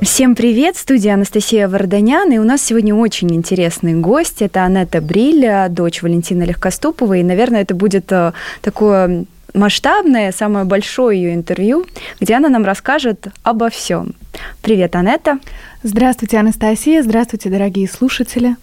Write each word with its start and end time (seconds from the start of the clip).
Всем 0.00 0.36
привет! 0.36 0.76
Студия 0.76 1.14
Анастасия 1.14 1.68
Варданян. 1.68 2.30
И 2.30 2.38
у 2.38 2.44
нас 2.44 2.62
сегодня 2.62 2.94
очень 2.94 3.34
интересный 3.34 3.94
гость. 3.94 4.42
Это 4.42 4.62
Анетта 4.62 5.00
Бриль, 5.00 5.68
дочь 5.70 6.02
Валентины 6.02 6.44
Легкоступовой. 6.44 7.20
И, 7.20 7.24
наверное, 7.24 7.62
это 7.62 7.74
будет 7.74 8.12
э, 8.12 8.32
такое 8.62 9.24
масштабное, 9.54 10.30
самое 10.30 10.64
большое 10.64 11.20
ее 11.20 11.34
интервью, 11.34 11.84
где 12.20 12.34
она 12.34 12.48
нам 12.48 12.64
расскажет 12.64 13.26
обо 13.42 13.70
всем. 13.70 14.14
Привет, 14.62 14.94
Анетта. 14.94 15.40
Здравствуйте, 15.82 16.38
Анастасия. 16.38 17.02
Здравствуйте, 17.02 17.50
дорогие 17.50 17.88
слушатели. 17.88 18.54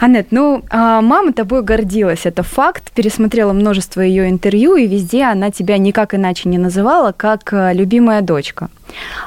Анет, 0.00 0.28
ну, 0.32 0.64
а, 0.70 1.00
мама 1.00 1.32
тобой 1.32 1.62
гордилась, 1.62 2.26
это 2.26 2.42
факт. 2.42 2.90
Пересмотрела 2.92 3.52
множество 3.52 4.00
ее 4.00 4.28
интервью, 4.28 4.76
и 4.76 4.86
везде 4.86 5.24
она 5.24 5.50
тебя 5.50 5.78
никак 5.78 6.14
иначе 6.14 6.48
не 6.48 6.58
называла, 6.58 7.12
как 7.12 7.52
э, 7.52 7.72
любимая 7.72 8.20
дочка. 8.20 8.68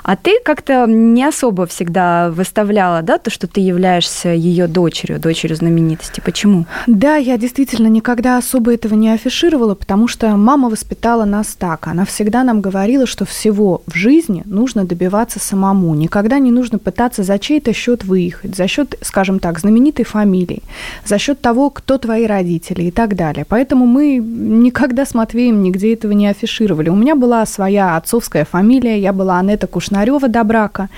А 0.03 0.15
ты 0.15 0.39
как-то 0.43 0.85
не 0.87 1.23
особо 1.23 1.65
всегда 1.65 2.29
выставляла, 2.31 3.01
да, 3.01 3.17
то, 3.17 3.29
что 3.29 3.47
ты 3.47 3.61
являешься 3.61 4.29
ее 4.29 4.67
дочерью, 4.67 5.19
дочерью 5.19 5.57
знаменитости. 5.57 6.21
Почему? 6.21 6.65
Да, 6.87 7.15
я 7.15 7.37
действительно 7.37 7.87
никогда 7.87 8.37
особо 8.37 8.73
этого 8.73 8.95
не 8.95 9.09
афишировала, 9.11 9.75
потому 9.75 10.07
что 10.07 10.29
мама 10.35 10.69
воспитала 10.69 11.25
нас 11.25 11.55
так. 11.57 11.87
Она 11.87 12.05
всегда 12.05 12.43
нам 12.43 12.61
говорила, 12.61 13.05
что 13.05 13.25
всего 13.25 13.81
в 13.87 13.95
жизни 13.95 14.43
нужно 14.45 14.85
добиваться 14.85 15.39
самому. 15.39 15.93
Никогда 15.95 16.39
не 16.39 16.51
нужно 16.51 16.79
пытаться 16.79 17.23
за 17.23 17.37
чей-то 17.39 17.73
счет 17.73 18.03
выехать, 18.03 18.55
за 18.55 18.67
счет, 18.67 18.95
скажем 19.01 19.39
так, 19.39 19.59
знаменитой 19.59 20.05
фамилии, 20.05 20.63
за 21.05 21.17
счет 21.17 21.41
того, 21.41 21.69
кто 21.69 21.97
твои 21.97 22.25
родители 22.25 22.83
и 22.83 22.91
так 22.91 23.15
далее. 23.15 23.45
Поэтому 23.47 23.85
мы 23.85 24.17
никогда 24.17 25.05
с 25.05 25.13
Матвеем 25.13 25.61
нигде 25.61 25.93
этого 25.93 26.11
не 26.13 26.27
афишировали. 26.27 26.89
У 26.89 26.95
меня 26.95 27.15
была 27.15 27.45
своя 27.45 27.97
отцовская 27.97 28.45
фамилия, 28.45 28.99
я 28.99 29.13
была 29.13 29.39
Анетта 29.49 29.67
Кушнарева 29.67 30.27
до 30.27 30.43
брака. 30.43 30.89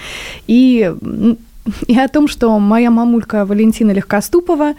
И 0.47 0.91
и 1.87 1.99
о 1.99 2.07
том, 2.07 2.27
что 2.27 2.59
моя 2.59 2.89
мамулька 2.89 3.45
Валентина 3.45 3.91
Легкоступова, 3.91 4.73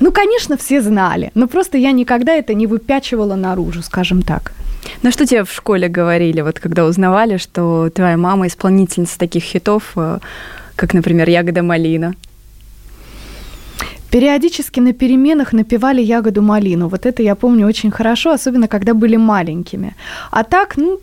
ну, 0.00 0.10
конечно, 0.10 0.56
все 0.56 0.80
знали, 0.80 1.30
но 1.34 1.46
просто 1.46 1.78
я 1.78 1.92
никогда 1.92 2.32
это 2.32 2.54
не 2.54 2.66
выпячивала 2.66 3.36
наружу, 3.36 3.82
скажем 3.82 4.22
так. 4.22 4.52
Ну, 5.02 5.12
что 5.12 5.26
тебе 5.26 5.44
в 5.44 5.52
школе 5.52 5.88
говорили, 5.88 6.40
вот 6.40 6.60
когда 6.60 6.86
узнавали, 6.86 7.36
что 7.36 7.90
твоя 7.90 8.16
мама 8.16 8.46
исполнительница 8.46 9.18
таких 9.18 9.42
хитов, 9.42 9.92
э, 9.96 10.18
как, 10.76 10.94
например, 10.94 11.28
«Ягода 11.28 11.62
малина»? 11.62 12.14
Периодически 14.10 14.80
на 14.80 14.92
переменах 14.92 15.52
напевали 15.52 16.00
ягоду 16.00 16.40
малину. 16.40 16.88
Вот 16.88 17.04
это 17.04 17.22
я 17.22 17.34
помню 17.34 17.66
очень 17.66 17.90
хорошо, 17.90 18.30
особенно 18.30 18.66
когда 18.66 18.94
были 18.94 19.16
маленькими. 19.16 19.94
А 20.30 20.44
так, 20.44 20.78
ну, 20.78 20.98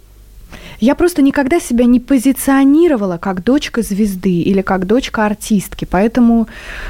я 0.80 0.96
просто 0.96 1.22
никогда 1.22 1.60
себя 1.60 1.86
не 1.86 2.00
позиционировала 2.00 3.18
как 3.18 3.44
дочка 3.44 3.82
звезды 3.82 4.42
или 4.42 4.62
как 4.62 4.86
дочка 4.86 5.26
артистки, 5.26 5.86
поэтому 5.86 6.48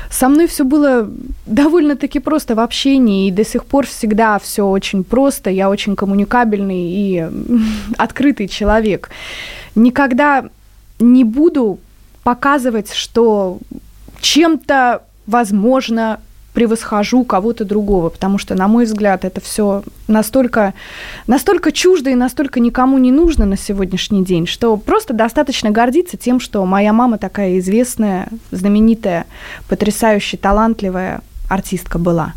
со 0.09 0.29
мной 0.29 0.47
все 0.47 0.63
было 0.63 1.09
довольно-таки 1.45 2.19
просто 2.19 2.55
в 2.55 2.59
общении, 2.59 3.27
и 3.27 3.31
до 3.31 3.45
сих 3.45 3.65
пор 3.65 3.85
всегда 3.85 4.39
все 4.39 4.65
очень 4.67 5.03
просто, 5.03 5.49
я 5.49 5.69
очень 5.69 5.95
коммуникабельный 5.95 6.89
и 6.89 7.29
открытый 7.97 8.47
человек. 8.47 9.09
Никогда 9.75 10.45
не 10.99 11.23
буду 11.23 11.79
показывать, 12.23 12.91
что 12.91 13.59
чем-то, 14.19 15.03
возможно, 15.27 16.19
превосхожу 16.55 17.23
кого-то 17.25 17.65
другого, 17.65 18.09
потому 18.09 18.39
что, 18.39 18.55
на 18.55 18.67
мой 18.67 18.85
взгляд, 18.85 19.25
это 19.25 19.41
все 19.41 19.83
настолько, 20.07 20.73
настолько 21.27 21.71
чуждо 21.71 22.09
и 22.09 22.15
настолько 22.15 22.59
никому 22.59 22.97
не 22.97 23.11
нужно 23.11 23.45
на 23.45 23.57
сегодняшний 23.57 24.23
день, 24.23 24.47
что 24.47 24.77
просто 24.77 25.13
достаточно 25.13 25.69
гордиться 25.69 26.17
тем, 26.17 26.39
что 26.39 26.65
моя 26.65 26.93
мама 26.93 27.17
такая 27.17 27.59
известная, 27.59 28.29
знаменитая, 28.51 29.25
потрясающе 29.67 30.37
талантливая 30.37 31.21
артистка 31.49 31.99
была. 31.99 32.33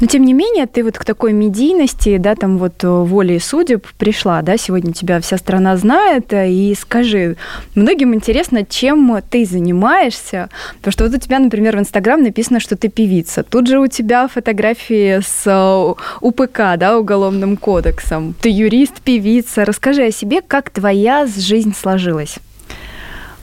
Но 0.00 0.06
тем 0.06 0.24
не 0.24 0.32
менее, 0.32 0.66
ты 0.66 0.84
вот 0.84 0.98
к 0.98 1.04
такой 1.04 1.32
медийности, 1.32 2.18
да, 2.18 2.34
там 2.34 2.58
вот 2.58 2.84
э, 2.84 2.88
волей 2.88 3.38
судеб 3.38 3.86
пришла, 3.98 4.42
да, 4.42 4.56
сегодня 4.56 4.92
тебя 4.92 5.20
вся 5.20 5.36
страна 5.36 5.76
знает, 5.76 6.32
э, 6.32 6.50
и 6.50 6.74
скажи, 6.74 7.36
многим 7.74 8.14
интересно, 8.14 8.64
чем 8.64 9.20
ты 9.30 9.44
занимаешься, 9.44 10.50
потому 10.78 10.92
что 10.92 11.04
вот 11.04 11.14
у 11.14 11.18
тебя, 11.18 11.38
например, 11.38 11.76
в 11.76 11.80
Инстаграм 11.80 12.22
написано, 12.22 12.60
что 12.60 12.76
ты 12.76 12.88
певица, 12.88 13.42
тут 13.42 13.66
же 13.66 13.80
у 13.80 13.86
тебя 13.86 14.28
фотографии 14.28 15.20
с 15.20 15.42
э, 15.46 15.94
УПК, 16.20 16.76
да, 16.76 16.98
Уголовным 16.98 17.56
кодексом, 17.56 18.34
ты 18.40 18.50
юрист, 18.50 19.00
певица, 19.00 19.64
расскажи 19.64 20.04
о 20.04 20.10
себе, 20.10 20.42
как 20.42 20.70
твоя 20.70 21.26
жизнь 21.26 21.74
сложилась. 21.74 22.38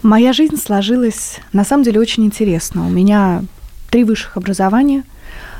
Моя 0.01 0.33
жизнь 0.33 0.57
сложилась, 0.57 1.39
на 1.51 1.65
самом 1.65 1.83
деле, 1.83 1.99
очень 1.99 2.25
интересно. 2.25 2.85
У 2.85 2.89
меня 2.89 3.43
три 3.89 4.03
высших 4.03 4.37
образования– 4.37 5.03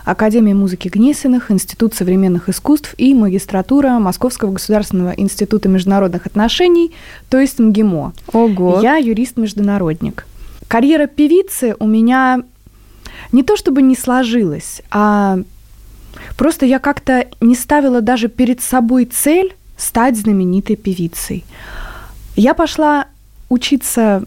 Академия 0.06 0.54
музыки 0.54 0.88
Гнесиных, 0.88 1.50
Институт 1.50 1.96
современных 1.96 2.48
искусств 2.48 2.94
и 2.98 3.16
магистратура 3.16 3.98
Московского 3.98 4.52
государственного 4.52 5.12
института 5.12 5.68
международных 5.68 6.28
отношений, 6.28 6.92
то 7.30 7.40
есть 7.40 7.58
МГИМО. 7.58 8.14
Ого. 8.32 8.80
Я 8.82 8.98
юрист-международник. 8.98 10.28
Карьера 10.68 11.08
певицы 11.08 11.76
у 11.80 11.88
меня 11.88 12.44
не 13.32 13.42
то 13.42 13.58
чтобы 13.58 13.82
не 13.82 13.96
сложилась, 13.96 14.84
а 14.92 15.40
просто 16.38 16.68
я 16.68 16.78
как-то 16.78 17.28
не 17.42 17.56
ставила 17.56 18.02
даже 18.02 18.28
перед 18.28 18.62
собой 18.62 19.06
цель 19.06 19.56
стать 19.76 20.18
знаменитой 20.18 20.76
певицей. 20.76 21.44
Я 22.36 22.54
пошла 22.54 23.08
учиться 23.50 24.24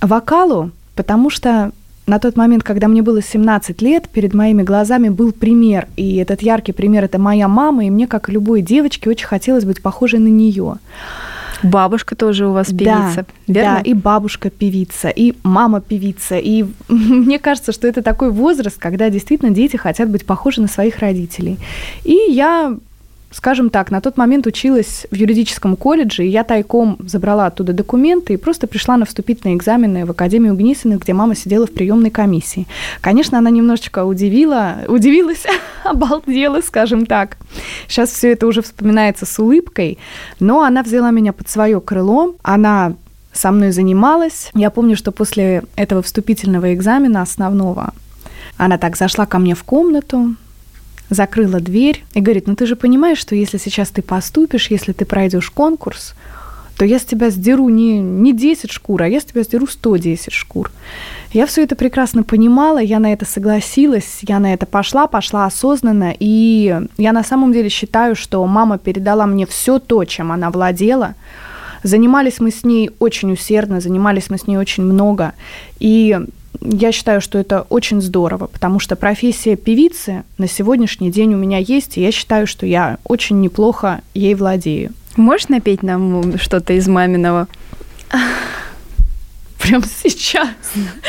вокалу, 0.00 0.70
потому 0.94 1.28
что 1.30 1.72
на 2.06 2.18
тот 2.18 2.36
момент, 2.36 2.62
когда 2.62 2.88
мне 2.88 3.02
было 3.02 3.20
17 3.20 3.82
лет, 3.82 4.08
перед 4.08 4.32
моими 4.32 4.62
глазами 4.62 5.08
был 5.08 5.32
пример. 5.32 5.88
И 5.96 6.16
этот 6.16 6.42
яркий 6.42 6.72
пример– 6.72 7.04
это 7.06 7.18
моя 7.18 7.48
мама, 7.48 7.84
и 7.84 7.90
мне, 7.90 8.06
как 8.06 8.28
и 8.28 8.32
любой 8.32 8.62
девочке, 8.62 9.10
очень 9.10 9.26
хотелось 9.26 9.64
быть 9.64 9.82
похожей 9.82 10.20
на 10.20 10.28
нее. 10.28 10.76
Бабушка 11.62 12.14
тоже 12.14 12.46
у 12.46 12.52
вас 12.52 12.68
певица, 12.68 13.26
да, 13.46 13.60
верно? 13.60 13.74
Да, 13.76 13.80
и 13.80 13.94
бабушка 13.94 14.50
певица, 14.50 15.08
и 15.08 15.34
мама 15.42 15.80
певица. 15.80 16.38
И 16.38 16.64
мне 16.88 17.38
кажется, 17.38 17.72
что 17.72 17.88
это 17.88 18.02
такой 18.02 18.30
возраст, 18.30 18.78
когда 18.78 19.10
действительно 19.10 19.50
дети 19.50 19.76
хотят 19.76 20.08
быть 20.08 20.26
похожи 20.26 20.60
на 20.60 20.68
своих 20.68 20.98
родителей. 20.98 21.58
И 22.04 22.14
я 22.28 22.76
скажем 23.30 23.70
так, 23.70 23.90
на 23.90 24.00
тот 24.00 24.16
момент 24.16 24.46
училась 24.46 25.06
в 25.10 25.14
юридическом 25.14 25.76
колледже, 25.76 26.24
и 26.24 26.28
я 26.28 26.44
тайком 26.44 26.98
забрала 27.06 27.46
оттуда 27.46 27.72
документы 27.72 28.34
и 28.34 28.36
просто 28.36 28.66
пришла 28.66 28.96
на 28.96 29.04
вступительные 29.04 29.56
экзамены 29.56 30.06
в 30.06 30.10
Академию 30.10 30.54
Гнисиных, 30.54 31.00
где 31.00 31.12
мама 31.12 31.34
сидела 31.34 31.66
в 31.66 31.72
приемной 31.72 32.10
комиссии. 32.10 32.66
Конечно, 33.00 33.38
она 33.38 33.50
немножечко 33.50 34.04
удивила, 34.04 34.78
удивилась, 34.88 35.44
обалдела, 35.84 36.60
скажем 36.60 37.06
так. 37.06 37.36
Сейчас 37.88 38.10
все 38.10 38.32
это 38.32 38.46
уже 38.46 38.62
вспоминается 38.62 39.26
с 39.26 39.38
улыбкой, 39.38 39.98
но 40.40 40.62
она 40.62 40.82
взяла 40.82 41.10
меня 41.10 41.32
под 41.32 41.48
свое 41.48 41.80
крыло, 41.80 42.34
она 42.42 42.94
со 43.32 43.50
мной 43.50 43.70
занималась. 43.70 44.50
Я 44.54 44.70
помню, 44.70 44.96
что 44.96 45.12
после 45.12 45.64
этого 45.76 46.02
вступительного 46.02 46.72
экзамена 46.74 47.22
основного 47.22 47.92
она 48.56 48.78
так 48.78 48.96
зашла 48.96 49.26
ко 49.26 49.38
мне 49.38 49.54
в 49.54 49.64
комнату, 49.64 50.34
закрыла 51.10 51.60
дверь 51.60 52.04
и 52.14 52.20
говорит, 52.20 52.46
ну 52.46 52.56
ты 52.56 52.66
же 52.66 52.76
понимаешь, 52.76 53.18
что 53.18 53.34
если 53.34 53.58
сейчас 53.58 53.90
ты 53.90 54.02
поступишь, 54.02 54.70
если 54.70 54.92
ты 54.92 55.04
пройдешь 55.04 55.50
конкурс, 55.50 56.14
то 56.76 56.84
я 56.84 56.98
с 56.98 57.04
тебя 57.04 57.30
сдеру 57.30 57.68
не, 57.68 57.98
не 57.98 58.32
10 58.32 58.70
шкур, 58.70 59.02
а 59.02 59.08
я 59.08 59.20
с 59.20 59.24
тебя 59.24 59.42
сдеру 59.42 59.66
110 59.66 60.32
шкур. 60.32 60.70
Я 61.32 61.46
все 61.46 61.62
это 61.62 61.74
прекрасно 61.74 62.22
понимала, 62.22 62.78
я 62.78 62.98
на 62.98 63.12
это 63.12 63.24
согласилась, 63.24 64.18
я 64.22 64.38
на 64.38 64.52
это 64.52 64.66
пошла, 64.66 65.06
пошла 65.06 65.46
осознанно, 65.46 66.14
и 66.18 66.80
я 66.98 67.12
на 67.12 67.24
самом 67.24 67.52
деле 67.52 67.68
считаю, 67.68 68.14
что 68.14 68.44
мама 68.46 68.78
передала 68.78 69.26
мне 69.26 69.46
все 69.46 69.78
то, 69.78 70.04
чем 70.04 70.32
она 70.32 70.50
владела. 70.50 71.14
Занимались 71.82 72.40
мы 72.40 72.50
с 72.50 72.64
ней 72.64 72.90
очень 72.98 73.32
усердно, 73.32 73.80
занимались 73.80 74.28
мы 74.28 74.38
с 74.38 74.46
ней 74.46 74.56
очень 74.56 74.82
много, 74.82 75.32
и 75.78 76.18
я 76.60 76.92
считаю, 76.92 77.20
что 77.20 77.38
это 77.38 77.62
очень 77.68 78.00
здорово, 78.00 78.46
потому 78.46 78.78
что 78.78 78.96
профессия 78.96 79.56
певицы 79.56 80.24
на 80.38 80.48
сегодняшний 80.48 81.10
день 81.10 81.34
у 81.34 81.36
меня 81.36 81.58
есть, 81.58 81.96
и 81.98 82.02
я 82.02 82.12
считаю, 82.12 82.46
что 82.46 82.66
я 82.66 82.98
очень 83.04 83.40
неплохо 83.40 84.00
ей 84.14 84.34
владею. 84.34 84.92
Можешь 85.16 85.48
напеть 85.48 85.82
нам 85.82 86.38
что-то 86.38 86.74
из 86.74 86.86
маминого? 86.88 87.48
прямо 89.66 89.84
сейчас. 89.86 90.48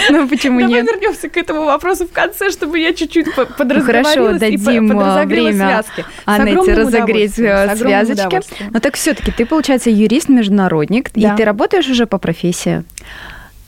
Ну, 0.09 0.27
почему 0.27 0.59
Давай 0.61 0.75
нет? 0.75 0.85
вернемся 0.85 1.29
к 1.29 1.37
этому 1.37 1.65
вопросу 1.65 2.07
в 2.07 2.11
конце, 2.11 2.51
чтобы 2.51 2.79
я 2.79 2.93
чуть-чуть 2.93 3.33
по- 3.35 3.45
Ну, 3.45 3.55
подразговорилась 3.57 4.39
хорошо, 4.39 4.39
дадим 4.39 4.99
а, 4.99 5.25
время 5.25 5.53
связки. 5.53 6.05
Аннете 6.25 6.73
разогреть 6.73 7.39
э, 7.39 7.75
связочки. 7.75 8.41
Но 8.71 8.79
так 8.79 8.95
все-таки 8.95 9.31
ты, 9.31 9.45
получается, 9.45 9.89
юрист-международник, 9.89 11.11
Да. 11.13 11.33
и 11.33 11.37
ты 11.37 11.45
работаешь 11.45 11.87
уже 11.87 12.05
по 12.05 12.17
профессии. 12.17 12.83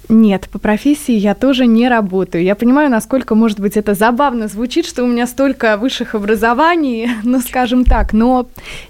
Нет, 0.09 0.49
по 0.51 0.57
профессии 0.57 1.13
я 1.13 1.35
тоже 1.35 1.67
не 1.67 1.87
работаю. 1.87 2.43
Я 2.43 2.55
понимаю, 2.55 2.89
насколько, 2.89 3.35
может 3.35 3.59
быть, 3.59 3.77
это 3.77 3.93
забавно 3.93 4.47
звучит, 4.47 4.87
что 4.87 5.03
у 5.03 5.07
меня 5.07 5.27
столько 5.27 5.77
высших 5.77 6.15
образований, 6.15 7.07
ну, 7.23 7.39
скажем 7.41 7.85
так, 7.85 8.11
но 8.11 8.47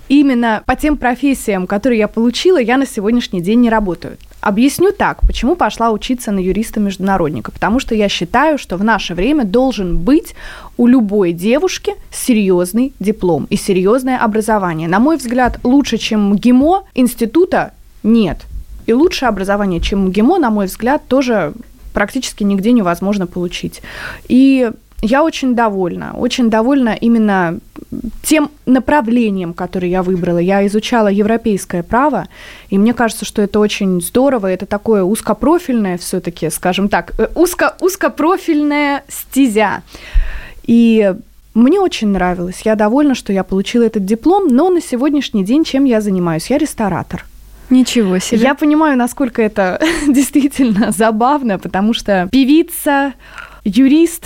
именно 0.07 0.63
по 0.66 0.77
тем 0.77 0.95
профессиям, 0.95 1.68
которые 1.68 2.00
я 2.00 2.07
получила, 2.07 2.57
я 2.57 2.77
на 2.77 2.86
сегодняшний 2.86 3.42
день 3.42 3.60
не 3.60 3.69
работаю. 3.69 4.18
Объясню 4.39 4.94
так, 4.94 5.19
почему 5.27 5.57
пошла 5.57 5.92
учиться 5.92 6.31
на 6.31 6.39
юриста-международника. 6.39 7.51
Потому 7.51 7.81
что 7.81 7.94
я 7.94 8.07
считаю, 8.07 8.57
что 8.57 8.77
в 8.77 8.83
наше 8.86 9.13
время 9.13 9.44
должен 9.44 9.98
быть 9.98 10.33
у 10.77 10.88
любой 10.88 11.33
девушки 11.33 11.95
серьезный 12.10 12.94
диплом 13.01 13.45
и 13.50 13.57
серьезное 13.57 14.18
образование. 14.18 14.88
На 14.88 15.00
мой 15.00 15.18
взгляд, 15.18 15.60
лучше, 15.63 15.98
чем 15.98 16.38
ГИМО, 16.38 16.83
института 16.95 17.74
нет. 18.04 18.45
И 18.89 18.94
лучшее 18.94 19.30
образование, 19.30 19.80
чем 19.80 20.07
МГИМО, 20.07 20.39
на 20.39 20.50
мой 20.50 20.65
взгляд, 20.65 21.03
тоже 21.07 21.53
практически 21.94 22.44
нигде 22.44 22.71
невозможно 22.71 23.27
получить. 23.27 23.83
И 24.27 24.71
я 25.03 25.24
очень 25.24 25.53
довольна, 25.53 26.15
очень 26.18 26.50
довольна 26.50 26.97
именно 27.00 27.59
тем 28.24 28.50
направлением, 28.65 29.53
которое 29.53 29.89
я 29.89 30.01
выбрала. 30.01 30.39
Я 30.39 30.65
изучала 30.65 31.07
европейское 31.07 31.83
право, 31.83 32.30
и 32.71 32.80
мне 32.80 32.95
кажется, 32.95 33.25
что 33.25 33.44
это 33.44 33.59
очень 33.59 34.01
здорово, 34.01 34.47
это 34.47 34.65
такое 34.65 35.03
узкопрофильное 35.03 36.00
все-таки, 36.00 36.50
скажем 36.50 36.89
так, 36.89 37.13
э, 37.19 37.27
узко, 37.36 37.75
узкопрофильная 37.81 39.03
стезя. 39.07 39.83
И 40.63 41.13
мне 41.53 41.80
очень 41.80 42.07
нравилось. 42.07 42.62
Я 42.65 42.74
довольна, 42.74 43.13
что 43.13 43.31
я 43.33 43.44
получила 43.44 43.83
этот 43.83 44.03
диплом, 44.03 44.47
но 44.47 44.71
на 44.71 44.81
сегодняшний 44.81 45.45
день 45.45 45.63
чем 45.63 45.86
я 45.86 46.01
занимаюсь? 46.01 46.50
Я 46.50 46.57
ресторатор. 46.57 47.24
Ничего 47.69 48.19
себе. 48.19 48.42
Я 48.42 48.56
понимаю, 48.56 48.98
насколько 48.98 49.42
это 49.42 49.80
действительно 50.07 50.92
забавно, 50.92 51.60
потому 51.60 51.94
что 51.94 52.27
певица, 52.31 53.13
юрист 53.63 54.25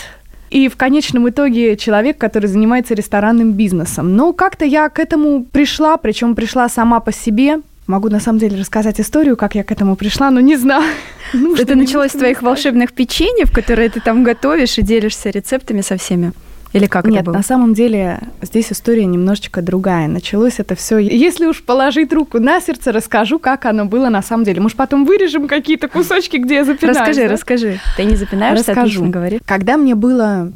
и 0.50 0.70
в 0.70 0.78
конечном 0.78 1.28
итоге 1.30 1.76
человек, 1.76 2.18
который 2.18 2.46
занимается 2.46 2.94
ресторанным 2.94 3.54
бизнесом. 3.54 4.16
Но 4.16 4.34
как-то 4.34 4.66
я 4.66 4.88
к 4.90 5.00
этому 5.00 5.44
пришла, 5.44 5.98
причем 5.98 6.36
пришла 6.36 6.70
сама 6.70 7.00
по 7.00 7.12
себе. 7.12 7.60
Могу 7.88 8.10
на 8.10 8.20
самом 8.20 8.40
деле 8.40 8.60
рассказать 8.60 9.02
историю, 9.02 9.36
как 9.36 9.56
я 9.56 9.64
к 9.64 9.72
этому 9.72 9.96
пришла, 9.96 10.32
но 10.32 10.40
не 10.40 10.56
знаю. 10.56 10.84
Нужно 11.34 11.62
Это 11.62 11.76
началось 11.76 12.12
с 12.12 12.18
твоих 12.18 12.42
волшебных 12.42 12.94
печеньев, 12.94 13.52
которые 13.52 13.90
ты 13.90 14.00
там 14.00 14.24
готовишь 14.24 14.78
и 14.78 14.84
делишься 14.84 15.32
рецептами 15.32 15.82
со 15.82 15.98
всеми? 15.98 16.34
Или 16.74 16.88
как 16.88 17.06
Нет, 17.06 17.16
это 17.22 17.26
было? 17.26 17.34
на 17.36 17.44
самом 17.44 17.74
деле 17.74 18.20
здесь 18.42 18.72
история 18.72 19.06
немножечко 19.06 19.62
другая. 19.62 20.08
Началось 20.08 20.56
это 20.60 20.76
все. 20.76 20.98
Если 20.98 21.46
уж 21.46 21.64
положить 21.64 22.12
руку 22.12 22.40
на 22.40 22.60
сердце, 22.60 22.92
расскажу, 22.92 23.40
как 23.40 23.66
оно 23.66 23.86
было 23.86 24.10
на 24.10 24.22
самом 24.22 24.44
деле. 24.44 24.60
Может, 24.60 24.78
потом 24.78 25.06
вырежем 25.06 25.48
какие-то 25.48 25.88
кусочки, 25.88 26.38
где 26.38 26.56
я 26.56 26.66
запинаюсь. 26.66 26.98
Расскажи, 26.98 27.22
да? 27.28 27.32
расскажи. 27.34 27.80
Ты 27.96 28.04
не 28.06 28.16
запинаешься, 28.16 28.66
Расскажу. 28.72 28.82
отлично 28.82 29.08
говоришь. 29.10 29.42
Когда 29.46 29.78
мне 29.78 29.96
было 29.96 30.52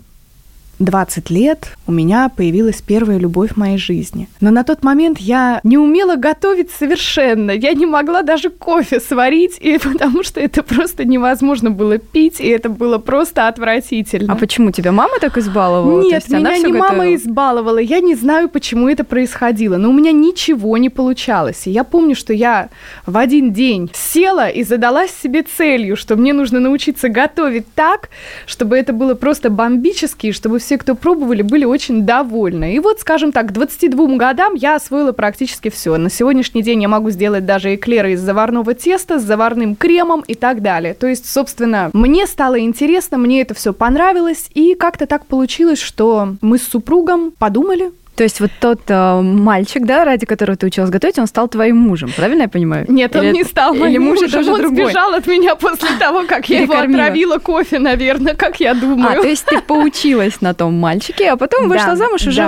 20 0.79 1.29
лет, 1.31 1.77
у 1.87 1.91
меня 1.91 2.29
появилась 2.29 2.81
первая 2.81 3.17
любовь 3.17 3.51
в 3.53 3.57
моей 3.57 3.77
жизни. 3.77 4.27
Но 4.41 4.51
на 4.51 4.63
тот 4.63 4.83
момент 4.83 5.17
я 5.19 5.59
не 5.63 5.77
умела 5.77 6.15
готовить 6.15 6.69
совершенно. 6.71 7.51
Я 7.51 7.73
не 7.73 7.85
могла 7.85 8.21
даже 8.21 8.49
кофе 8.49 8.99
сварить, 8.99 9.57
и 9.59 9.77
потому 9.83 10.23
что 10.23 10.39
это 10.39 10.63
просто 10.63 11.05
невозможно 11.05 11.71
было 11.71 11.97
пить, 11.97 12.39
и 12.39 12.47
это 12.47 12.69
было 12.69 12.99
просто 12.99 13.47
отвратительно. 13.47 14.33
А 14.33 14.35
почему 14.35 14.71
тебя 14.71 14.91
мама 14.91 15.19
так 15.19 15.37
избаловала? 15.37 16.01
Нет, 16.01 16.29
меня 16.29 16.57
не 16.57 16.67
мама 16.67 16.89
готовила? 16.89 17.15
избаловала. 17.15 17.77
Я 17.79 17.99
не 17.99 18.15
знаю, 18.15 18.49
почему 18.49 18.87
это 18.87 19.03
происходило, 19.03 19.77
но 19.77 19.89
у 19.89 19.93
меня 19.93 20.11
ничего 20.11 20.77
не 20.77 20.89
получалось. 20.89 21.65
И 21.65 21.71
я 21.71 21.83
помню, 21.83 22.15
что 22.15 22.33
я 22.33 22.69
в 23.05 23.17
один 23.17 23.51
день 23.51 23.89
села 23.93 24.47
и 24.47 24.63
задалась 24.63 25.11
себе 25.11 25.43
целью, 25.43 25.95
что 25.95 26.15
мне 26.15 26.33
нужно 26.33 26.59
научиться 26.59 27.09
готовить 27.09 27.65
так, 27.73 28.09
чтобы 28.45 28.77
это 28.77 28.93
было 28.93 29.15
просто 29.15 29.49
бомбически, 29.49 30.27
и 30.27 30.31
чтобы 30.31 30.59
все, 30.67 30.77
кто 30.77 30.95
пробовали, 30.95 31.43
были 31.43 31.63
очень 31.63 32.05
довольны. 32.05 32.75
И 32.75 32.79
вот, 32.79 32.99
скажем 32.99 33.31
так, 33.31 33.47
к 33.47 33.51
22 33.53 34.17
годам 34.17 34.53
я 34.53 34.75
освоила 34.75 35.13
практически 35.13 35.69
все. 35.69 35.95
На 35.95 36.09
сегодняшний 36.09 36.61
день 36.61 36.81
я 36.81 36.89
могу 36.89 37.09
сделать 37.09 37.45
даже 37.45 37.75
эклеры 37.75 38.11
из 38.11 38.19
заварного 38.19 38.73
теста 38.73 39.17
с 39.17 39.23
заварным 39.23 39.77
кремом 39.77 40.25
и 40.27 40.35
так 40.35 40.61
далее. 40.61 40.93
То 40.93 41.07
есть, 41.07 41.25
собственно, 41.25 41.89
мне 41.93 42.27
стало 42.27 42.59
интересно, 42.59 43.17
мне 43.17 43.39
это 43.43 43.53
все 43.53 43.71
понравилось, 43.71 44.49
и 44.55 44.75
как-то 44.75 45.07
так 45.07 45.25
получилось, 45.25 45.79
что 45.79 46.35
мы 46.41 46.57
с 46.57 46.63
супругом 46.63 47.31
подумали, 47.31 47.91
То 48.17 48.23
есть 48.23 48.39
вот 48.39 48.49
тот 48.59 48.81
э, 48.87 49.21
мальчик, 49.21 49.85
да, 49.85 50.03
ради 50.03 50.25
которого 50.25 50.57
ты 50.57 50.65
училась 50.65 50.89
готовить, 50.89 51.19
он 51.19 51.27
стал 51.27 51.47
твоим 51.47 51.77
мужем, 51.77 52.09
правильно 52.15 52.41
я 52.43 52.47
понимаю? 52.49 52.85
Нет, 52.89 53.15
он 53.15 53.25
Или- 53.25 53.31
не 53.33 53.43
стал 53.43 53.73
Или 53.75 53.81
моим 53.81 54.03
муж 54.05 54.19
мужем, 54.21 54.39
он 54.53 54.61
другой? 54.61 54.85
сбежал 54.85 55.13
от 55.13 55.27
меня 55.27 55.55
после 55.55 55.89
того, 55.99 56.23
как 56.27 56.49
я 56.49 56.61
его 56.61 56.73
отравила 56.73 57.37
кофе, 57.37 57.77
наверное, 57.77 58.33
как 58.33 58.59
я 58.59 58.71
А, 58.71 58.73
думаю. 58.73 59.21
то 59.21 59.27
есть 59.27 59.45
ты 59.45 59.61
поучилась 59.61 60.41
на 60.41 60.53
том 60.55 60.73
мальчике, 60.73 61.29
а 61.29 61.37
потом 61.37 61.69
вышла 61.69 61.95
замуж 61.95 62.25
уже 62.25 62.41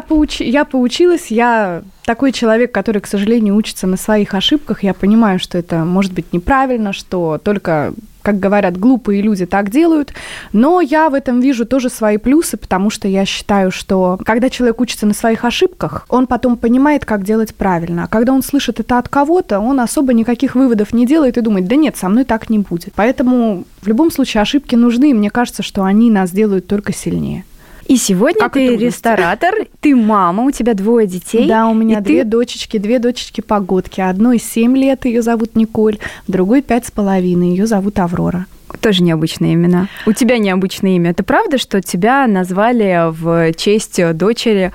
поуч- 0.00 0.44
я 0.44 0.64
поучилась, 0.64 1.26
я 1.30 1.82
такой 2.04 2.30
человек, 2.30 2.70
который, 2.70 3.00
к 3.00 3.06
сожалению, 3.08 3.56
учится 3.56 3.86
на 3.88 3.96
своих 3.96 4.32
ошибках. 4.34 4.84
Я 4.84 4.94
понимаю, 4.94 5.38
что 5.40 5.58
это 5.58 5.78
может 5.84 6.12
быть 6.12 6.32
неправильно, 6.32 6.92
что 6.92 7.40
только, 7.42 7.94
как 8.24 8.40
говорят, 8.40 8.78
глупые 8.78 9.20
люди 9.20 9.44
так 9.44 9.70
делают. 9.70 10.14
Но 10.52 10.80
я 10.80 11.10
в 11.10 11.14
этом 11.14 11.40
вижу 11.40 11.66
тоже 11.66 11.90
свои 11.90 12.16
плюсы, 12.16 12.56
потому 12.56 12.88
что 12.88 13.06
я 13.06 13.26
считаю, 13.26 13.70
что 13.70 14.18
когда 14.24 14.48
человек 14.48 14.80
учится 14.80 15.06
на 15.06 15.12
своих 15.12 15.44
ошибках, 15.44 16.06
он 16.08 16.26
потом 16.26 16.56
понимает, 16.56 17.04
как 17.04 17.22
делать 17.22 17.54
правильно. 17.54 18.04
А 18.04 18.08
когда 18.08 18.32
он 18.32 18.42
слышит 18.42 18.80
это 18.80 18.98
от 18.98 19.10
кого-то, 19.10 19.60
он 19.60 19.78
особо 19.78 20.14
никаких 20.14 20.54
выводов 20.54 20.94
не 20.94 21.06
делает 21.06 21.36
и 21.36 21.42
думает, 21.42 21.68
да 21.68 21.76
нет, 21.76 21.98
со 21.98 22.08
мной 22.08 22.24
так 22.24 22.48
не 22.48 22.58
будет. 22.58 22.94
Поэтому 22.96 23.64
в 23.82 23.86
любом 23.86 24.10
случае 24.10 24.40
ошибки 24.40 24.74
нужны, 24.74 25.10
и 25.10 25.14
мне 25.14 25.30
кажется, 25.30 25.62
что 25.62 25.84
они 25.84 26.10
нас 26.10 26.30
делают 26.30 26.66
только 26.66 26.94
сильнее. 26.94 27.44
И 27.86 27.96
сегодня 27.96 28.40
Как 28.40 28.54
ты 28.54 28.76
ресторатор, 28.76 29.54
ты 29.80 29.94
мама, 29.94 30.44
у 30.44 30.50
тебя 30.50 30.74
двое 30.74 31.06
детей. 31.06 31.46
Да, 31.46 31.66
у 31.66 31.74
меня 31.74 32.00
две 32.00 32.24
ты 32.24 32.30
дочечки, 32.30 32.78
две 32.78 32.98
дочечки 32.98 33.40
погодки. 33.40 34.00
Одной 34.00 34.38
7 34.38 34.76
лет, 34.76 35.04
ее 35.04 35.20
зовут 35.22 35.54
Николь, 35.54 35.98
другой 36.26 36.62
пять 36.62 36.86
с 36.86 36.90
половиной, 36.90 37.50
ее 37.50 37.66
зовут 37.66 37.98
Аврора. 37.98 38.46
тоже 38.80 39.02
необычные 39.02 39.54
имена. 39.54 39.88
У 40.06 40.12
тебя 40.12 40.38
необычное 40.38 40.96
имя. 40.96 41.10
Это 41.10 41.22
правда, 41.24 41.58
что 41.58 41.80
тебя 41.80 42.26
назвали 42.26 43.10
в 43.10 43.52
честь 43.54 44.00
дочери 44.14 44.72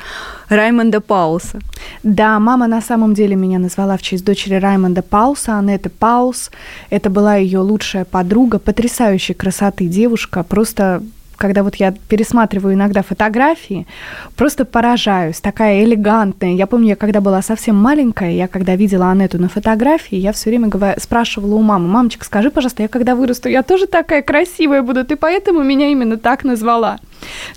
Раймонда 0.48 1.02
Пауса? 1.02 1.60
Да, 2.04 2.40
мама 2.40 2.68
на 2.68 2.82
самом 2.82 3.14
деле 3.14 3.36
меня 3.36 3.60
назвала 3.60 3.98
в 3.98 4.02
честь 4.02 4.24
дочери 4.24 4.56
Раймонда 4.56 5.02
Пауса, 5.02 5.58
Анетты 5.58 5.90
Паус. 5.90 6.52
Это 6.90 7.10
была 7.10 7.36
ее 7.36 7.60
лучшая 7.60 8.06
подруга, 8.06 8.60
потрясающей 8.60 9.34
красоты 9.34 9.86
девушка, 9.88 10.44
просто 10.44 11.02
когда 11.40 11.64
вот 11.64 11.76
я 11.76 11.94
пересматриваю 12.10 12.76
иногда 12.76 13.02
фотографии, 13.02 13.88
просто 14.36 14.66
поражаюсь, 14.66 15.40
такая 15.42 15.84
элегантная. 15.84 16.54
Я 16.54 16.68
помню, 16.68 16.90
я 16.90 16.96
когда 16.96 17.22
была 17.22 17.42
совсем 17.42 17.76
маленькая, 17.76 18.32
я 18.32 18.48
когда 18.48 18.76
видела 18.76 19.10
Анету 19.10 19.40
на 19.40 19.50
фотографии, 19.50 20.18
я 20.18 20.32
все 20.34 20.50
время 20.50 20.68
говор- 20.68 21.00
спрашивала 21.00 21.56
у 21.56 21.62
мамы, 21.62 21.88
мамочка, 21.88 22.26
скажи, 22.26 22.52
пожалуйста, 22.52 22.84
я 22.84 22.90
когда 22.90 23.16
вырасту, 23.16 23.50
я 23.50 23.64
тоже 23.64 23.88
такая 23.88 24.22
красивая 24.22 24.84
буду, 24.84 25.04
ты 25.06 25.16
поэтому 25.16 25.64
меня 25.64 25.88
именно 25.88 26.18
так 26.18 26.44
назвала. 26.44 27.00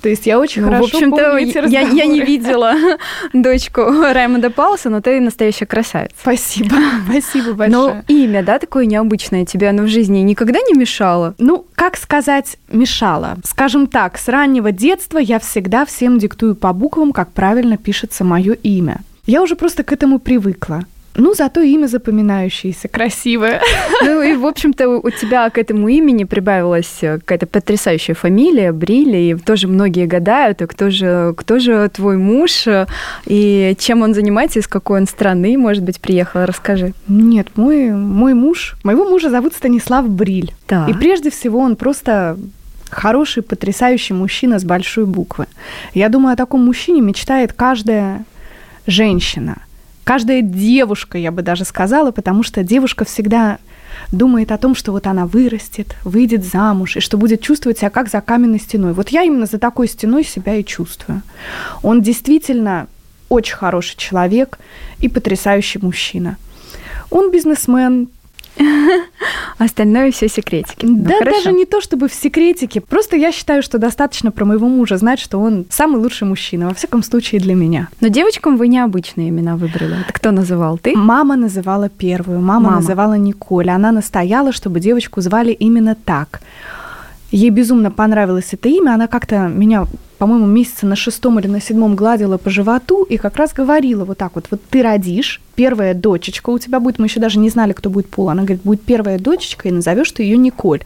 То 0.01 0.09
есть 0.09 0.27
я 0.27 0.39
очень 0.39 0.63
Ну, 0.63 0.69
хорошо 0.69 0.85
в 0.85 0.95
общем-то, 0.95 1.17
помню 1.17 1.39
эти 1.49 1.71
я, 1.71 1.81
я 1.81 2.07
не 2.07 2.21
видела 2.21 2.75
дочку 3.33 3.83
Раймонда 3.83 4.51
Пауса, 4.51 4.91
но 4.91 5.01
ты 5.01 5.21
настоящая 5.21 5.67
красавица. 5.67 6.15
Спасибо, 6.21 6.77
спасибо 7.09 7.49
Но 7.69 7.87
большое. 7.89 8.05
имя, 8.09 8.43
да, 8.43 8.59
такое 8.59 8.87
необычное 8.87 9.45
тебе, 9.45 9.69
оно 9.69 9.85
в 9.85 9.89
жизни 9.89 10.19
никогда 10.19 10.59
не 10.61 10.79
мешало? 10.79 11.35
Ну, 11.39 11.67
как 11.75 11.97
сказать, 11.97 12.57
мешало. 12.69 13.39
Скажем 13.45 13.87
так, 13.87 14.19
с 14.19 14.29
раннего 14.29 14.73
детства 14.73 15.19
я 15.19 15.39
всегда 15.39 15.85
всем 15.85 16.19
диктую 16.19 16.55
по 16.55 16.73
буквам, 16.73 17.13
как 17.13 17.33
правильно 17.33 17.77
пишется 17.77 18.25
мое 18.25 18.55
имя. 18.55 19.01
Я 19.27 19.43
уже 19.43 19.55
просто 19.55 19.85
к 19.85 19.93
этому 19.93 20.19
привыкла. 20.19 20.83
Ну, 21.17 21.35
зато 21.35 21.61
имя 21.61 21.87
запоминающееся, 21.87 22.89
красивое. 22.89 23.61
Ну 24.03 24.23
и, 24.23 24.35
в 24.35 24.47
общем-то, 24.47 24.89
у 24.89 25.11
тебя 25.11 25.51
к 25.51 25.59
этому 25.59 25.89
имени 25.89 26.25
прибавилась 26.25 26.99
э, 27.03 27.19
какая-то 27.19 27.47
потрясающая 27.47 28.15
фамилия, 28.15 28.73
Брилли, 28.73 29.19
и 29.19 29.35
тоже 29.35 29.69
многие 29.69 30.07
гадают, 30.07 30.63
и 30.63 30.67
кто 30.67 30.91
же, 30.91 31.35
кто 31.37 31.59
же 31.59 31.89
твой 31.89 32.17
муж, 32.17 32.67
э, 32.67 32.87
и 33.27 33.77
чем 33.79 34.03
он 34.03 34.15
занимается, 34.15 34.59
из 34.59 34.67
какой 34.67 35.01
он 35.01 35.07
страны, 35.07 35.59
может 35.59 35.83
быть, 35.83 36.01
приехал, 36.01 36.47
расскажи. 36.47 36.95
Нет, 37.09 37.49
мой, 37.57 37.91
мой 37.91 38.35
муж, 38.35 38.77
моего 38.83 39.05
мужа 39.05 39.31
зовут 39.31 39.55
Станислав 39.55 40.09
Бриль. 40.09 40.53
Так. 40.67 40.89
И 40.89 40.95
прежде 40.95 41.31
всего 41.31 41.59
он 41.59 41.77
просто 41.77 42.39
хороший, 42.91 43.43
потрясающий 43.43 44.15
мужчина 44.15 44.59
с 44.59 44.65
большой 44.65 45.07
буквы. 45.07 45.47
Я 45.95 46.09
думаю, 46.09 46.35
о 46.35 46.37
таком 46.37 46.65
мужчине 46.65 47.01
мечтает 47.01 47.53
каждая 47.53 48.25
женщина, 48.87 49.59
каждая 50.05 50.43
девушка, 50.43 51.19
я 51.19 51.31
бы 51.31 51.43
даже 51.43 51.65
сказала, 51.65 52.11
потому 52.11 52.43
что 52.43 52.63
девушка 52.63 53.05
всегда 53.05 53.59
думает 54.11 54.53
о 54.53 54.59
том, 54.59 54.75
что 54.75 54.93
вот 54.93 55.07
она 55.07 55.27
вырастет, 55.27 55.97
выйдет 56.05 56.45
замуж, 56.45 56.97
и 56.97 57.01
что 57.01 57.19
будет 57.19 57.41
чувствовать 57.43 57.79
себя 57.79 57.91
как 57.91 58.09
за 58.09 58.21
каменной 58.21 58.61
стеной. 58.61 58.93
Вот 58.93 59.11
я 59.11 59.23
именно 59.23 59.47
за 59.47 59.59
такой 59.59 59.89
стеной 59.89 60.25
себя 60.25 60.57
и 60.57 60.65
чувствую. 60.65 61.23
Он 61.83 62.03
действительно 62.03 62.87
очень 63.29 63.57
хороший 63.57 63.97
человек 63.97 64.59
и 64.99 65.09
потрясающий 65.09 65.79
мужчина. 65.79 66.37
Он 67.11 67.31
бизнесмен, 67.31 68.09
Остальное 69.59 70.11
все 70.11 70.29
секретики. 70.29 70.85
Ну, 70.85 70.97
да, 70.99 71.19
хорошо. 71.19 71.45
даже 71.45 71.53
не 71.53 71.65
то 71.65 71.81
чтобы 71.81 72.09
в 72.09 72.15
секретике. 72.15 72.81
Просто 72.81 73.17
я 73.17 73.33
считаю, 73.33 73.63
что 73.63 73.79
достаточно 73.79 74.31
про 74.31 74.45
моего 74.45 74.69
мужа 74.69 74.97
знать, 74.97 75.21
что 75.21 75.39
он 75.39 75.67
самый 75.71 76.01
лучший 76.01 76.27
мужчина, 76.27 76.69
во 76.69 76.75
всяком 76.75 77.03
случае 77.03 77.41
для 77.41 77.55
меня. 77.55 77.89
Но 78.01 78.09
девочкам 78.09 78.57
вы 78.57 78.69
необычные 78.69 79.29
имена 79.29 79.57
выбрали. 79.57 80.01
Это 80.01 80.13
кто 80.13 80.31
называл? 80.31 80.79
Ты? 80.79 80.97
Мама 80.97 81.37
называла 81.37 81.89
первую. 81.89 82.41
Мама, 82.41 82.71
Мама. 82.71 82.77
называла 82.77 83.15
Николь. 83.15 83.71
Она 83.71 83.93
настояла, 83.93 84.53
чтобы 84.53 84.81
девочку 84.81 85.21
звали 85.21 85.53
именно 85.53 85.95
так. 85.95 86.41
Ей 87.31 87.51
безумно 87.51 87.91
понравилось 87.91 88.49
это 88.53 88.69
имя. 88.69 88.93
Она 88.95 89.07
как-то 89.07 89.49
меня 89.49 89.87
по-моему, 90.23 90.47
месяца 90.47 90.87
на 90.87 90.95
шестом 90.95 91.41
или 91.41 91.49
на 91.49 91.61
седьмом 91.61 91.97
гладила 91.97 92.39
по 92.39 92.49
животу 92.49 93.03
и 93.03 93.17
как 93.17 93.35
раз 93.35 93.53
говорила 93.53 94.05
вот 94.05 94.19
так 94.19 94.37
вот, 94.37 94.47
вот 94.53 94.61
ты 94.71 94.81
родишь, 94.81 95.41
первая 95.55 95.95
дочечка 95.95 96.51
у 96.51 96.59
тебя 96.59 96.81
будет, 96.81 96.99
мы 96.99 97.07
еще 97.07 97.21
даже 97.21 97.39
не 97.39 97.51
знали, 97.51 97.73
кто 97.73 97.91
будет 97.91 98.09
пол, 98.09 98.31
она 98.31 98.43
говорит, 98.43 98.63
будет 98.63 98.83
первая 98.83 99.19
дочечка, 99.19 99.69
и 99.69 99.73
назовешь 99.73 100.11
ты 100.13 100.23
ее 100.23 100.37
Николь. 100.37 100.81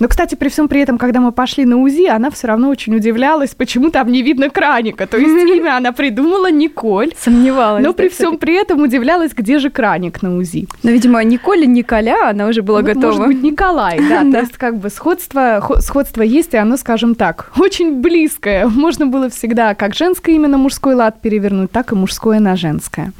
Но, 0.00 0.08
кстати, 0.08 0.34
при 0.34 0.48
всем 0.48 0.68
при 0.68 0.80
этом, 0.80 0.98
когда 0.98 1.20
мы 1.20 1.32
пошли 1.32 1.64
на 1.64 1.78
УЗИ, 1.78 2.08
она 2.08 2.30
все 2.30 2.48
равно 2.48 2.68
очень 2.68 2.94
удивлялась, 2.94 3.54
почему 3.54 3.90
там 3.90 4.10
не 4.10 4.22
видно 4.22 4.50
краника, 4.50 5.06
то 5.06 5.16
есть 5.16 5.30
имя 5.56 5.76
она 5.76 5.92
придумала 5.92 6.50
Николь. 6.50 7.12
Сомневалась. 7.18 7.84
Но 7.84 7.92
при 7.92 8.08
всем 8.08 8.38
при 8.38 8.54
этом 8.54 8.82
удивлялась, 8.82 9.32
где 9.34 9.58
же 9.58 9.70
краник 9.70 10.22
на 10.22 10.36
УЗИ. 10.36 10.68
Но, 10.82 10.90
видимо, 10.90 11.22
Николь 11.24 11.64
и 11.64 11.66
Николя, 11.66 12.30
она 12.30 12.46
уже 12.46 12.62
была 12.62 12.82
готова. 12.82 13.06
Может 13.06 13.26
быть, 13.26 13.42
Николай, 13.42 14.00
да, 14.08 14.20
то 14.32 14.40
есть 14.40 14.56
как 14.56 14.78
бы 14.78 14.90
сходство, 14.90 15.64
сходство 15.80 16.22
есть, 16.22 16.54
и 16.54 16.56
оно, 16.56 16.76
скажем 16.76 17.14
так, 17.14 17.52
очень 17.58 18.00
близкое. 18.00 18.66
Можно 18.66 19.06
было 19.06 19.28
всегда 19.28 19.74
как 19.74 19.94
женское 19.94 20.34
имя 20.34 20.48
на 20.48 20.58
мужской 20.58 20.94
лад 20.94 21.20
перевернуть, 21.20 21.70
так 21.70 21.92
и 21.92 21.94
мужское 21.94 22.40
на 22.40 22.56
женское. 22.56 23.12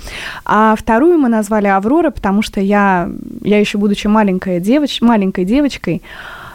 А 0.44 0.74
второе 0.76 0.85
вторую 0.86 1.18
мы 1.18 1.28
назвали 1.28 1.66
Аврора, 1.66 2.12
потому 2.12 2.42
что 2.42 2.60
я, 2.60 3.10
я 3.42 3.58
еще 3.58 3.76
будучи 3.76 4.06
маленькой, 4.06 4.60
девоч, 4.60 5.00
маленькой 5.00 5.44
девочкой, 5.44 6.00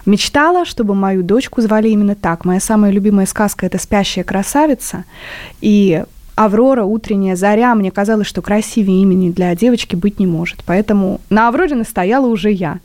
мечтала, 0.05 0.63
чтобы 0.63 0.95
мою 0.95 1.21
дочку 1.21 1.59
звали 1.59 1.89
именно 1.89 2.15
так. 2.15 2.45
Моя 2.45 2.61
самая 2.61 2.91
любимая 2.93 3.25
сказка– 3.25 3.65
это 3.67 3.77
«Спящая 3.77 4.23
красавица». 4.23 5.03
И 5.59 6.05
Аврора, 6.35 6.85
утренняя 6.85 7.35
заря, 7.35 7.75
мне 7.75 7.91
казалось, 7.91 8.25
что 8.25 8.41
красивее 8.41 9.01
имени 9.01 9.31
для 9.31 9.53
девочки 9.53 9.97
быть 9.97 10.17
не 10.17 10.27
может. 10.27 10.63
Поэтому 10.65 11.19
на 11.29 11.50
Авроре 11.50 11.75
настояла 11.75 12.27
уже 12.27 12.51
я. 12.51 12.79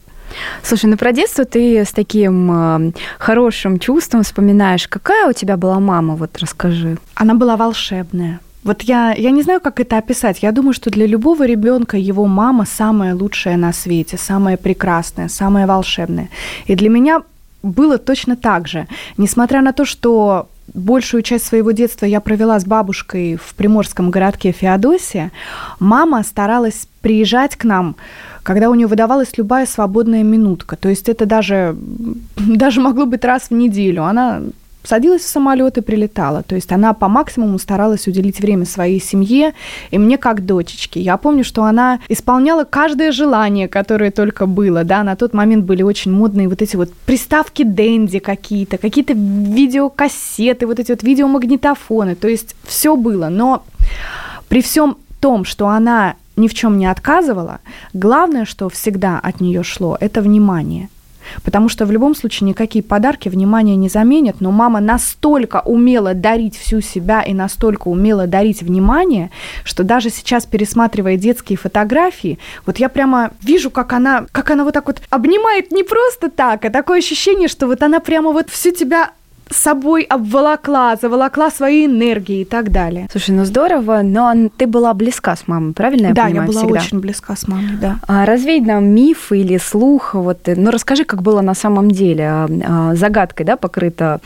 Слушай, 0.65 0.87
ну 0.87 0.97
про 0.97 1.13
детство 1.13 1.45
ты 1.45 1.79
с 1.79 1.93
таким 1.93 2.51
э, 2.51 2.93
хорошим 3.19 3.79
чувством 3.79 4.25
вспоминаешь. 4.25 4.89
Какая 4.89 5.31
у 5.31 5.33
тебя 5.33 5.57
была 5.57 5.79
мама? 5.79 6.17
Вот 6.17 6.37
расскажи. 6.39 6.99
Она 7.15 7.35
была 7.35 7.57
волшебная. 7.57 8.41
Вот 8.67 8.83
я, 8.83 9.15
я 9.15 9.31
не 9.31 9.43
знаю, 9.43 9.61
как 9.61 9.79
это 9.81 9.99
описать. 9.99 10.43
Я 10.43 10.51
думаю, 10.51 10.73
что 10.73 10.91
для 10.91 11.07
любого 11.07 11.47
ребенка 11.47 11.97
его 11.97 12.27
мама 12.27 12.65
самая 12.67 13.15
лучшая 13.15 13.57
на 13.57 13.73
свете, 13.73 14.17
самая 14.19 14.57
прекрасная, 14.57 15.29
самая 15.29 15.67
волшебная. 15.67 16.29
И 16.67 16.75
для 16.75 16.89
меня 16.89 17.23
было 17.63 17.97
точно 17.99 18.37
так 18.37 18.67
же. 18.67 18.89
Несмотря 19.19 19.63
на 19.63 19.73
то, 19.73 19.85
что 19.85 20.49
большую 20.75 21.23
часть 21.23 21.47
своего 21.47 21.71
детства 21.71 22.07
я 22.07 22.21
провела 22.21 22.59
с 22.59 22.65
бабушкой 22.65 23.37
в 23.37 23.55
приморском 23.55 24.11
городке 24.11 24.51
Феодосия, 24.51 25.31
мама 25.79 26.25
старалась 26.25 26.89
приезжать 27.03 27.55
к 27.55 27.63
нам, 27.63 27.95
когда 28.43 28.69
у 28.69 28.75
нее 28.75 28.89
выдавалась 28.89 29.39
любая 29.39 29.67
свободная 29.67 30.25
минутка. 30.25 30.75
То 30.75 30.89
есть 30.89 31.09
это 31.09 31.25
даже, 31.25 31.77
даже 32.37 32.81
могло 32.81 33.07
быть 33.07 33.25
раз 33.25 33.51
в 33.51 33.55
неделю. 33.55 34.03
Она 34.03 34.43
садилась 34.87 35.23
в 35.23 35.29
самолет 35.29 35.79
и 35.79 35.81
прилетала. 35.81 36.43
То 36.43 36.55
есть 36.55 36.73
она 36.73 36.93
по 36.95 37.09
максимуму 37.09 37.59
старалась 37.59 38.07
уделить 38.07 38.41
время 38.41 38.65
своей 38.65 39.01
семье 39.01 39.55
и 39.91 39.99
мне 39.99 40.19
как 40.19 40.45
дочечке. 40.45 41.01
Я 41.01 41.17
помню, 41.17 41.45
что 41.45 41.65
она 41.65 42.01
исполняла 42.09 42.65
каждое 42.65 43.13
желание, 43.13 43.69
которое 43.69 44.11
только 44.11 44.47
было. 44.47 44.85
Да, 44.85 45.03
на 45.03 45.17
тот 45.17 45.35
момент 45.35 45.65
были 45.65 45.83
очень 45.83 46.13
модные 46.13 46.49
вот 46.49 46.63
эти 46.63 46.77
вот 46.77 46.93
приставки 47.07 47.63
Дэнди 47.63 48.19
какие-то, 48.19 48.79
какие-то 48.79 49.13
видеокассеты, 49.15 50.67
вот 50.67 50.79
эти 50.79 50.93
вот 50.93 51.03
видеомагнитофоны. 51.03 52.15
То 52.15 52.29
есть 52.29 52.55
все 52.65 52.97
было. 52.97 53.29
Но 53.29 53.65
при 54.49 54.63
всем 54.63 54.97
том, 55.21 55.45
что 55.45 55.69
она 55.69 56.15
ни 56.37 56.49
в 56.49 56.55
чем 56.55 56.79
не 56.79 56.87
отказывала, 56.87 57.61
главное, 57.95 58.45
что 58.45 58.69
всегда 58.69 59.19
от 59.19 59.41
нее 59.41 59.63
шло, 59.63 59.97
это 59.99 60.21
внимание. 60.21 60.89
Потому 61.45 61.69
что 61.69 61.87
в 61.87 61.91
любом 61.91 62.15
случае 62.15 62.49
никакие 62.49 62.83
подарки 62.83 63.29
внимания 63.29 63.77
не 63.77 63.89
заменят, 63.89 64.41
но 64.41 64.51
мама 64.51 64.81
настолько 64.81 65.63
умела 65.65 66.15
дарить 66.15 66.57
всю 66.57 66.81
себя 66.81 67.23
и 67.23 67.35
настолько 67.35 67.89
умела 67.89 68.27
дарить 68.27 68.63
внимание, 68.63 69.31
что 69.65 69.85
даже 69.85 70.11
сейчас, 70.11 70.47
пересматривая 70.47 71.17
детские 71.17 71.59
фотографии, 71.59 72.39
вот 72.65 72.79
я 72.79 72.89
прямо 72.89 73.31
вижу, 73.43 73.71
как 73.71 73.93
она, 73.93 74.27
как 74.33 74.51
она 74.51 74.65
вот 74.65 74.75
так 74.75 74.87
вот 74.87 75.01
обнимает 75.11 75.73
не 75.73 75.83
просто 75.83 76.31
так, 76.31 76.65
а 76.65 76.71
такое 76.71 76.99
ощущение, 76.99 77.49
что 77.49 77.67
вот 77.67 77.83
она 77.83 78.01
прямо 78.01 78.33
вот 78.33 78.51
всю 78.51 78.71
тебя 78.71 79.11
собой 79.51 80.03
обволокла, 80.03 80.97
заволокла 81.01 81.51
своей 81.51 81.87
энергией 81.87 82.43
и 82.43 82.45
так 82.45 82.71
далее. 82.73 83.09
Слушай, 83.11 83.31
ну 83.31 83.45
здорово, 83.45 84.01
но 84.03 84.33
ты 84.57 84.67
была 84.67 84.93
близка 84.95 85.37
с 85.37 85.47
мамой, 85.47 85.73
правильно 85.73 86.09
я 86.09 86.15
да, 86.15 86.25
понимаю? 86.25 86.35
Да, 86.35 86.43
я 86.43 86.47
была 86.47 86.61
всегда? 86.61 86.81
очень 86.81 87.01
близка 87.01 87.37
с 87.37 87.49
мамой, 87.49 87.77
да. 87.81 87.99
А 88.07 88.27
развей 88.27 88.61
нам 88.61 88.87
миф 88.87 89.33
или 89.33 89.59
слух, 89.59 90.15
вот, 90.15 90.39
ну 90.47 90.71
расскажи, 90.71 91.05
как 91.05 91.23
было 91.23 91.41
на 91.41 91.55
самом 91.55 91.91
деле, 91.91 92.25
а, 92.29 92.49
а, 92.65 92.95
загадкой, 92.95 93.47
да, 93.47 93.57
покрыто 93.57 94.21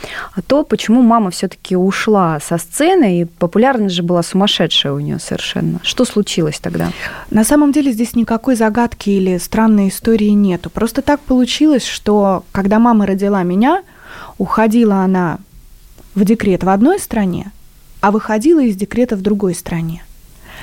то, 0.47 0.63
почему 0.63 1.01
мама 1.01 1.29
все 1.31 1.47
таки 1.47 1.75
ушла 1.75 2.39
со 2.39 2.57
сцены, 2.57 3.21
и 3.21 3.25
популярность 3.25 3.95
же 3.95 4.03
была 4.03 4.23
сумасшедшая 4.23 4.93
у 4.93 4.99
нее 4.99 5.19
совершенно. 5.19 5.79
Что 5.83 6.05
случилось 6.05 6.59
тогда? 6.59 6.89
На 7.29 7.43
самом 7.43 7.71
деле 7.71 7.91
здесь 7.91 8.15
никакой 8.15 8.55
загадки 8.55 9.09
или 9.09 9.37
странной 9.37 9.89
истории 9.89 10.29
нету. 10.29 10.69
Просто 10.69 11.01
так 11.01 11.19
получилось, 11.19 11.85
что 11.85 12.43
когда 12.51 12.79
мама 12.79 13.05
родила 13.05 13.43
меня, 13.43 13.83
уходила 14.41 15.03
она 15.03 15.37
в 16.15 16.25
декрет 16.25 16.63
в 16.63 16.69
одной 16.69 16.97
стране, 16.97 17.51
а 18.01 18.09
выходила 18.09 18.59
из 18.59 18.75
декрета 18.75 19.15
в 19.15 19.21
другой 19.21 19.53
стране. 19.53 20.03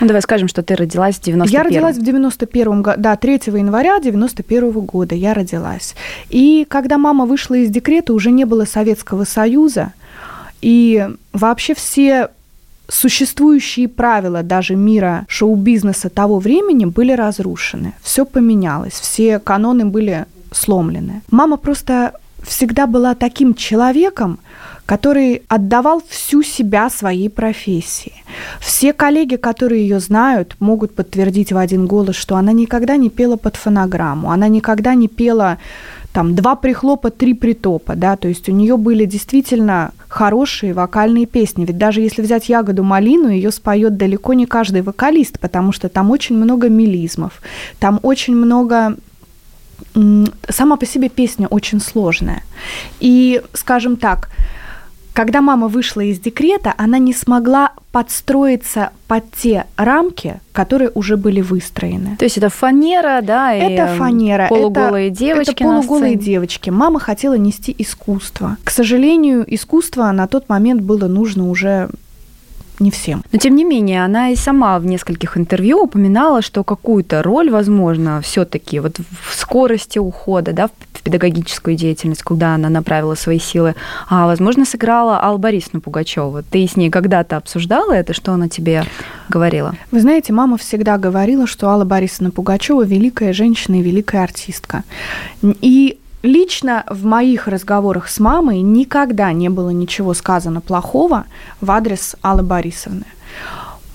Ну, 0.01 0.09
давай 0.09 0.21
скажем, 0.21 0.49
что 0.49 0.63
ты 0.63 0.75
родилась 0.75 1.17
в 1.17 1.23
91 1.23 1.53
Я 1.53 1.63
родилась 1.63 1.97
в 1.97 2.03
91 2.05 2.83
году, 2.83 3.01
да, 3.01 3.15
3 3.15 3.35
января 3.47 4.01
91 4.01 4.73
года 4.81 5.15
я 5.15 5.33
родилась. 5.33 5.95
И 6.29 6.67
когда 6.69 6.99
мама 6.99 7.25
вышла 7.25 7.55
из 7.55 7.71
декрета, 7.71 8.15
уже 8.15 8.33
не 8.33 8.45
было 8.45 8.65
Советского 8.65 9.23
Союза, 9.25 9.93
и 10.61 11.09
вообще 11.33 11.75
все 11.75 12.31
существующие 12.89 13.87
правила 13.87 14.43
даже 14.43 14.75
мира 14.75 15.25
шоу-бизнеса 15.29 16.09
того 16.09 16.41
времени 16.41 16.85
были 16.85 17.13
разрушены. 17.13 17.93
Все 18.03 18.25
поменялось, 18.25 18.95
все 18.95 19.39
каноны 19.39 19.85
были 19.85 20.27
сломлены. 20.51 21.23
Мама 21.31 21.59
просто 21.59 22.13
всегда 22.43 22.87
была 22.87 23.15
таким 23.15 23.55
человеком, 23.55 24.39
который 24.87 25.43
отдавал 25.49 26.03
всю 26.09 26.43
себя 26.43 26.89
своей 26.89 27.29
профессии. 27.29 28.25
Все 28.59 28.95
коллеги, 28.95 29.37
которые 29.37 29.83
ее 29.83 30.01
знают, 30.01 30.57
могут 30.61 30.95
подтвердить 30.95 31.53
в 31.53 31.59
один 31.59 31.87
голос, 31.87 32.17
что 32.17 32.37
она 32.37 32.53
никогда 32.53 32.97
не 32.97 33.11
пела 33.11 33.37
под 33.37 33.57
фонограмму, 33.57 34.31
она 34.31 34.49
никогда 34.49 34.95
не 34.95 35.09
пела 35.09 35.59
там 36.13 36.35
два 36.35 36.57
прихлопа, 36.57 37.11
три 37.11 37.35
притопа, 37.35 37.95
да, 37.95 38.17
то 38.17 38.29
есть 38.29 38.49
у 38.49 38.53
нее 38.53 38.77
были 38.79 39.05
действительно 39.05 39.93
хорошие 40.09 40.73
вокальные 40.73 41.27
песни. 41.27 41.67
Ведь 41.67 41.77
даже 41.77 42.01
если 42.01 42.23
взять 42.23 42.49
ягоду 42.49 42.83
малину, 42.83 43.29
ее 43.29 43.53
споет 43.53 43.99
далеко 43.99 44.33
не 44.33 44.47
каждый 44.47 44.81
вокалист, 44.81 45.39
потому 45.39 45.71
что 45.73 45.89
там 45.89 46.11
очень 46.11 46.37
много 46.37 46.71
мелизмов, 46.71 47.43
там 47.79 48.01
очень 48.03 48.35
много 48.35 48.97
сама 50.49 50.77
по 50.77 50.87
себе 50.87 51.09
песня 51.09 51.47
очень 51.49 51.81
сложная. 51.81 52.43
И, 53.01 53.43
скажем 53.53 53.97
так, 53.97 54.31
когда 55.19 55.41
мама 55.41 55.67
вышла 55.67 56.01
из 56.03 56.21
декрета, 56.21 56.75
она 56.77 56.99
не 56.99 57.13
смогла 57.13 57.73
подстроиться 57.91 58.91
под 59.09 59.25
те 59.33 59.65
рамки, 59.77 60.41
которые 60.53 60.93
уже 60.95 61.17
были 61.17 61.41
выстроены. 61.41 62.17
То 62.17 62.25
есть 62.25 62.39
это 62.39 62.51
фанера, 62.51 63.21
да? 63.23 63.53
Это 63.53 63.95
и 63.95 63.99
фанера. 63.99 64.47
Полуголые 64.49 65.09
это, 65.09 65.19
девочки. 65.19 65.51
Это 65.51 65.65
полуголые 65.65 66.15
девочки. 66.15 66.71
Мама 66.71 67.01
хотела 67.01 67.35
нести 67.35 67.75
искусство. 67.77 68.59
К 68.63 68.71
сожалению, 68.71 69.45
искусство 69.53 70.09
на 70.13 70.29
тот 70.29 70.49
момент 70.49 70.83
было 70.83 71.09
нужно 71.09 71.51
уже 71.51 71.89
не 72.81 72.91
всем. 72.91 73.23
Но 73.33 73.39
тем 73.39 73.57
не 73.57 73.65
менее, 73.65 74.05
она 74.05 74.31
и 74.31 74.37
сама 74.37 74.79
в 74.79 74.87
нескольких 74.87 75.37
интервью 75.37 75.83
упоминала, 75.83 76.43
что 76.43 76.65
какую-то 76.65 77.23
роль, 77.23 77.51
возможно, 77.51 78.21
все-таки 78.21 78.81
вот 78.81 78.99
в 78.99 79.35
скорости 79.35 79.99
ухода, 79.99 80.53
да, 80.53 80.69
в 80.93 81.03
педагогическую 81.03 81.77
деятельность, 81.77 82.23
куда 82.23 82.55
она 82.55 82.69
направила 82.69 83.15
свои 83.15 83.39
силы, 83.39 83.75
а, 84.09 84.27
возможно, 84.27 84.65
сыграла 84.65 85.23
Алла 85.23 85.39
Борисовна 85.39 85.81
Пугачева. 85.81 86.43
Ты 86.43 86.67
с 86.67 86.77
ней 86.77 86.91
когда-то 86.91 87.37
обсуждала 87.37 87.93
это? 87.93 88.13
Что 88.13 88.33
она 88.33 88.49
тебе 88.49 88.85
говорила? 89.29 89.75
Вы 89.91 90.01
знаете, 90.01 90.33
мама 90.33 90.57
всегда 90.57 90.99
говорила, 90.99 91.47
что 91.47 91.69
Алла 91.69 91.85
Борисовна 91.85 92.31
Пугачева 92.31 92.85
великая 92.85 93.33
женщина 93.33 93.81
и 93.81 93.83
великая 93.83 94.23
артистка. 94.23 94.85
И 95.43 95.99
Лично 96.23 96.85
в 96.89 97.05
моих 97.05 97.47
разговорах 97.47 98.09
с 98.09 98.19
мамой 98.19 98.61
никогда 98.61 99.33
не 99.33 99.49
было 99.49 99.71
ничего 99.71 100.15
сказано 100.15 100.61
плохого 100.61 101.25
в 101.61 101.71
адрес 101.71 102.17
Аллы 102.23 102.43
Борисовны. 102.43 103.05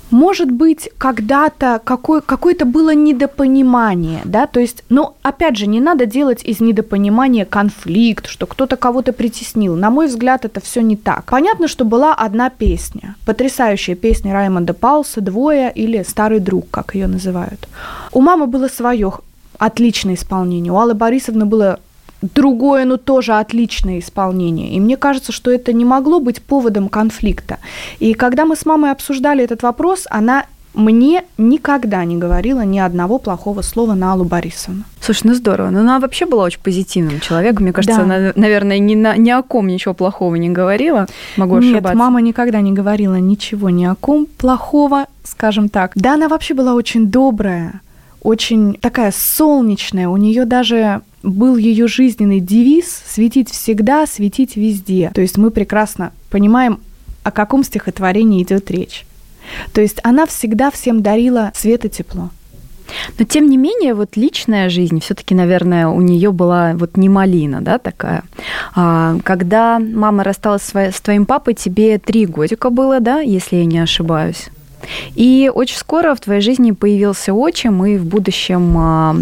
Может 0.10 0.52
быть, 0.52 0.92
когда-то 1.00 1.82
какое, 1.84 2.22
какое-то 2.22 2.66
было 2.66 2.94
недопонимание, 2.94 4.22
да, 4.26 4.46
то 4.46 4.60
есть, 4.60 4.84
но 4.88 5.16
опять 5.24 5.58
же, 5.58 5.66
не 5.66 5.82
надо 5.82 6.06
делать 6.06 6.44
из 6.44 6.60
недопонимания 6.60 7.46
конфликт, 7.46 8.28
что 8.28 8.46
кто-то 8.46 8.78
кого-то 8.78 9.12
притеснил. 9.12 9.76
На 9.76 9.90
мой 9.90 10.06
взгляд, 10.06 10.46
это 10.46 10.62
все 10.62 10.82
не 10.82 10.96
так. 10.96 11.26
Понятно, 11.26 11.68
что 11.68 11.84
была 11.84 12.14
одна 12.14 12.52
песня, 12.52 13.16
потрясающая 13.26 13.96
песня 13.96 14.34
Раймонда 14.34 14.76
Пауса 14.76 15.20
«Двое» 15.20 15.72
или 15.74 16.04
«Старый 16.08 16.40
друг», 16.40 16.70
как 16.70 16.94
ее 16.94 17.08
называют. 17.08 17.68
У 18.12 18.22
мамы 18.22 18.46
было 18.46 18.68
свое 18.68 19.14
отличное 19.58 20.14
исполнение, 20.14 20.72
у 20.72 20.78
Аллы 20.78 20.94
Борисовны 20.94 21.46
было 21.46 21.80
другое, 22.36 22.86
но 22.86 22.98
тоже 22.98 23.34
отличное 23.34 24.00
исполнение. 24.00 24.74
И 24.74 24.80
мне 24.80 24.98
кажется, 24.98 25.32
что 25.32 25.52
это 25.52 25.74
не 25.74 25.86
могло 25.86 26.20
быть 26.20 26.42
поводом 26.42 26.90
конфликта. 26.90 27.58
И 28.00 28.14
когда 28.14 28.46
мы 28.46 28.56
с 28.56 28.66
мамой 28.66 28.92
обсуждали 28.92 29.44
этот 29.44 29.64
вопрос, 29.64 30.06
она 30.10 30.46
мне 30.74 31.24
никогда 31.38 32.04
не 32.04 32.18
говорила 32.18 32.62
ни 32.62 32.80
одного 32.80 33.20
плохого 33.20 33.62
слова 33.62 33.94
на 33.94 34.14
Аллу 34.14 34.24
Борисовну. 34.24 34.84
Слушай, 35.00 35.28
ну 35.28 35.34
здорово. 35.36 35.70
Но 35.70 35.82
она 35.82 36.00
вообще 36.00 36.26
была 36.26 36.46
очень 36.46 36.62
позитивным 36.62 37.20
человеком. 37.20 37.64
Мне 37.64 37.74
кажется, 37.74 37.98
да. 37.98 38.04
она, 38.04 38.34
наверное, 38.36 38.80
ни, 38.80 38.96
на, 38.96 39.16
ни 39.16 39.30
о 39.30 39.44
ком 39.44 39.68
ничего 39.68 39.94
плохого 39.94 40.36
не 40.36 40.50
говорила. 40.50 41.06
Могу 41.38 41.60
Нет, 41.60 41.76
ошибаться. 41.76 41.98
мама 41.98 42.22
никогда 42.22 42.62
не 42.62 42.74
говорила 42.74 43.16
ничего 43.16 43.70
ни 43.70 43.86
о 43.86 43.96
ком 43.96 44.26
плохого, 44.26 45.06
скажем 45.24 45.70
так. 45.70 45.92
Да, 45.96 46.16
она 46.16 46.28
вообще 46.28 46.56
была 46.56 46.74
очень 46.74 47.08
добрая, 47.08 47.82
очень 48.24 48.76
такая 48.76 49.14
солнечная. 49.16 50.08
У 50.08 50.18
нее 50.18 50.46
даже 50.46 51.02
был 51.22 51.58
ее 51.58 51.88
жизненный 51.88 52.40
девиз 52.40 53.04
«светить 53.06 53.50
всегда, 53.52 54.08
светить 54.08 54.56
везде». 54.56 55.12
То 55.14 55.22
есть 55.22 55.38
мы 55.38 55.52
прекрасно 55.52 56.12
понимаем, 56.30 56.80
о 57.24 57.32
каком 57.32 57.64
стихотворении 57.64 58.44
идет 58.44 58.72
речь. 58.72 59.06
То 59.74 59.82
есть 59.82 60.00
она 60.04 60.26
всегда 60.26 60.72
всем 60.72 61.02
дарила 61.02 61.52
свет 61.54 61.86
и 61.86 61.90
тепло. 61.90 62.30
Но 63.18 63.26
тем 63.26 63.50
не 63.50 63.58
менее, 63.58 63.94
вот 63.94 64.16
личная 64.18 64.70
жизнь 64.70 65.00
все-таки, 65.00 65.34
наверное, 65.34 65.88
у 65.88 66.02
нее 66.02 66.32
была 66.32 66.74
вот 66.74 66.98
не 66.98 67.10
малина, 67.10 67.62
да, 67.62 67.80
такая. 67.80 68.24
А, 68.76 69.18
когда 69.24 69.80
мама 69.80 70.24
рассталась 70.24 70.64
с 70.74 71.02
твоим 71.02 71.26
папой, 71.26 71.54
тебе 71.54 71.98
три 71.98 72.26
годика 72.26 72.70
было, 72.70 73.00
да, 73.00 73.20
если 73.20 73.58
я 73.58 73.66
не 73.66 73.80
ошибаюсь. 73.80 74.50
И 75.16 75.52
очень 75.54 75.78
скоро 75.78 76.16
в 76.16 76.20
твоей 76.20 76.42
жизни 76.42 76.72
появился 76.72 77.34
отчим, 77.34 77.86
и 77.86 77.98
в 77.98 78.06
будущем 78.06 78.78
а, 78.78 79.16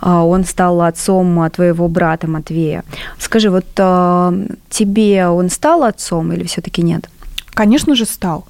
а, 0.00 0.24
он 0.24 0.44
стал 0.44 0.82
отцом 0.82 1.50
твоего 1.50 1.88
брата 1.88 2.28
Матвея. 2.28 2.84
Скажи, 3.18 3.50
вот 3.50 3.66
а, 3.78 4.34
тебе 4.68 5.28
он 5.28 5.50
стал 5.50 5.82
отцом 5.84 6.32
или 6.32 6.44
все-таки 6.44 6.82
нет? 6.82 7.08
Конечно 7.54 7.94
же, 7.94 8.04
стал. 8.04 8.46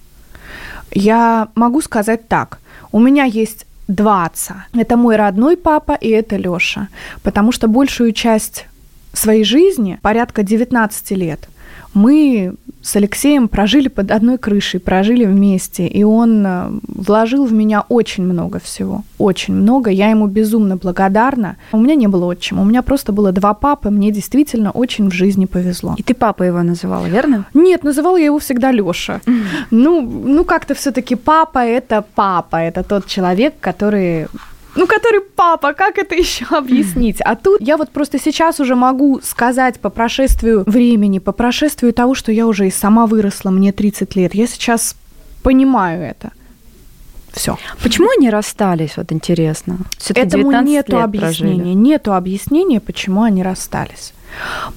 Я 0.92 1.48
могу 1.54 1.80
сказать 1.80 2.28
так. 2.28 2.58
У 2.92 2.98
меня 2.98 3.24
есть 3.24 3.66
два 3.88 4.24
отца. 4.24 4.66
Это 4.72 4.96
мой 4.96 5.16
родной 5.16 5.56
папа 5.56 5.92
и 5.92 6.08
это 6.08 6.36
Лёша. 6.36 6.88
Потому 7.22 7.52
что 7.52 7.68
большую 7.68 8.12
часть 8.12 8.66
своей 9.12 9.44
жизни, 9.44 9.98
порядка 10.02 10.42
19 10.42 11.10
лет, 11.12 11.48
мы 11.94 12.54
с 12.82 12.96
Алексеем 12.96 13.48
прожили 13.48 13.88
под 13.88 14.10
одной 14.10 14.38
крышей, 14.38 14.80
прожили 14.80 15.26
вместе, 15.26 15.86
и 15.86 16.02
он 16.02 16.46
э, 16.46 16.70
вложил 16.88 17.44
в 17.44 17.52
меня 17.52 17.84
очень 17.88 18.24
много 18.24 18.58
всего, 18.58 19.02
очень 19.18 19.54
много. 19.54 19.90
Я 19.90 20.10
ему 20.10 20.26
безумно 20.26 20.76
благодарна. 20.76 21.56
У 21.72 21.78
меня 21.78 21.94
не 21.94 22.08
было 22.08 22.24
отчима, 22.26 22.62
у 22.62 22.64
меня 22.64 22.82
просто 22.82 23.12
было 23.12 23.32
два 23.32 23.52
папы, 23.54 23.90
мне 23.90 24.10
действительно 24.10 24.70
очень 24.70 25.10
в 25.10 25.12
жизни 25.12 25.44
повезло. 25.44 25.94
И 25.98 26.02
ты 26.02 26.14
папа 26.14 26.42
его 26.42 26.62
называла, 26.62 27.06
верно? 27.06 27.44
Нет, 27.54 27.84
называла 27.84 28.16
я 28.16 28.26
его 28.26 28.38
всегда 28.38 28.72
Лёша. 28.72 29.20
Ну, 29.70 30.00
ну 30.00 30.44
как-то 30.44 30.74
все-таки 30.74 31.16
папа 31.16 31.58
это 31.58 32.04
папа, 32.14 32.56
это 32.56 32.82
тот 32.82 33.06
человек, 33.06 33.54
который 33.60 34.26
ну, 34.74 34.86
который 34.86 35.20
папа, 35.20 35.72
как 35.72 35.98
это 35.98 36.14
еще 36.14 36.44
объяснить? 36.50 37.20
А 37.20 37.36
тут 37.36 37.60
я 37.60 37.76
вот 37.76 37.90
просто 37.90 38.18
сейчас 38.18 38.60
уже 38.60 38.74
могу 38.74 39.20
сказать 39.22 39.80
по 39.80 39.90
прошествию 39.90 40.64
времени, 40.66 41.18
по 41.18 41.32
прошествию 41.32 41.92
того, 41.92 42.14
что 42.14 42.32
я 42.32 42.46
уже 42.46 42.66
и 42.66 42.70
сама 42.70 43.06
выросла, 43.06 43.50
мне 43.50 43.72
30 43.72 44.16
лет, 44.16 44.34
я 44.34 44.46
сейчас 44.46 44.96
понимаю 45.42 46.02
это. 46.02 46.32
Все. 47.32 47.56
Почему 47.82 48.08
они 48.18 48.28
расстались, 48.28 48.96
вот 48.96 49.12
интересно? 49.12 49.78
Этому 50.14 50.50
нету 50.62 51.00
объяснения. 51.00 51.54
Прожили. 51.54 51.74
Нету 51.74 52.14
объяснения, 52.14 52.80
почему 52.80 53.22
они 53.22 53.42
расстались. 53.42 54.12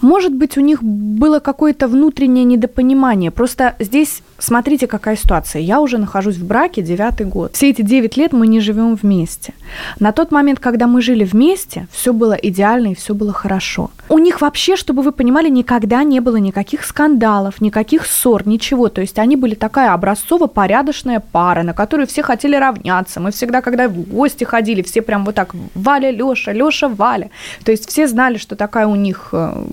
Может 0.02 0.34
быть, 0.34 0.58
у 0.58 0.62
них 0.62 0.84
было 0.84 1.40
какое-то 1.40 1.88
внутреннее 1.88 2.44
недопонимание. 2.44 3.32
Просто 3.32 3.76
здесь 3.80 4.22
смотрите, 4.44 4.88
какая 4.88 5.16
ситуация. 5.16 5.62
Я 5.62 5.80
уже 5.80 5.98
нахожусь 5.98 6.38
в 6.38 6.46
браке 6.46 6.82
девятый 6.82 7.26
год. 7.26 7.56
Все 7.56 7.70
эти 7.70 7.82
девять 7.82 8.18
лет 8.18 8.34
мы 8.34 8.48
не 8.48 8.60
живем 8.60 8.96
вместе. 8.96 9.54
На 10.00 10.12
тот 10.12 10.32
момент, 10.32 10.60
когда 10.60 10.88
мы 10.88 11.02
жили 11.02 11.24
вместе, 11.24 11.88
все 11.92 12.14
было 12.14 12.34
идеально 12.34 12.92
и 12.92 12.96
все 12.96 13.14
было 13.14 13.34
хорошо. 13.34 13.90
У 14.10 14.18
них 14.18 14.42
вообще, 14.42 14.76
чтобы 14.76 15.02
вы 15.02 15.12
понимали, 15.12 15.50
никогда 15.50 16.04
не 16.04 16.20
было 16.20 16.36
никаких 16.38 16.84
скандалов, 16.84 17.62
никаких 17.62 18.06
ссор, 18.06 18.48
ничего. 18.48 18.90
То 18.90 19.02
есть 19.02 19.18
они 19.20 19.36
были 19.36 19.56
такая 19.56 19.94
образцово-порядочная 19.94 21.22
пара, 21.32 21.64
на 21.64 21.74
которую 21.74 22.08
все 22.08 22.24
хотели 22.24 22.56
равняться. 22.56 23.20
Мы 23.20 23.32
всегда, 23.32 23.62
когда 23.62 23.88
в 23.88 24.02
гости 24.02 24.44
ходили, 24.44 24.82
все 24.82 25.02
прям 25.02 25.26
вот 25.26 25.36
так 25.36 25.56
Валя, 25.74 26.12
Леша, 26.12 26.52
Леша, 26.52 26.90
Валя. 26.90 27.30
То 27.64 27.72
есть 27.72 27.90
все 27.90 28.08
знали, 28.08 28.38
что 28.38 28.56
такая 28.56 28.88
у 28.88 28.96
них 28.96 29.30
э, 29.32 29.66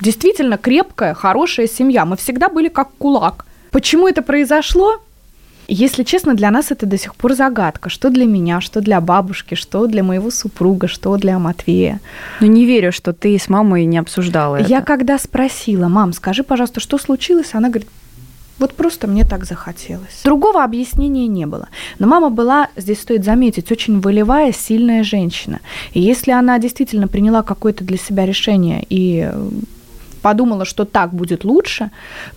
действительно 0.00 0.58
крепкая, 0.58 1.14
хорошая 1.14 1.66
семья. 1.66 2.04
Мы 2.04 2.16
всегда 2.16 2.48
были 2.48 2.68
как 2.68 2.90
кулак. 2.98 3.46
Почему 3.70 4.08
это 4.08 4.22
произошло? 4.22 5.00
Если 5.72 6.02
честно, 6.02 6.34
для 6.34 6.50
нас 6.50 6.72
это 6.72 6.84
до 6.84 6.98
сих 6.98 7.14
пор 7.14 7.34
загадка. 7.34 7.90
Что 7.90 8.10
для 8.10 8.26
меня, 8.26 8.60
что 8.60 8.80
для 8.80 9.00
бабушки, 9.00 9.54
что 9.54 9.86
для 9.86 10.02
моего 10.02 10.30
супруга, 10.30 10.88
что 10.88 11.16
для 11.16 11.38
Матвея. 11.38 12.00
Ну, 12.40 12.48
не 12.48 12.66
верю, 12.66 12.90
что 12.90 13.12
ты 13.12 13.38
с 13.38 13.48
мамой 13.48 13.84
не 13.84 13.98
обсуждала 13.98 14.56
это. 14.56 14.68
Я 14.68 14.80
когда 14.80 15.16
спросила, 15.16 15.86
мам, 15.86 16.12
скажи, 16.12 16.42
пожалуйста, 16.42 16.80
что 16.80 16.98
случилось, 16.98 17.50
она 17.54 17.68
говорит, 17.68 17.88
вот 18.58 18.74
просто 18.74 19.06
мне 19.06 19.24
так 19.24 19.44
захотелось. 19.44 20.22
Другого 20.24 20.64
объяснения 20.64 21.28
не 21.28 21.46
было. 21.46 21.68
Но 22.00 22.08
мама 22.08 22.30
была, 22.30 22.68
здесь 22.76 23.00
стоит 23.00 23.24
заметить, 23.24 23.72
очень 23.72 24.00
волевая, 24.00 24.52
сильная 24.52 25.04
женщина. 25.04 25.60
И 25.94 26.00
если 26.00 26.32
она 26.32 26.58
действительно 26.58 27.06
приняла 27.06 27.42
какое-то 27.42 27.84
для 27.84 27.96
себя 27.96 28.26
решение 28.26 28.84
и 28.90 29.32
подумала, 30.20 30.64
что 30.64 30.84
так 30.84 31.12
будет 31.12 31.44
лучше, 31.44 31.90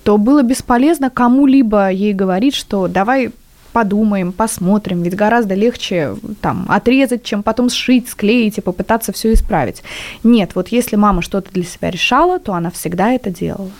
то 0.04 0.18
было 0.18 0.42
бесполезно 0.42 1.10
кому-либо 1.10 1.90
ей 1.90 2.14
говорить, 2.14 2.56
что 2.56 2.88
давай 2.88 3.32
подумаем, 3.74 4.32
посмотрим, 4.32 5.02
ведь 5.02 5.16
гораздо 5.16 5.56
легче 5.56 6.16
там 6.42 6.66
отрезать, 6.70 7.24
чем 7.24 7.44
потом 7.44 7.70
сшить, 7.70 8.08
склеить 8.08 8.60
и 8.60 8.62
попытаться 8.62 9.12
все 9.12 9.34
исправить. 9.34 9.84
Нет, 10.24 10.52
вот 10.56 10.70
если 10.70 10.96
мама 10.96 11.22
что-то 11.22 11.52
для 11.52 11.64
себя 11.64 11.90
решала, 11.90 12.40
то 12.40 12.54
она 12.54 12.70
всегда 12.70 13.12
это 13.12 13.32
делала. 13.32 13.72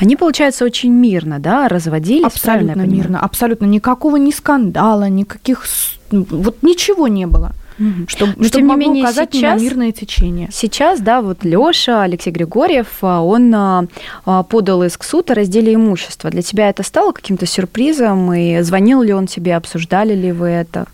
Они, 0.00 0.16
получается, 0.16 0.64
очень 0.64 0.92
мирно, 0.92 1.38
да, 1.38 1.68
разводились? 1.68 2.26
Абсолютно 2.26 2.82
мирно, 2.82 3.18
абсолютно. 3.20 3.64
Никакого 3.64 4.16
ни 4.16 4.30
скандала, 4.30 5.08
никаких... 5.08 5.64
Вот 6.10 6.62
ничего 6.62 7.08
не 7.08 7.26
было. 7.26 7.52
Угу. 7.78 8.08
Чтобы, 8.08 8.32
Но, 8.36 8.44
чтобы 8.44 8.50
тем 8.50 8.66
не 8.68 8.76
менее, 8.76 9.04
указать 9.04 9.32
сейчас, 9.32 9.62
мирное 9.62 9.92
течение. 9.92 10.48
Сейчас, 10.52 11.00
да, 11.00 11.22
вот 11.22 11.44
Лёша, 11.44 12.02
Алексей 12.02 12.30
Григорьев, 12.30 12.88
а, 13.02 13.22
он 13.22 13.54
а, 13.54 13.86
а, 14.24 14.42
подал 14.42 14.82
иск 14.82 15.04
суд 15.04 15.30
о 15.30 15.34
разделе 15.34 15.74
имущества. 15.74 16.30
Для 16.30 16.42
тебя 16.42 16.68
это 16.68 16.82
стало 16.82 17.12
каким-то 17.12 17.46
сюрпризом? 17.46 18.32
И 18.32 18.60
звонил 18.62 19.02
ли 19.02 19.12
он 19.12 19.26
тебе, 19.26 19.56
обсуждали 19.56 20.14
ли 20.14 20.32
вы 20.32 20.48
это? 20.48 20.86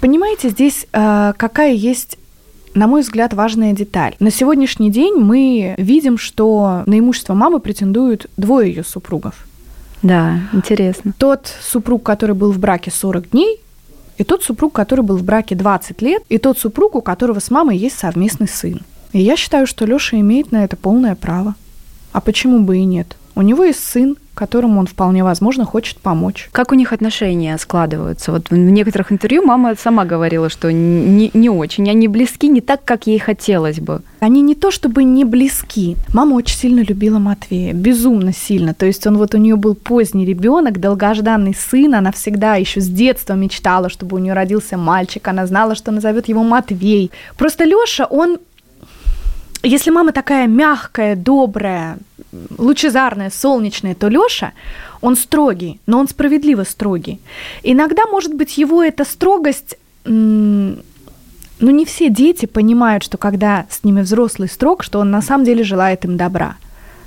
Понимаете, 0.00 0.50
здесь 0.50 0.86
э, 0.92 1.32
какая 1.36 1.72
есть 1.72 2.18
на 2.74 2.86
мой 2.86 3.00
взгляд, 3.00 3.34
важная 3.34 3.72
деталь. 3.72 4.14
На 4.20 4.30
сегодняшний 4.30 4.90
день 4.90 5.14
мы 5.16 5.74
видим, 5.78 6.16
что 6.16 6.84
на 6.86 6.98
имущество 6.98 7.34
мамы 7.34 7.58
претендуют 7.58 8.26
двое 8.36 8.68
ее 8.68 8.84
супругов. 8.84 9.34
Да, 10.02 10.38
интересно. 10.52 11.12
Тот 11.18 11.52
супруг, 11.60 12.04
который 12.04 12.36
был 12.36 12.52
в 12.52 12.58
браке 12.58 12.92
40 12.92 13.30
дней, 13.30 13.60
и 14.18 14.24
тот 14.24 14.42
супруг, 14.42 14.72
который 14.72 15.04
был 15.04 15.16
в 15.16 15.22
браке 15.22 15.54
20 15.54 16.02
лет, 16.02 16.22
и 16.28 16.38
тот 16.38 16.58
супруг, 16.58 16.96
у 16.96 17.00
которого 17.00 17.38
с 17.38 17.50
мамой 17.50 17.78
есть 17.78 17.98
совместный 17.98 18.48
сын. 18.48 18.80
И 19.12 19.20
я 19.20 19.36
считаю, 19.36 19.66
что 19.66 19.86
Лёша 19.86 20.18
имеет 20.20 20.52
на 20.52 20.64
это 20.64 20.76
полное 20.76 21.14
право. 21.14 21.54
А 22.12 22.20
почему 22.20 22.60
бы 22.60 22.78
и 22.78 22.84
нет? 22.84 23.16
У 23.36 23.42
него 23.42 23.64
есть 23.64 23.82
сын, 23.82 24.16
которому 24.38 24.78
он 24.78 24.86
вполне 24.86 25.24
возможно 25.24 25.64
хочет 25.64 25.98
помочь. 25.98 26.48
Как 26.52 26.70
у 26.70 26.76
них 26.76 26.92
отношения 26.92 27.58
складываются? 27.58 28.30
Вот 28.30 28.50
в 28.50 28.56
некоторых 28.56 29.10
интервью 29.10 29.44
мама 29.44 29.74
сама 29.76 30.04
говорила, 30.04 30.48
что 30.48 30.72
не, 30.72 31.32
не 31.34 31.50
очень, 31.50 31.90
они 31.90 32.06
близки 32.06 32.48
не 32.48 32.60
так, 32.60 32.84
как 32.84 33.08
ей 33.08 33.18
хотелось 33.18 33.80
бы. 33.80 34.00
Они 34.20 34.40
не 34.40 34.54
то 34.54 34.70
чтобы 34.70 35.02
не 35.02 35.24
близки. 35.24 35.96
Мама 36.14 36.34
очень 36.34 36.56
сильно 36.56 36.80
любила 36.80 37.18
Матвея, 37.18 37.72
безумно 37.72 38.32
сильно. 38.32 38.74
То 38.74 38.86
есть 38.86 39.06
он 39.08 39.18
вот 39.18 39.34
у 39.34 39.38
нее 39.38 39.56
был 39.56 39.74
поздний 39.74 40.24
ребенок, 40.24 40.78
долгожданный 40.78 41.54
сын. 41.54 41.96
Она 41.96 42.12
всегда 42.12 42.54
еще 42.54 42.80
с 42.80 42.88
детства 42.88 43.34
мечтала, 43.34 43.88
чтобы 43.88 44.16
у 44.16 44.20
нее 44.20 44.34
родился 44.34 44.76
мальчик. 44.76 45.26
Она 45.26 45.46
знала, 45.46 45.74
что 45.74 45.90
назовет 45.90 46.28
его 46.28 46.44
Матвей. 46.44 47.10
Просто 47.36 47.64
Леша, 47.64 48.04
он 48.04 48.38
если 49.62 49.90
мама 49.90 50.12
такая 50.12 50.46
мягкая, 50.46 51.16
добрая, 51.16 51.98
лучезарная, 52.32 53.30
солнечная, 53.30 53.94
то 53.94 54.08
Лёша, 54.08 54.52
он 55.00 55.16
строгий, 55.16 55.80
но 55.86 55.98
он 55.98 56.08
справедливо 56.08 56.64
строгий. 56.64 57.20
Иногда, 57.62 58.06
может 58.06 58.34
быть, 58.34 58.58
его 58.58 58.82
эта 58.82 59.04
строгость 59.04 59.76
ну, 60.04 61.70
не 61.70 61.84
все 61.84 62.08
дети 62.08 62.46
понимают, 62.46 63.02
что 63.02 63.18
когда 63.18 63.66
с 63.68 63.84
ними 63.84 64.02
взрослый 64.02 64.48
строг, 64.48 64.82
что 64.82 65.00
он 65.00 65.10
на 65.10 65.22
самом 65.22 65.44
деле 65.44 65.64
желает 65.64 66.04
им 66.04 66.16
добра. 66.16 66.56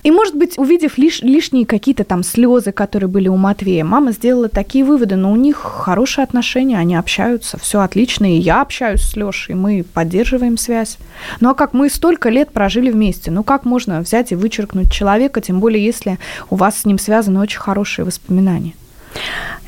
И, 0.04 0.12
может 0.12 0.36
быть, 0.36 0.58
увидев 0.58 0.98
лиш, 0.98 1.22
лишние 1.22 1.66
какие-то 1.66 2.04
там 2.04 2.24
слезы, 2.24 2.72
которые 2.72 3.08
были 3.08 3.28
у 3.28 3.38
Матвея, 3.38 3.84
мама 3.84 4.12
сделала 4.12 4.50
такие 4.50 4.84
выводы, 4.84 5.16
но 5.16 5.32
у 5.32 5.36
них 5.36 5.58
хорошие 5.58 6.24
отношения, 6.24 6.78
они 6.78 6.96
общаются, 6.96 7.60
все 7.60 7.82
отлично, 7.82 8.26
и 8.26 8.40
я 8.40 8.62
общаюсь 8.62 9.02
с 9.02 9.16
Лешей, 9.16 9.56
мы 9.56 9.84
поддерживаем 9.94 10.58
связь. 10.58 10.98
Ну 11.40 11.50
а 11.50 11.54
как 11.54 11.74
мы 11.74 11.90
столько 11.90 12.30
лет 12.30 12.52
прожили 12.52 12.90
вместе, 12.90 13.32
ну 13.32 13.44
как 13.44 13.66
можно 13.66 14.02
взять 14.02 14.32
и 14.32 14.36
вычеркнуть 14.36 14.92
человека, 14.92 15.42
тем 15.42 15.60
более 15.60 15.84
если 15.84 16.18
у 16.50 16.56
вас 16.56 16.80
с 16.80 16.86
ним 16.86 16.98
связаны 16.98 17.40
очень 17.40 17.60
хорошие 17.60 18.06
воспоминания? 18.06 18.74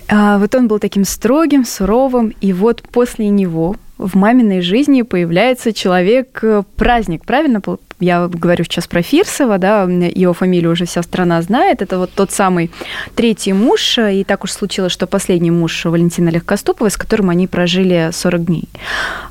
А, 0.10 0.38
вот 0.38 0.54
он 0.56 0.68
был 0.68 0.80
таким 0.80 1.06
строгим, 1.06 1.66
суровым, 1.66 2.34
и 2.42 2.54
вот 2.54 2.82
после 2.92 3.30
него 3.30 3.76
в 3.98 4.16
маминой 4.16 4.62
жизни 4.62 5.02
появляется 5.04 5.74
человек-праздник, 5.74 7.22
э, 7.22 7.26
правильно? 7.26 7.62
Я 8.00 8.28
говорю 8.28 8.64
сейчас 8.64 8.88
про 8.88 9.02
Фирсова, 9.02 9.58
да, 9.58 9.84
его 9.84 10.34
фамилию 10.34 10.72
уже 10.72 10.86
вся 10.86 11.04
страна 11.04 11.42
знает. 11.42 11.82
Это 11.82 11.98
вот 11.98 12.12
тот 12.12 12.32
самый 12.32 12.72
третий 13.16 13.54
муж, 13.54 13.98
и 13.98 14.24
так 14.24 14.44
уж 14.44 14.52
случилось, 14.52 14.92
что 14.92 15.08
последний 15.08 15.52
муж 15.52 15.86
Валентина 15.86 16.30
Легкоступовой, 16.30 16.92
с 16.92 16.98
которым 16.98 17.30
они 17.30 17.48
прожили 17.48 18.10
40 18.12 18.46
дней. 18.46 18.68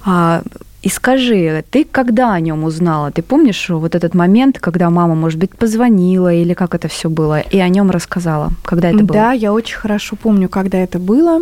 А, 0.05 0.43
и 0.83 0.89
скажи, 0.89 1.65
ты 1.71 1.85
когда 1.85 2.33
о 2.33 2.41
нем 2.41 2.65
узнала? 2.65 3.13
Ты 3.13 3.23
помнишь 3.23 3.69
вот 3.69 3.95
этот 3.95 4.15
момент, 4.15 4.59
когда 4.59 4.91
мама, 4.91 5.15
может 5.15 5.39
быть, 5.39 5.51
позвонила 5.57 6.33
или 6.33 6.55
как 6.55 6.75
это 6.75 6.89
все 6.89 7.09
было, 7.09 7.41
и 7.41 7.59
о 7.59 7.69
нем 7.69 7.91
рассказала? 7.91 8.51
Когда 8.65 8.89
это 8.89 8.99
было? 8.99 9.13
Да, 9.13 9.33
я 9.33 9.53
очень 9.53 9.77
хорошо 9.77 10.17
помню, 10.17 10.49
когда 10.49 10.79
это 10.79 10.99
было. 10.99 11.41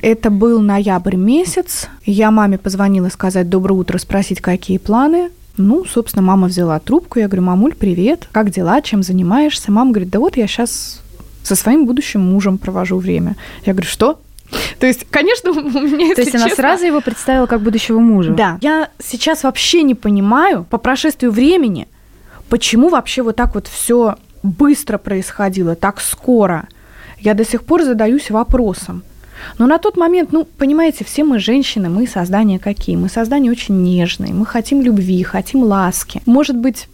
Это 0.00 0.30
был 0.30 0.60
ноябрь 0.60 1.16
месяц. 1.16 1.88
Я 2.04 2.30
маме 2.30 2.58
позвонила 2.58 3.08
сказать 3.08 3.48
доброе 3.48 3.74
утро, 3.74 3.98
спросить, 3.98 4.40
какие 4.40 4.78
планы. 4.78 5.30
Ну, 5.56 5.84
собственно, 5.84 6.22
мама 6.22 6.46
взяла 6.46 6.78
трубку. 6.78 7.18
Я 7.18 7.26
говорю, 7.26 7.42
мамуль, 7.42 7.74
привет, 7.74 8.28
как 8.30 8.50
дела, 8.50 8.80
чем 8.80 9.02
занимаешься? 9.02 9.72
Мама 9.72 9.90
говорит, 9.90 10.10
да 10.10 10.20
вот 10.20 10.36
я 10.36 10.46
сейчас 10.46 11.02
со 11.42 11.56
своим 11.56 11.86
будущим 11.86 12.20
мужем 12.20 12.58
провожу 12.58 12.98
время. 12.98 13.36
Я 13.64 13.72
говорю, 13.72 13.88
что? 13.88 14.20
То 14.78 14.86
есть, 14.86 15.06
конечно, 15.10 15.50
у 15.50 15.54
меня 15.54 16.14
То 16.14 16.20
есть 16.20 16.34
она 16.34 16.48
честно, 16.48 16.62
сразу 16.62 16.84
его 16.84 17.00
представила 17.00 17.46
как 17.46 17.60
будущего 17.60 17.98
мужа? 17.98 18.32
Да. 18.32 18.58
Я 18.60 18.90
сейчас 19.02 19.42
вообще 19.42 19.82
не 19.82 19.94
понимаю, 19.94 20.64
по 20.70 20.78
прошествию 20.78 21.32
времени, 21.32 21.88
почему 22.48 22.88
вообще 22.88 23.22
вот 23.22 23.36
так 23.36 23.54
вот 23.54 23.66
все 23.66 24.16
быстро 24.44 24.98
происходило, 24.98 25.74
так 25.74 26.00
скоро. 26.00 26.68
Я 27.18 27.34
до 27.34 27.44
сих 27.44 27.64
пор 27.64 27.82
задаюсь 27.82 28.30
вопросом. 28.30 29.02
Но 29.58 29.66
на 29.66 29.78
тот 29.78 29.96
момент, 29.96 30.32
ну, 30.32 30.44
понимаете, 30.44 31.04
все 31.04 31.24
мы 31.24 31.38
женщины, 31.38 31.88
мы 31.88 32.06
создания 32.06 32.58
какие? 32.58 32.96
Мы 32.96 33.08
создания 33.08 33.50
очень 33.50 33.82
нежные, 33.82 34.32
мы 34.32 34.46
хотим 34.46 34.82
любви, 34.82 35.22
хотим 35.22 35.62
ласки. 35.62 36.22
Может 36.26 36.56
быть, 36.56 36.88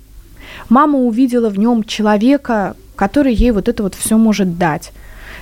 мама 0.68 0.98
увидела 0.98 1.48
в 1.48 1.58
нем 1.58 1.84
человека, 1.84 2.76
который 2.96 3.34
ей 3.34 3.50
вот 3.50 3.68
это 3.68 3.82
вот 3.82 3.94
все 3.94 4.16
может 4.16 4.58
дать. 4.58 4.92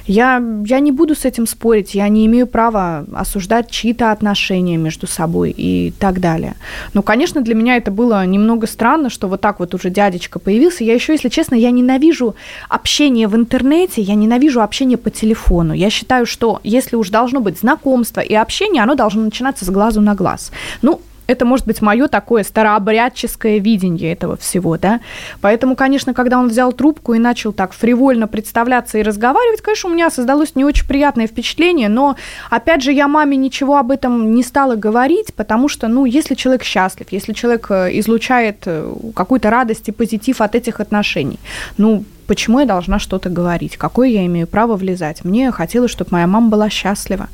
Я, 0.07 0.43
я 0.67 0.81
не 0.81 0.93
буду 0.93 1.15
с 1.15 1.25
этим 1.25 1.47
спорить, 1.47 1.95
я 1.95 2.09
не 2.09 2.27
имею 2.27 2.47
права 2.47 3.05
осуждать 3.13 3.71
чьи-то 3.71 4.11
отношения 4.11 4.77
между 4.77 5.07
собой 5.07 5.55
и 5.57 5.93
так 5.99 6.21
далее. 6.21 6.55
Но, 6.93 7.03
конечно, 7.03 7.41
для 7.41 7.55
меня 7.55 7.77
это 7.77 7.91
было 7.91 8.25
немного 8.27 8.67
странно, 8.67 9.11
что 9.11 9.29
вот 9.29 9.41
так 9.41 9.61
вот 9.61 9.75
уже 9.75 9.91
дядечка 9.91 10.39
появился. 10.39 10.85
Я 10.85 10.95
еще, 10.95 11.13
если 11.13 11.29
честно, 11.29 11.55
я 11.55 11.71
ненавижу 11.71 12.35
общение 12.69 13.29
в 13.29 13.37
интернете, 13.37 14.03
я 14.03 14.15
ненавижу 14.15 14.61
общение 14.61 14.99
по 14.99 15.11
телефону. 15.11 15.73
Я 15.73 15.91
считаю, 15.91 16.27
что 16.27 16.61
если 16.65 16.97
уж 16.97 17.11
должно 17.11 17.41
быть 17.41 17.59
знакомство 17.59 18.21
и 18.21 18.35
общение, 18.35 18.83
оно 18.83 18.95
должно 18.95 19.23
начинаться 19.23 19.65
с 19.65 19.71
глазу 19.71 20.01
на 20.01 20.15
глаз. 20.15 20.53
Ну, 20.83 21.01
это 21.27 21.45
может 21.45 21.67
быть 21.67 21.81
мое 21.81 22.09
такое 22.09 22.43
старообрядческое 22.43 23.59
видение 23.59 24.13
этого 24.13 24.37
всего, 24.37 24.77
да. 24.77 25.01
Поэтому, 25.41 25.77
конечно, 25.77 26.15
когда 26.15 26.39
он 26.39 26.49
взял 26.49 26.73
трубку 26.73 27.15
и 27.15 27.19
начал 27.19 27.53
так 27.53 27.73
фривольно 27.73 28.27
представляться 28.27 28.99
и 28.99 29.03
разговаривать, 29.03 29.61
конечно, 29.61 29.91
у 29.91 29.93
меня 29.93 30.11
создалось 30.11 30.55
не 30.55 30.65
очень 30.65 30.87
приятное 30.87 31.27
впечатление, 31.27 31.89
но, 31.89 32.17
опять 32.51 32.83
же, 32.83 32.93
я 32.93 33.09
маме 33.09 33.37
ничего 33.37 33.79
об 33.79 33.91
этом 33.91 34.35
не 34.35 34.43
стала 34.43 34.77
говорить, 34.77 35.35
потому 35.35 35.69
что, 35.69 35.89
ну, 35.89 36.05
если 36.05 36.35
человек 36.35 36.65
счастлив, 36.65 37.07
если 37.11 37.33
человек 37.33 37.67
э, 37.71 37.99
излучает 37.99 38.63
э, 38.67 38.93
какую-то 39.15 39.51
радость 39.51 39.89
и 39.89 39.93
позитив 39.93 40.41
от 40.41 40.55
этих 40.55 40.81
отношений, 40.81 41.39
ну, 41.79 42.05
почему 42.27 42.61
я 42.61 42.67
должна 42.67 42.99
что-то 42.99 43.31
говорить? 43.31 43.77
Какое 43.77 44.09
я 44.09 44.27
имею 44.27 44.47
право 44.47 44.77
влезать? 44.77 45.25
Мне 45.25 45.51
хотелось, 45.53 45.91
чтобы 45.91 46.11
моя 46.13 46.27
мама 46.27 46.49
была 46.49 46.69
счастлива. 46.71 47.29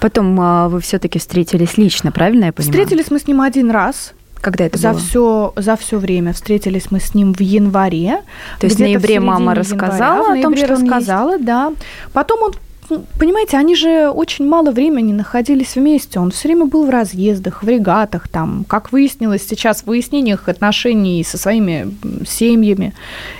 Потом 0.00 0.38
а, 0.40 0.68
вы 0.68 0.80
все-таки 0.80 1.18
встретились 1.18 1.76
лично, 1.76 2.12
правильно 2.12 2.46
я 2.46 2.52
понимаю? 2.52 2.72
Встретились 2.72 3.10
мы 3.10 3.18
с 3.18 3.26
ним 3.26 3.40
один 3.40 3.70
раз. 3.70 4.12
Когда 4.40 4.64
это 4.64 4.78
за 4.78 4.90
было? 4.90 5.00
Все, 5.00 5.52
за 5.56 5.76
все 5.76 5.98
время 5.98 6.32
встретились 6.32 6.90
мы 6.90 7.00
с 7.00 7.14
ним 7.14 7.32
в 7.34 7.40
январе. 7.40 8.22
То 8.60 8.66
есть 8.66 8.76
в 8.76 8.80
ноябре 8.80 9.18
мама 9.18 9.54
рассказала 9.54 10.34
января, 10.34 10.40
о 10.40 10.42
том, 10.42 10.56
что 10.56 10.66
рассказала, 10.68 11.32
есть? 11.32 11.44
да. 11.44 11.72
Потом 12.12 12.42
он 12.42 12.52
ну, 12.88 13.04
понимаете, 13.18 13.56
они 13.56 13.74
же 13.74 14.10
очень 14.10 14.46
мало 14.46 14.70
времени 14.70 15.12
находились 15.12 15.74
вместе. 15.74 16.20
Он 16.20 16.30
все 16.30 16.48
время 16.48 16.66
был 16.66 16.86
в 16.86 16.90
разъездах, 16.90 17.62
в 17.62 17.68
регатах, 17.68 18.28
там, 18.28 18.64
как 18.68 18.92
выяснилось 18.92 19.46
сейчас, 19.46 19.82
в 19.82 19.86
выяснениях 19.86 20.48
отношений 20.48 21.24
со 21.24 21.38
своими 21.38 21.96
семьями 22.26 22.94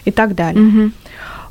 и 0.05 0.11
так 0.11 0.35
далее. 0.35 0.67
Угу. 0.67 0.91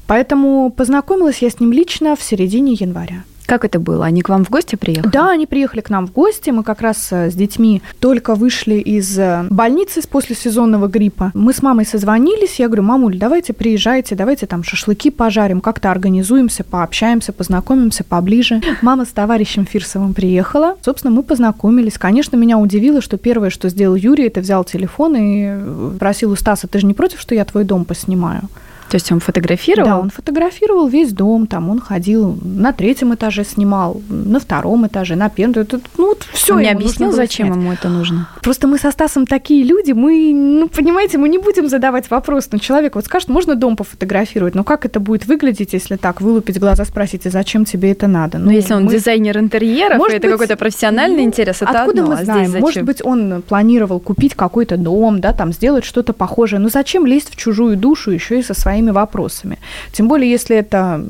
Поэтому 0.08 0.70
познакомилась 0.70 1.38
я 1.42 1.50
с 1.50 1.60
ним 1.60 1.72
лично 1.72 2.16
в 2.16 2.22
середине 2.22 2.74
января. 2.74 3.24
Как 3.46 3.64
это 3.66 3.80
было? 3.80 4.06
Они 4.06 4.22
к 4.22 4.30
вам 4.30 4.44
в 4.44 4.50
гости 4.50 4.76
приехали? 4.76 5.12
Да, 5.12 5.32
они 5.32 5.46
приехали 5.46 5.82
к 5.82 5.90
нам 5.90 6.08
в 6.08 6.12
гости. 6.12 6.50
Мы 6.50 6.64
как 6.64 6.82
раз 6.82 7.10
э, 7.12 7.30
с 7.30 7.36
детьми 7.36 7.82
только 8.00 8.36
вышли 8.36 8.76
из 8.76 9.18
э, 9.18 9.46
больницы 9.50 10.02
после 10.08 10.36
сезонного 10.36 10.88
гриппа. 10.88 11.32
Мы 11.34 11.54
с 11.54 11.62
мамой 11.62 11.86
созвонились. 11.86 12.60
Я 12.60 12.68
говорю, 12.68 12.84
мамуль, 12.84 13.18
давайте 13.18 13.54
приезжайте, 13.54 14.16
давайте 14.16 14.46
там 14.48 14.64
шашлыки 14.64 15.12
пожарим, 15.12 15.62
как-то 15.62 15.92
организуемся, 15.92 16.64
пообщаемся, 16.64 17.34
познакомимся 17.34 18.04
поближе. 18.04 18.62
Мама 18.82 19.06
с 19.06 19.10
товарищем 19.10 19.66
Фирсовым 19.66 20.14
приехала. 20.14 20.76
Собственно, 20.82 21.14
мы 21.14 21.24
познакомились. 21.24 21.98
Конечно, 21.98 22.36
меня 22.36 22.58
удивило, 22.58 23.02
что 23.02 23.18
первое, 23.18 23.50
что 23.50 23.70
сделал 23.70 23.96
Юрий, 23.96 24.28
это 24.28 24.42
взял 24.42 24.64
телефон 24.64 25.16
и 25.16 25.46
э, 25.48 25.92
просил 26.00 26.32
у 26.32 26.36
Стаса, 26.36 26.68
ты 26.68 26.80
же 26.80 26.86
не 26.86 26.94
против, 26.94 27.20
что 27.20 27.36
я 27.36 27.46
твой 27.46 27.64
дом 27.64 27.86
поснимаю? 27.86 28.50
То 28.90 28.96
есть 28.96 29.12
он 29.12 29.20
фотографировал? 29.20 29.90
Да, 29.90 30.00
он 30.00 30.10
фотографировал 30.10 30.88
весь 30.88 31.12
дом, 31.12 31.48
там 31.48 31.70
он 31.70 31.80
ходил 31.80 32.38
на 32.44 32.72
третьем 32.72 33.14
этаже 33.14 33.44
снимал, 33.44 34.02
на 34.10 34.40
втором 34.40 34.86
этаже, 34.88 35.16
на 35.16 35.30
первом. 35.30 35.56
Это, 35.56 35.80
ну, 35.98 36.10
вот 36.10 36.26
все. 36.34 36.56
Он 36.56 36.62
не 36.62 36.70
объяснил, 36.70 37.12
зачем 37.12 37.48
снять. 37.48 37.58
ему 37.60 37.74
это 37.74 37.90
нужно? 37.90 38.30
Просто 38.42 38.68
мы 38.68 38.78
со 38.78 38.92
Стасом 38.92 39.26
такие 39.26 39.64
люди, 39.64 39.92
мы, 39.92 40.32
ну, 40.34 40.68
понимаете, 40.68 41.18
мы 41.18 41.30
не 41.30 41.38
будем 41.38 41.68
задавать 41.68 42.10
вопрос. 42.10 42.50
Ну, 42.52 42.60
человек 42.60 42.96
вот 42.96 43.06
скажет, 43.06 43.30
можно 43.30 43.56
дом 43.56 43.76
пофотографировать, 43.76 44.56
но 44.56 44.64
как 44.64 44.86
это 44.86 45.00
будет 45.00 45.26
выглядеть, 45.26 45.74
если 45.74 45.96
так, 45.96 46.22
вылупить 46.22 46.60
глаза, 46.60 46.86
спросить, 46.86 47.26
а 47.26 47.30
зачем 47.30 47.66
тебе 47.66 47.92
это 47.92 48.08
надо? 48.08 48.38
Ну, 48.38 48.52
если 48.52 48.74
он 48.74 48.86
мы... 48.86 48.92
дизайнер 48.92 49.38
интерьеров, 49.38 49.98
Может 49.98 50.18
это 50.18 50.30
какой-то 50.30 50.58
профессиональный 50.58 51.24
ну, 51.24 51.30
интерес, 51.30 51.58
это 51.62 51.82
откуда 51.82 52.02
одно, 52.02 52.16
мы 52.16 52.22
а 52.22 52.24
знаем? 52.24 52.54
А 52.56 52.60
Может 52.60 52.84
быть, 52.84 53.04
он 53.04 53.42
планировал 53.42 54.00
купить 54.00 54.36
какой-то 54.36 54.78
дом, 54.78 55.20
да, 55.22 55.34
там, 55.34 55.52
сделать 55.54 55.86
что-то 55.86 56.14
похожее. 56.14 56.60
Но 56.60 56.70
зачем 56.70 57.06
лезть 57.06 57.32
в 57.32 57.36
чужую 57.36 57.78
душу 57.78 58.12
еще 58.12 58.40
и 58.40 58.44
со 58.44 58.54
своими 58.76 58.92
вопросами? 58.92 59.58
Тем 59.92 60.08
более, 60.08 60.30
если 60.30 60.56
это 60.56 61.04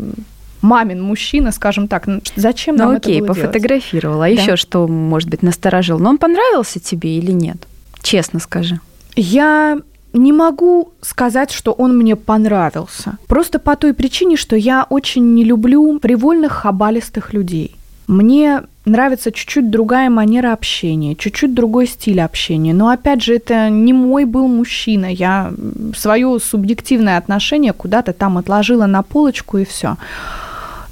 мамин 0.61 1.01
мужчина, 1.01 1.51
скажем 1.51 1.87
так, 1.87 2.07
ну, 2.07 2.21
зачем 2.35 2.75
ну, 2.75 2.85
нам 2.85 2.95
окей, 2.95 3.17
это 3.17 3.25
было 3.25 3.33
пофотографировал. 3.33 4.21
А 4.21 4.25
да. 4.25 4.27
еще 4.27 4.55
что, 4.55 4.87
может 4.87 5.29
быть, 5.29 5.43
насторожил? 5.43 5.99
Но 5.99 6.09
он 6.09 6.17
понравился 6.17 6.79
тебе 6.79 7.17
или 7.17 7.31
нет? 7.31 7.57
Честно 8.01 8.39
скажи. 8.39 8.79
Я 9.15 9.79
не 10.13 10.31
могу 10.31 10.91
сказать, 11.01 11.51
что 11.51 11.71
он 11.71 11.97
мне 11.97 12.15
понравился. 12.15 13.17
Просто 13.27 13.59
по 13.59 13.75
той 13.75 13.93
причине, 13.93 14.37
что 14.37 14.55
я 14.55 14.85
очень 14.89 15.33
не 15.33 15.43
люблю 15.43 15.99
привольных 15.99 16.51
хабалистых 16.51 17.33
людей. 17.33 17.75
Мне 18.07 18.61
нравится 18.85 19.31
чуть-чуть 19.31 19.69
другая 19.69 20.09
манера 20.09 20.53
общения, 20.53 21.15
чуть-чуть 21.15 21.53
другой 21.53 21.87
стиль 21.87 22.21
общения. 22.21 22.73
Но 22.73 22.89
опять 22.89 23.23
же, 23.23 23.35
это 23.35 23.69
не 23.69 23.93
мой 23.93 24.25
был 24.25 24.47
мужчина. 24.47 25.05
Я 25.05 25.53
свое 25.95 26.39
субъективное 26.39 27.17
отношение 27.17 27.73
куда-то 27.73 28.13
там 28.13 28.37
отложила 28.37 28.85
на 28.85 29.01
полочку 29.01 29.57
и 29.57 29.65
все. 29.65 29.97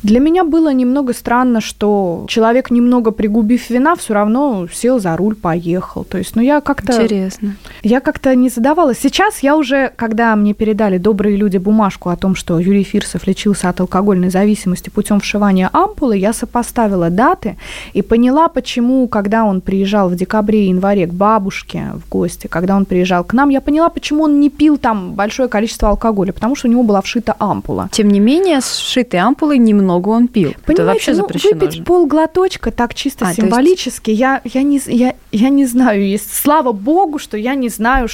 Для 0.03 0.19
меня 0.19 0.43
было 0.43 0.73
немного 0.73 1.13
странно, 1.13 1.61
что 1.61 2.25
человек, 2.27 2.71
немного 2.71 3.11
пригубив 3.11 3.69
вина, 3.69 3.95
все 3.95 4.13
равно 4.13 4.67
сел 4.71 4.99
за 4.99 5.15
руль, 5.15 5.35
поехал. 5.35 6.03
То 6.03 6.17
есть, 6.17 6.35
ну, 6.35 6.41
я 6.41 6.59
как-то... 6.59 7.01
Интересно. 7.01 7.55
Я 7.83 8.01
как-то 8.01 8.35
не 8.35 8.49
задавалась. 8.49 8.99
Сейчас 8.99 9.39
я 9.39 9.55
уже, 9.55 9.93
когда 9.95 10.35
мне 10.35 10.53
передали 10.53 10.97
добрые 10.97 11.37
люди 11.37 11.57
бумажку 11.57 12.09
о 12.09 12.17
том, 12.17 12.35
что 12.35 12.59
Юрий 12.59 12.83
Фирсов 12.83 13.25
лечился 13.25 13.69
от 13.69 13.79
алкогольной 13.79 14.29
зависимости 14.29 14.89
путем 14.89 15.21
вшивания 15.21 15.69
ампулы, 15.71 16.17
я 16.17 16.33
сопоставила 16.33 17.09
даты 17.09 17.55
и 17.93 18.01
поняла, 18.01 18.49
почему, 18.49 19.07
когда 19.07 19.45
он 19.45 19.61
приезжал 19.61 20.09
в 20.09 20.15
декабре 20.15 20.65
и 20.65 20.67
январе 20.67 21.07
к 21.07 21.13
бабушке 21.13 21.93
в 21.95 22.09
гости, 22.09 22.47
когда 22.47 22.75
он 22.75 22.83
приезжал 22.83 23.23
к 23.23 23.31
нам, 23.31 23.47
я 23.47 23.61
поняла, 23.61 23.87
почему 23.87 24.23
он 24.23 24.41
не 24.41 24.49
пил 24.49 24.77
там 24.77 25.13
большое 25.13 25.47
количество 25.47 25.87
алкоголя, 25.87 26.33
потому 26.33 26.57
что 26.57 26.67
у 26.67 26.71
него 26.71 26.83
была 26.83 27.01
вшита 27.01 27.35
ампула. 27.39 27.87
Тем 27.93 28.09
не 28.09 28.19
менее, 28.19 28.59
с 28.59 28.65
вшитой 28.65 29.21
ампулой 29.21 29.59
немного 29.59 29.92
много 29.93 30.09
он 30.09 30.27
пил. 30.27 30.53
Понимаете, 30.65 30.73
это 30.73 30.85
вообще 30.85 31.11
ну, 31.11 31.17
запрещено. 31.17 31.59
Выпить 31.59 31.73
же. 31.77 31.83
полглоточка 31.83 32.71
так 32.71 32.93
чисто 32.93 33.27
а, 33.27 33.33
символически, 33.33 34.09
есть... 34.09 34.19
я, 34.19 34.41
я, 34.43 34.63
не, 34.63 34.81
я, 34.87 35.15
я 35.31 35.49
не 35.49 35.65
знаю, 35.65 36.05
есть, 36.07 36.33
слава 36.33 36.71
богу, 36.71 37.19
что 37.19 37.37
я 37.37 37.55
не 37.55 37.69
знаю, 37.69 38.07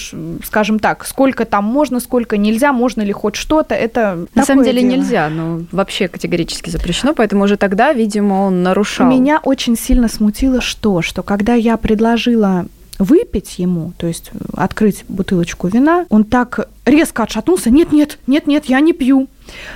скажем 0.43 0.79
так, 0.79 1.05
сколько 1.05 1.45
там 1.45 1.63
можно, 1.63 1.99
сколько 1.99 2.37
нельзя, 2.37 2.73
можно 2.73 3.01
ли 3.01 3.11
хоть 3.11 3.35
что-то, 3.35 3.75
это 3.75 4.27
На 4.35 4.43
самом 4.43 4.63
деле 4.63 4.81
дело. 4.81 4.91
нельзя, 4.91 5.29
но 5.29 5.61
вообще 5.71 6.07
категорически 6.07 6.69
запрещено, 6.69 7.13
поэтому 7.13 7.43
уже 7.45 7.57
тогда, 7.57 7.93
видимо, 7.93 8.45
он 8.45 8.63
нарушал. 8.63 9.07
Меня 9.07 9.39
очень 9.43 9.77
сильно 9.77 10.07
смутило 10.07 10.61
что? 10.61 11.01
Что 11.01 11.23
когда 11.23 11.53
я 11.53 11.77
предложила 11.77 12.65
выпить 12.99 13.57
ему, 13.57 13.93
то 13.97 14.07
есть 14.07 14.31
открыть 14.53 15.05
бутылочку 15.07 15.67
вина, 15.67 16.05
он 16.09 16.25
так 16.25 16.69
резко 16.85 17.23
отшатнулся, 17.23 17.71
нет-нет, 17.71 18.19
нет-нет, 18.27 18.65
я 18.65 18.79
не 18.81 18.93
пью. 18.93 19.27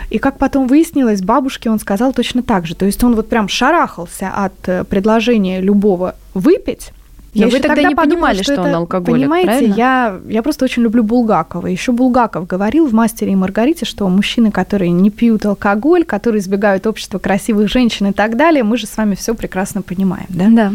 И 0.09 0.19
как 0.19 0.38
потом 0.38 0.67
выяснилось, 0.67 1.21
бабушке 1.21 1.71
он 1.71 1.79
сказал 1.79 2.13
точно 2.13 2.43
так 2.43 2.67
же. 2.67 2.75
То 2.75 2.86
есть 2.86 3.03
он 3.03 3.15
вот 3.15 3.29
прям 3.29 3.47
шарахался 3.47 4.29
от 4.29 4.53
э, 4.67 4.83
предложения 4.83 5.62
любого 5.62 6.15
выпить, 6.33 6.91
я 7.33 7.47
вы 7.47 7.59
тогда 7.59 7.81
не 7.81 7.95
подумала, 7.95 8.03
понимали, 8.03 8.43
что, 8.43 8.53
что 8.53 8.61
он 8.61 8.75
алкоголик, 8.75 9.21
Понимаете, 9.21 9.65
я, 9.65 10.19
я 10.27 10.43
просто 10.43 10.65
очень 10.65 10.83
люблю 10.83 11.03
Булгакова. 11.03 11.67
Еще 11.67 11.91
Булгаков 11.91 12.47
говорил 12.47 12.87
в 12.87 12.93
«Мастере 12.93 13.33
и 13.33 13.35
Маргарите», 13.35 13.85
что 13.85 14.07
мужчины, 14.07 14.51
которые 14.51 14.91
не 14.91 15.09
пьют 15.09 15.45
алкоголь, 15.45 16.03
которые 16.03 16.41
избегают 16.41 16.85
общества 16.85 17.19
красивых 17.19 17.69
женщин 17.69 18.07
и 18.07 18.11
так 18.11 18.37
далее, 18.37 18.63
мы 18.63 18.77
же 18.77 18.85
с 18.85 18.95
вами 18.95 19.15
все 19.15 19.33
прекрасно 19.33 19.81
понимаем, 19.81 20.27
да? 20.29 20.47
Да. 20.49 20.73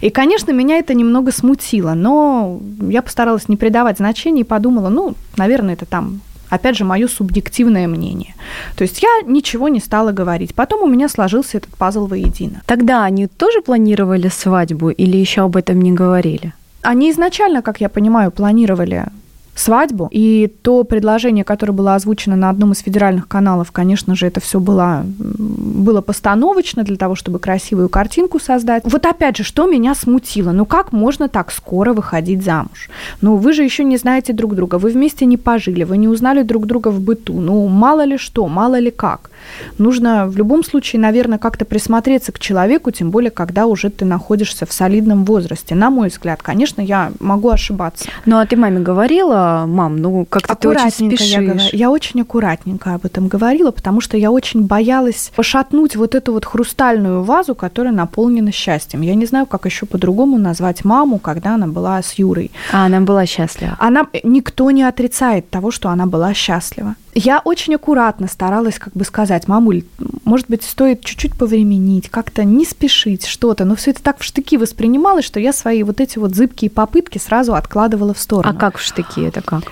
И, 0.00 0.10
конечно, 0.10 0.50
меня 0.52 0.78
это 0.78 0.94
немного 0.94 1.32
смутило, 1.32 1.94
но 1.94 2.60
я 2.80 3.02
постаралась 3.02 3.48
не 3.48 3.56
придавать 3.56 3.98
значения 3.98 4.40
и 4.40 4.44
подумала, 4.44 4.88
ну, 4.88 5.14
наверное, 5.36 5.74
это 5.74 5.86
там 5.86 6.20
опять 6.50 6.76
же, 6.76 6.84
мое 6.84 7.08
субъективное 7.08 7.88
мнение. 7.88 8.34
То 8.76 8.82
есть 8.82 9.02
я 9.02 9.08
ничего 9.26 9.68
не 9.68 9.80
стала 9.80 10.12
говорить. 10.12 10.54
Потом 10.54 10.82
у 10.82 10.86
меня 10.86 11.08
сложился 11.08 11.58
этот 11.58 11.76
пазл 11.76 12.06
воедино. 12.06 12.60
Тогда 12.66 13.04
они 13.04 13.26
тоже 13.26 13.62
планировали 13.62 14.28
свадьбу 14.28 14.90
или 14.90 15.16
еще 15.16 15.42
об 15.42 15.56
этом 15.56 15.80
не 15.80 15.92
говорили? 15.92 16.52
Они 16.82 17.10
изначально, 17.10 17.62
как 17.62 17.80
я 17.80 17.88
понимаю, 17.88 18.30
планировали 18.30 19.06
свадьбу. 19.54 20.08
И 20.10 20.52
то 20.62 20.84
предложение, 20.84 21.44
которое 21.44 21.72
было 21.72 21.94
озвучено 21.94 22.36
на 22.36 22.50
одном 22.50 22.72
из 22.72 22.78
федеральных 22.78 23.28
каналов, 23.28 23.72
конечно 23.72 24.14
же, 24.14 24.26
это 24.26 24.40
все 24.40 24.60
было, 24.60 25.04
было 25.06 26.00
постановочно 26.00 26.82
для 26.82 26.96
того, 26.96 27.14
чтобы 27.14 27.38
красивую 27.38 27.88
картинку 27.88 28.38
создать. 28.38 28.82
Вот 28.84 29.06
опять 29.06 29.36
же, 29.36 29.44
что 29.44 29.66
меня 29.66 29.94
смутило? 29.94 30.52
Ну 30.52 30.64
как 30.64 30.92
можно 30.92 31.28
так 31.28 31.52
скоро 31.52 31.92
выходить 31.92 32.44
замуж? 32.44 32.88
Ну 33.20 33.36
вы 33.36 33.52
же 33.52 33.62
еще 33.62 33.84
не 33.84 33.96
знаете 33.96 34.32
друг 34.32 34.54
друга, 34.54 34.76
вы 34.76 34.90
вместе 34.90 35.26
не 35.26 35.36
пожили, 35.36 35.84
вы 35.84 35.96
не 35.96 36.08
узнали 36.08 36.42
друг 36.42 36.66
друга 36.66 36.88
в 36.88 37.00
быту. 37.00 37.40
Ну 37.40 37.66
мало 37.68 38.04
ли 38.04 38.16
что, 38.16 38.48
мало 38.48 38.78
ли 38.78 38.90
как. 38.90 39.30
Нужно 39.78 40.26
в 40.26 40.36
любом 40.36 40.64
случае, 40.64 41.00
наверное, 41.00 41.38
как-то 41.38 41.64
присмотреться 41.64 42.32
к 42.32 42.38
человеку, 42.38 42.90
тем 42.90 43.10
более, 43.10 43.30
когда 43.30 43.66
уже 43.66 43.90
ты 43.90 44.04
находишься 44.04 44.66
в 44.66 44.72
солидном 44.72 45.24
возрасте. 45.24 45.74
На 45.74 45.90
мой 45.90 46.08
взгляд, 46.08 46.42
конечно, 46.42 46.80
я 46.80 47.12
могу 47.20 47.48
ошибаться. 47.48 48.08
Ну 48.26 48.38
а 48.38 48.46
ты 48.46 48.56
маме 48.56 48.80
говорила, 48.80 49.49
мам, 49.66 49.96
ну 49.96 50.24
как-то 50.24 50.54
ты 50.54 50.68
очень 50.68 50.90
спешишь. 50.90 51.26
Я, 51.26 51.42
говорю, 51.42 51.60
я 51.72 51.90
очень 51.90 52.20
аккуратненько 52.22 52.94
об 52.94 53.04
этом 53.04 53.28
говорила, 53.28 53.70
потому 53.70 54.00
что 54.00 54.16
я 54.16 54.30
очень 54.30 54.62
боялась 54.62 55.32
пошатнуть 55.36 55.96
вот 55.96 56.14
эту 56.14 56.32
вот 56.32 56.44
хрустальную 56.44 57.22
вазу, 57.22 57.54
которая 57.54 57.92
наполнена 57.92 58.52
счастьем. 58.52 59.02
Я 59.02 59.14
не 59.14 59.26
знаю, 59.26 59.46
как 59.46 59.66
еще 59.66 59.86
по-другому 59.86 60.38
назвать 60.38 60.84
маму, 60.84 61.18
когда 61.18 61.54
она 61.54 61.66
была 61.66 62.02
с 62.02 62.14
Юрой. 62.14 62.50
А 62.72 62.86
она 62.86 63.00
была 63.00 63.26
счастлива. 63.26 63.76
Она 63.78 64.06
никто 64.22 64.70
не 64.70 64.82
отрицает 64.82 65.50
того, 65.50 65.70
что 65.70 65.88
она 65.88 66.06
была 66.06 66.34
счастлива. 66.34 66.94
Я 67.14 67.40
очень 67.44 67.74
аккуратно 67.74 68.28
старалась 68.28 68.78
как 68.78 68.92
бы 68.92 69.04
сказать, 69.04 69.48
мамуль, 69.48 69.82
может 70.24 70.46
быть, 70.48 70.62
стоит 70.62 71.04
чуть-чуть 71.04 71.36
повременить, 71.36 72.08
как-то 72.08 72.44
не 72.44 72.64
спешить, 72.64 73.26
что-то. 73.26 73.64
Но 73.64 73.74
все 73.74 73.90
это 73.90 74.02
так 74.02 74.20
в 74.20 74.22
штыки 74.22 74.56
воспринималось, 74.56 75.24
что 75.24 75.40
я 75.40 75.52
свои 75.52 75.82
вот 75.82 76.00
эти 76.00 76.18
вот 76.18 76.34
зыбкие 76.34 76.70
попытки 76.70 77.18
сразу 77.18 77.54
откладывала 77.54 78.14
в 78.14 78.20
сторону. 78.20 78.54
А 78.56 78.58
как 78.58 78.78
в 78.78 78.82
штыки 78.82 79.22
это 79.22 79.42
как? 79.42 79.64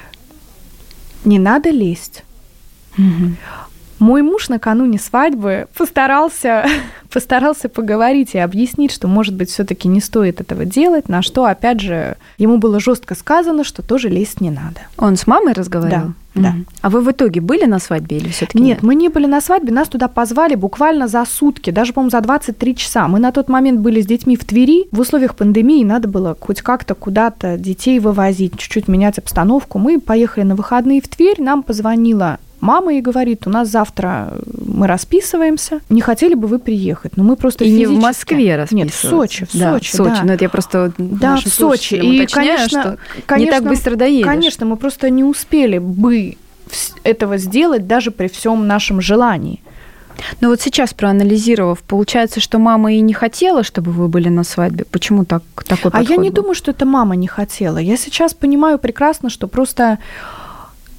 Не 1.25 1.39
надо 1.39 1.71
лезть. 1.71 2.25
Угу. 2.97 3.37
Мой 3.99 4.23
муж 4.23 4.49
накануне 4.49 4.99
свадьбы 4.99 5.67
постарался, 5.77 6.67
постарался 7.13 7.69
поговорить 7.69 8.35
и 8.35 8.39
объяснить, 8.39 8.93
что, 8.93 9.09
может 9.09 9.35
быть, 9.35 9.51
все-таки 9.51 9.89
не 9.89 10.01
стоит 10.01 10.41
этого 10.41 10.65
делать, 10.65 11.09
на 11.09 11.23
что, 11.23 11.45
опять 11.45 11.81
же, 11.81 12.17
ему 12.37 12.59
было 12.59 12.79
жестко 12.79 13.15
сказано, 13.15 13.65
что 13.65 13.83
тоже 13.83 14.09
лезть 14.09 14.41
не 14.41 14.51
надо. 14.51 14.81
Он 14.97 15.17
с 15.17 15.27
мамой 15.27 15.53
разговаривал? 15.53 16.09
Да. 16.09 16.13
Да. 16.43 16.55
А 16.81 16.91
вы 16.91 17.01
в 17.01 17.11
итоге 17.11 17.41
были 17.41 17.65
на 17.65 17.79
свадьбе 17.79 18.19
или 18.19 18.29
все-таки 18.29 18.59
нет, 18.59 18.79
нет? 18.79 18.83
мы 18.83 18.95
не 18.95 19.09
были 19.09 19.27
на 19.27 19.41
свадьбе, 19.41 19.73
нас 19.73 19.89
туда 19.89 20.09
позвали 20.09 20.55
буквально 20.55 21.09
за 21.09 21.25
сутки, 21.25 21.71
даже, 21.71 21.93
по-моему, 21.93 22.11
за 22.11 22.21
23 22.21 22.77
часа. 22.77 23.09
Мы 23.09 23.19
на 23.19 23.33
тот 23.33 23.49
момент 23.49 23.81
были 23.81 24.01
с 24.01 24.07
детьми 24.07 24.37
в 24.37 24.45
Твери. 24.45 24.89
В 24.91 25.01
условиях 25.01 25.35
пандемии 25.35 25.85
надо 25.85 26.09
было 26.09 26.37
хоть 26.39 26.63
как-то 26.63 26.95
куда-то 26.95 27.57
детей 27.57 27.99
вывозить, 27.99 28.57
чуть-чуть 28.57 28.89
менять 28.89 29.19
обстановку. 29.19 29.79
Мы 29.79 30.01
поехали 30.01 30.45
на 30.45 30.55
выходные 30.55 31.01
в 31.01 31.09
Тверь, 31.09 31.41
нам 31.41 31.63
позвонила 31.63 32.39
мама 32.61 32.95
и 32.95 33.01
говорит, 33.01 33.47
у 33.47 33.51
нас 33.51 33.69
завтра 33.69 34.35
мы 34.65 34.87
расписываемся, 34.87 35.81
не 35.89 36.01
хотели 36.01 36.35
бы 36.35 36.49
вы 36.49 36.59
приехать? 36.59 37.17
Но 37.17 37.25
мы 37.25 37.37
просто 37.37 37.65
И 37.65 37.69
физически... 37.69 37.93
не 37.93 37.99
в 37.99 38.03
Москве 38.03 38.57
расписываться. 38.57 38.75
Нет, 38.75 38.91
в 38.93 39.09
Сочи, 39.09 39.47
в 39.47 39.59
да, 39.59 39.73
Сочи, 39.75 39.93
в 39.93 39.97
Сочи. 39.97 40.17
Да. 40.21 40.25
Но 40.25 40.33
это 40.35 40.45
я 40.45 40.49
просто 40.49 40.93
Да, 40.99 41.37
в 41.37 41.49
Сочи. 41.49 41.95
И, 41.95 42.21
уточняю, 42.21 42.57
конечно, 42.59 42.81
что 42.81 42.99
конечно, 43.27 43.45
не 43.45 43.59
так 43.59 43.69
быстро 43.69 43.97
доедешь. 43.97 44.27
Конечно, 44.27 44.67
мы 44.67 44.77
просто 44.77 45.11
не 45.11 45.25
успели 45.25 45.79
бы 45.79 46.37
этого 47.03 47.39
сделать 47.39 47.87
даже 47.87 48.11
при 48.11 48.29
всем 48.29 48.67
нашем 48.67 49.01
желании. 49.01 49.61
Но 50.41 50.49
вот 50.49 50.61
сейчас 50.61 50.95
проанализировав, 50.95 51.81
получается, 51.83 52.41
что 52.41 52.59
мама 52.59 52.93
и 52.93 53.01
не 53.01 53.13
хотела, 53.13 53.63
чтобы 53.63 53.93
вы 53.93 54.09
были 54.09 54.29
на 54.29 54.45
свадьбе. 54.45 54.85
Почему 54.91 55.25
так 55.25 55.43
такой 55.67 55.91
А 55.95 56.03
я 56.03 56.17
не 56.17 56.31
был? 56.31 56.37
думаю, 56.37 56.55
что 56.55 56.73
это 56.73 56.85
мама 56.85 57.17
не 57.17 57.29
хотела. 57.29 57.79
Я 57.79 57.97
сейчас 57.97 58.35
понимаю 58.35 58.79
прекрасно, 58.79 59.31
что 59.31 59.47
просто 59.47 59.99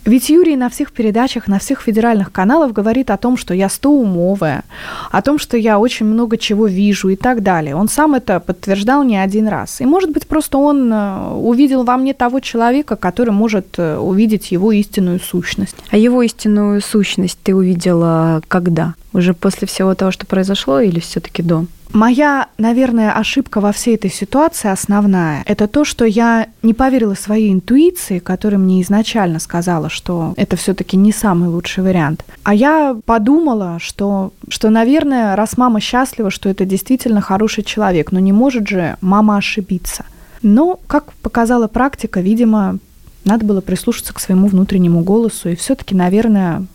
ведь 0.05 0.29
Юрий 0.29 0.55
на 0.55 0.69
всех 0.69 0.91
передачах, 0.91 1.47
на 1.47 1.59
всех 1.59 1.81
федеральных 1.81 2.31
каналах 2.31 2.71
говорит 2.71 3.11
о 3.11 3.17
том, 3.17 3.37
что 3.37 3.53
я 3.53 3.69
стоумовая, 3.69 4.63
о 5.11 5.21
том, 5.21 5.37
что 5.37 5.57
я 5.57 5.77
очень 5.77 6.05
много 6.05 6.37
чего 6.37 6.67
вижу 6.67 7.09
и 7.09 7.15
так 7.15 7.43
далее. 7.43 7.75
Он 7.75 7.87
сам 7.87 8.15
это 8.15 8.39
подтверждал 8.39 9.03
не 9.03 9.17
один 9.17 9.47
раз. 9.47 9.81
И, 9.81 9.85
может 9.85 10.11
быть, 10.11 10.27
просто 10.27 10.57
он 10.57 10.91
э, 10.91 11.33
увидел 11.33 11.83
во 11.83 11.97
мне 11.97 12.13
того 12.13 12.39
человека, 12.39 12.95
который 12.95 13.31
может 13.31 13.75
э, 13.77 13.97
увидеть 13.97 14.51
его 14.51 14.71
истинную 14.71 15.19
сущность. 15.19 15.75
А 15.91 15.97
его 15.97 16.21
истинную 16.21 16.81
сущность 16.81 17.37
ты 17.43 17.53
увидела 17.53 18.41
когда? 18.47 18.95
Уже 19.13 19.33
после 19.33 19.67
всего 19.67 19.95
того, 19.95 20.11
что 20.11 20.25
произошло, 20.25 20.79
или 20.79 20.99
все-таки 20.99 21.43
до? 21.43 21.65
Моя, 21.91 22.49
наверное, 22.59 23.13
ошибка 23.13 23.61
во 23.61 23.71
всей 23.71 23.95
этой 23.95 24.11
ситуации 24.11 24.69
основная– 24.69 25.43
это 25.47 25.67
то, 25.67 25.83
что 25.83 26.05
я 26.05 26.47
не 26.61 26.75
поверила 26.75 27.15
своей 27.15 27.51
интуиции, 27.51 28.19
которая 28.19 28.59
мне 28.59 28.83
изначально 28.83 29.39
сказала, 29.39 29.89
что 29.89 30.35
это 30.37 30.55
все-таки 30.55 30.97
не 30.97 31.11
самый 31.11 31.49
лучший 31.49 31.83
вариант. 31.83 32.23
А 32.43 32.53
я 32.53 32.95
подумала, 33.05 33.79
что, 33.79 34.33
что, 34.49 34.69
наверное, 34.69 35.35
раз 35.35 35.57
мама 35.57 35.79
счастлива, 35.79 36.29
что 36.29 36.47
это 36.47 36.63
действительно 36.63 37.21
хороший 37.21 37.63
человек, 37.63 38.11
но 38.11 38.19
не 38.19 38.33
может 38.33 38.67
же 38.67 38.97
мама 39.01 39.37
ошибиться. 39.37 40.05
Но, 40.43 40.79
как 40.85 41.11
показала 41.23 41.67
практика, 41.67 42.21
видимо, 42.21 42.77
надо 43.25 43.45
было 43.45 43.61
прислушаться 43.61 44.13
к 44.13 44.19
своему 44.19 44.47
внутреннему 44.47 45.01
голосу 45.01 45.49
и 45.49 45.55
все-таки, 45.55 45.95
наверное, 45.95 46.65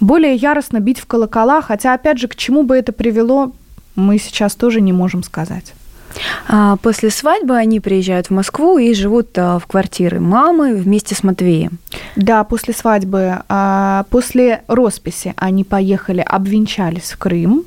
более 0.00 0.36
яростно 0.36 0.78
бить 0.78 1.00
в 1.00 1.06
колокола, 1.06 1.60
хотя, 1.60 1.92
опять 1.92 2.18
же, 2.18 2.28
к 2.28 2.36
чему 2.36 2.62
бы 2.62 2.76
это 2.76 2.92
привело, 2.92 3.52
мы 3.98 4.18
сейчас 4.18 4.54
тоже 4.54 4.80
не 4.80 4.92
можем 4.92 5.22
сказать. 5.22 5.74
А 6.48 6.76
после 6.76 7.10
свадьбы 7.10 7.54
они 7.56 7.80
приезжают 7.80 8.28
в 8.28 8.30
Москву 8.30 8.78
и 8.78 8.94
живут 8.94 9.36
а, 9.36 9.58
в 9.58 9.66
квартире 9.66 10.18
мамы 10.18 10.74
вместе 10.74 11.14
с 11.14 11.22
Матвеем. 11.22 11.78
Да, 12.16 12.44
после 12.44 12.74
свадьбы, 12.74 13.42
а, 13.48 14.04
после 14.10 14.62
росписи 14.68 15.34
они 15.36 15.64
поехали, 15.64 16.24
обвенчались 16.26 17.12
в 17.12 17.18
Крым. 17.18 17.64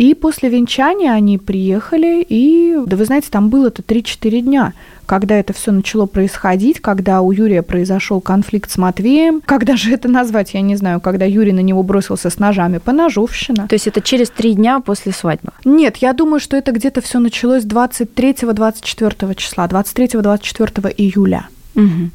И 0.00 0.14
после 0.14 0.48
венчания 0.48 1.12
они 1.12 1.36
приехали, 1.36 2.24
и, 2.26 2.74
да 2.86 2.96
вы 2.96 3.04
знаете, 3.04 3.28
там 3.30 3.50
было-то 3.50 3.82
3-4 3.82 4.40
дня, 4.40 4.72
когда 5.04 5.34
это 5.34 5.52
все 5.52 5.72
начало 5.72 6.06
происходить, 6.06 6.80
когда 6.80 7.20
у 7.20 7.32
Юрия 7.32 7.60
произошел 7.60 8.22
конфликт 8.22 8.70
с 8.70 8.78
Матвеем. 8.78 9.42
Когда 9.44 9.76
же 9.76 9.92
это 9.92 10.08
назвать, 10.08 10.54
я 10.54 10.62
не 10.62 10.74
знаю, 10.76 11.02
когда 11.02 11.26
Юрий 11.26 11.52
на 11.52 11.60
него 11.60 11.82
бросился 11.82 12.30
с 12.30 12.38
ножами. 12.38 12.78
Поножовщина. 12.78 13.68
То 13.68 13.74
есть 13.74 13.88
это 13.88 14.00
через 14.00 14.30
три 14.30 14.54
дня 14.54 14.80
после 14.80 15.12
свадьбы? 15.12 15.52
Нет, 15.66 15.98
я 15.98 16.14
думаю, 16.14 16.40
что 16.40 16.56
это 16.56 16.72
где-то 16.72 17.02
все 17.02 17.18
началось 17.18 17.64
23-24 17.64 19.34
числа, 19.34 19.66
23-24 19.66 20.94
июля. 20.96 21.46
Угу. 21.74 22.10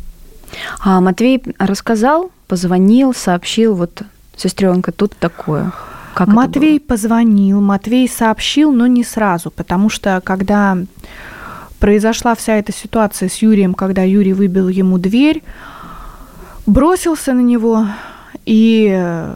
А 0.79 1.01
Матвей 1.01 1.43
рассказал, 1.59 2.31
позвонил, 2.47 3.13
сообщил, 3.13 3.75
вот 3.75 4.01
сестренка, 4.35 4.91
тут 4.91 5.15
такое. 5.19 5.71
Как 6.15 6.29
Матвей 6.29 6.79
позвонил, 6.79 7.59
Матвей 7.59 8.07
сообщил, 8.07 8.71
но 8.71 8.87
не 8.87 9.03
сразу, 9.03 9.51
потому 9.51 9.89
что 9.89 10.21
когда 10.23 10.77
произошла 11.79 12.35
вся 12.35 12.55
эта 12.55 12.71
ситуация 12.71 13.27
с 13.27 13.35
Юрием, 13.41 13.73
когда 13.73 14.03
Юрий 14.03 14.31
выбил 14.31 14.69
ему 14.69 14.97
дверь, 14.97 15.43
бросился 16.65 17.33
на 17.33 17.41
него, 17.41 17.87
и, 18.45 19.27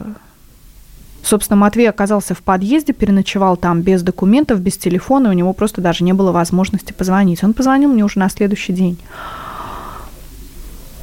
собственно, 1.22 1.58
Матвей 1.58 1.86
оказался 1.86 2.34
в 2.34 2.42
подъезде, 2.42 2.94
переночевал 2.94 3.58
там 3.58 3.82
без 3.82 4.02
документов, 4.02 4.60
без 4.60 4.78
телефона, 4.78 5.28
у 5.28 5.34
него 5.34 5.52
просто 5.52 5.82
даже 5.82 6.02
не 6.02 6.14
было 6.14 6.32
возможности 6.32 6.94
позвонить. 6.94 7.44
Он 7.44 7.52
позвонил 7.52 7.92
мне 7.92 8.06
уже 8.06 8.18
на 8.18 8.30
следующий 8.30 8.72
день. 8.72 8.96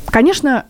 Конечно, 0.07 0.65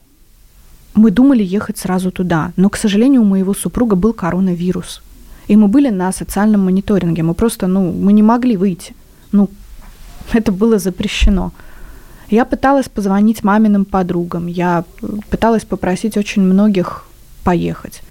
мы 0.98 1.12
думали 1.12 1.44
ехать 1.44 1.78
сразу 1.78 2.12
туда, 2.12 2.52
но, 2.58 2.70
к 2.70 2.78
сожалению, 2.78 3.22
у 3.22 3.26
моего 3.26 3.54
супруга 3.54 3.96
был 3.96 4.14
коронавирус. 4.14 5.02
И 5.48 5.56
мы 5.56 5.68
были 5.68 5.90
на 5.90 6.12
социальном 6.12 6.66
мониторинге. 6.66 7.24
Мы 7.24 7.34
просто, 7.34 7.68
ну, 7.68 7.92
мы 7.92 8.14
не 8.14 8.24
могли 8.24 8.58
выйти. 8.58 8.96
Ну, 9.32 9.50
это 10.34 10.52
было 10.52 10.80
запрещено. 10.80 11.52
Я 12.30 12.44
пыталась 12.44 12.90
позвонить 12.90 13.44
маминым 13.44 13.86
подругам. 13.86 14.48
Я 14.48 14.84
пыталась 15.30 15.64
попросить 15.64 16.18
очень 16.18 16.42
многих 16.42 17.06
поехать. 17.44 18.02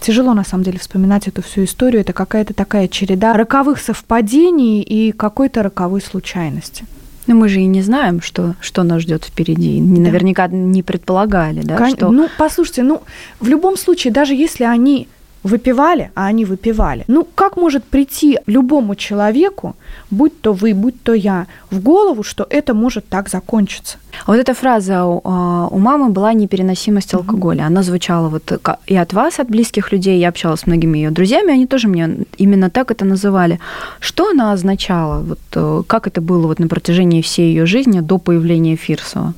Тяжело, 0.00 0.34
на 0.34 0.44
самом 0.44 0.62
деле, 0.62 0.78
вспоминать 0.78 1.26
эту 1.26 1.42
всю 1.42 1.64
историю. 1.64 2.02
Это 2.02 2.12
какая-то 2.12 2.54
такая 2.54 2.86
череда 2.86 3.32
роковых 3.32 3.80
совпадений 3.80 4.82
и 4.82 5.10
какой-то 5.10 5.62
роковой 5.62 6.00
случайности. 6.00 6.84
Но 7.26 7.34
мы 7.34 7.48
же 7.48 7.60
и 7.60 7.66
не 7.66 7.82
знаем, 7.82 8.20
что, 8.20 8.54
что 8.60 8.82
нас 8.82 9.02
ждет 9.02 9.24
впереди. 9.24 9.80
Да. 9.80 10.00
Наверняка 10.00 10.46
не 10.48 10.82
предполагали, 10.82 11.62
да? 11.62 11.76
Кон... 11.76 11.90
Что... 11.90 12.10
Ну, 12.10 12.28
послушайте, 12.38 12.82
ну, 12.82 13.02
в 13.40 13.48
любом 13.48 13.76
случае, 13.76 14.12
даже 14.12 14.34
если 14.34 14.64
они 14.64 15.08
выпивали, 15.46 16.10
а 16.14 16.26
они 16.26 16.44
выпивали. 16.44 17.04
Ну, 17.08 17.26
как 17.34 17.56
может 17.56 17.84
прийти 17.84 18.38
любому 18.46 18.94
человеку, 18.94 19.74
будь 20.10 20.40
то 20.40 20.52
вы, 20.52 20.74
будь 20.74 21.02
то 21.02 21.14
я, 21.14 21.46
в 21.70 21.80
голову, 21.80 22.22
что 22.22 22.46
это 22.50 22.74
может 22.74 23.08
так 23.08 23.28
закончиться? 23.28 23.98
А 24.26 24.32
вот 24.32 24.40
эта 24.40 24.54
фраза 24.54 25.04
у, 25.04 25.20
а, 25.24 25.68
у 25.70 25.78
мамы 25.78 26.08
была 26.08 26.32
непереносимость 26.32 27.14
алкоголя. 27.14 27.66
Она 27.66 27.82
звучала 27.82 28.28
вот 28.28 28.60
и 28.86 28.96
от 28.96 29.12
вас, 29.12 29.40
от 29.40 29.48
близких 29.48 29.92
людей. 29.92 30.20
Я 30.20 30.28
общалась 30.28 30.60
с 30.60 30.66
многими 30.66 30.98
ее 30.98 31.10
друзьями, 31.10 31.52
они 31.52 31.66
тоже 31.66 31.88
мне 31.88 32.08
именно 32.38 32.70
так 32.70 32.90
это 32.90 33.04
называли. 33.04 33.58
Что 34.00 34.30
она 34.30 34.52
означала? 34.52 35.20
Вот 35.20 35.38
э, 35.54 35.82
как 35.86 36.06
это 36.06 36.20
было 36.20 36.46
вот 36.46 36.58
на 36.58 36.68
протяжении 36.68 37.22
всей 37.22 37.50
ее 37.50 37.66
жизни 37.66 38.00
до 38.00 38.18
появления 38.18 38.76
Фирсова? 38.76 39.34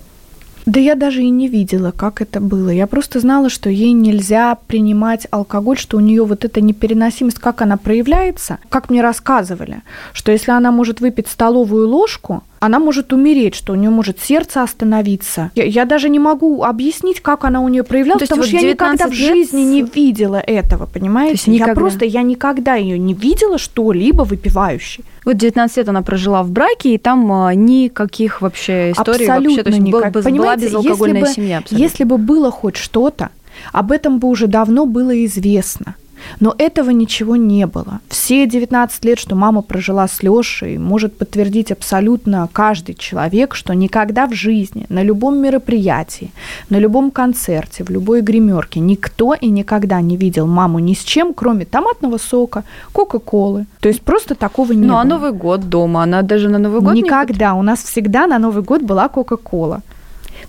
Да 0.68 0.80
я 0.80 0.96
даже 0.96 1.22
и 1.22 1.30
не 1.30 1.48
видела, 1.48 1.92
как 1.92 2.20
это 2.20 2.40
было. 2.40 2.68
Я 2.68 2.86
просто 2.86 3.20
знала, 3.20 3.48
что 3.48 3.70
ей 3.70 3.92
нельзя 3.92 4.54
принимать 4.66 5.26
алкоголь, 5.30 5.78
что 5.78 5.96
у 5.96 6.00
нее 6.00 6.26
вот 6.26 6.44
эта 6.44 6.60
непереносимость, 6.60 7.38
как 7.38 7.62
она 7.62 7.78
проявляется, 7.78 8.58
как 8.68 8.90
мне 8.90 9.00
рассказывали, 9.00 9.80
что 10.12 10.30
если 10.30 10.50
она 10.50 10.70
может 10.70 11.00
выпить 11.00 11.28
столовую 11.28 11.88
ложку, 11.88 12.42
она 12.60 12.78
может 12.78 13.12
умереть, 13.12 13.54
что 13.54 13.72
у 13.72 13.76
нее 13.76 13.90
может 13.90 14.20
сердце 14.20 14.62
остановиться. 14.62 15.50
Я, 15.54 15.64
я 15.64 15.84
даже 15.84 16.08
не 16.08 16.18
могу 16.18 16.64
объяснить, 16.64 17.20
как 17.20 17.44
она 17.44 17.60
у 17.60 17.68
нее 17.68 17.84
проявлялась, 17.84 18.22
ну, 18.22 18.26
потому 18.26 18.42
вот 18.42 18.48
что 18.48 18.56
я 18.56 18.72
никогда 18.72 19.06
в 19.08 19.12
жизни 19.12 19.62
не 19.62 19.82
видела 19.82 20.36
этого, 20.36 20.86
понимаете? 20.86 21.52
Я 21.52 21.74
просто, 21.74 22.04
я 22.04 22.22
никогда 22.22 22.74
ее 22.74 22.98
не 22.98 23.14
видела 23.14 23.58
что-либо 23.58 24.22
выпивающей. 24.22 25.04
Вот 25.24 25.36
19 25.36 25.76
лет 25.76 25.88
она 25.88 26.02
прожила 26.02 26.42
в 26.42 26.50
браке, 26.50 26.94
и 26.94 26.98
там 26.98 27.30
а, 27.30 27.54
никаких 27.54 28.40
вообще 28.40 28.92
историй 28.92 29.26
абсолютно 29.26 29.48
вообще, 29.48 29.62
то 29.62 29.70
есть 29.70 29.82
никак. 29.82 30.12
Был, 30.12 30.22
была 30.22 30.56
безалкогольная 30.56 31.20
если 31.20 31.34
семья. 31.34 31.58
Абсолютно. 31.58 31.84
Если 31.84 32.04
бы 32.04 32.18
было 32.18 32.50
хоть 32.50 32.76
что-то, 32.76 33.30
об 33.72 33.92
этом 33.92 34.18
бы 34.18 34.28
уже 34.28 34.46
давно 34.46 34.86
было 34.86 35.24
известно. 35.24 35.96
Но 36.40 36.54
этого 36.58 36.90
ничего 36.90 37.36
не 37.36 37.66
было. 37.66 38.00
Все 38.08 38.46
19 38.46 39.04
лет, 39.04 39.18
что 39.18 39.34
мама 39.34 39.62
прожила 39.62 40.06
с 40.06 40.22
Лешей, 40.22 40.78
может 40.78 41.16
подтвердить 41.16 41.72
абсолютно 41.72 42.48
каждый 42.52 42.94
человек, 42.94 43.54
что 43.54 43.74
никогда 43.74 44.26
в 44.26 44.34
жизни, 44.34 44.86
на 44.88 45.02
любом 45.02 45.38
мероприятии, 45.38 46.30
на 46.70 46.78
любом 46.78 47.10
концерте, 47.10 47.84
в 47.84 47.90
любой 47.90 48.20
гримерке 48.20 48.80
никто 48.80 49.34
и 49.34 49.48
никогда 49.48 50.00
не 50.00 50.16
видел 50.16 50.46
маму 50.46 50.78
ни 50.78 50.94
с 50.94 51.02
чем, 51.02 51.34
кроме 51.34 51.64
томатного 51.64 52.18
сока, 52.18 52.64
кока-колы. 52.92 53.66
То 53.80 53.88
есть 53.88 54.02
просто 54.02 54.34
такого 54.34 54.72
не 54.72 54.82
ну, 54.82 54.88
было. 54.88 54.94
Ну, 54.94 55.00
а 55.00 55.04
Новый 55.04 55.32
год 55.32 55.68
дома? 55.68 56.02
Она 56.02 56.22
даже 56.22 56.48
на 56.48 56.58
Новый 56.58 56.80
год 56.80 56.94
Никогда. 56.94 57.52
Не... 57.52 57.58
У 57.58 57.62
нас 57.62 57.82
всегда 57.82 58.26
на 58.26 58.38
Новый 58.38 58.62
год 58.62 58.82
была 58.82 59.08
кока-кола. 59.08 59.82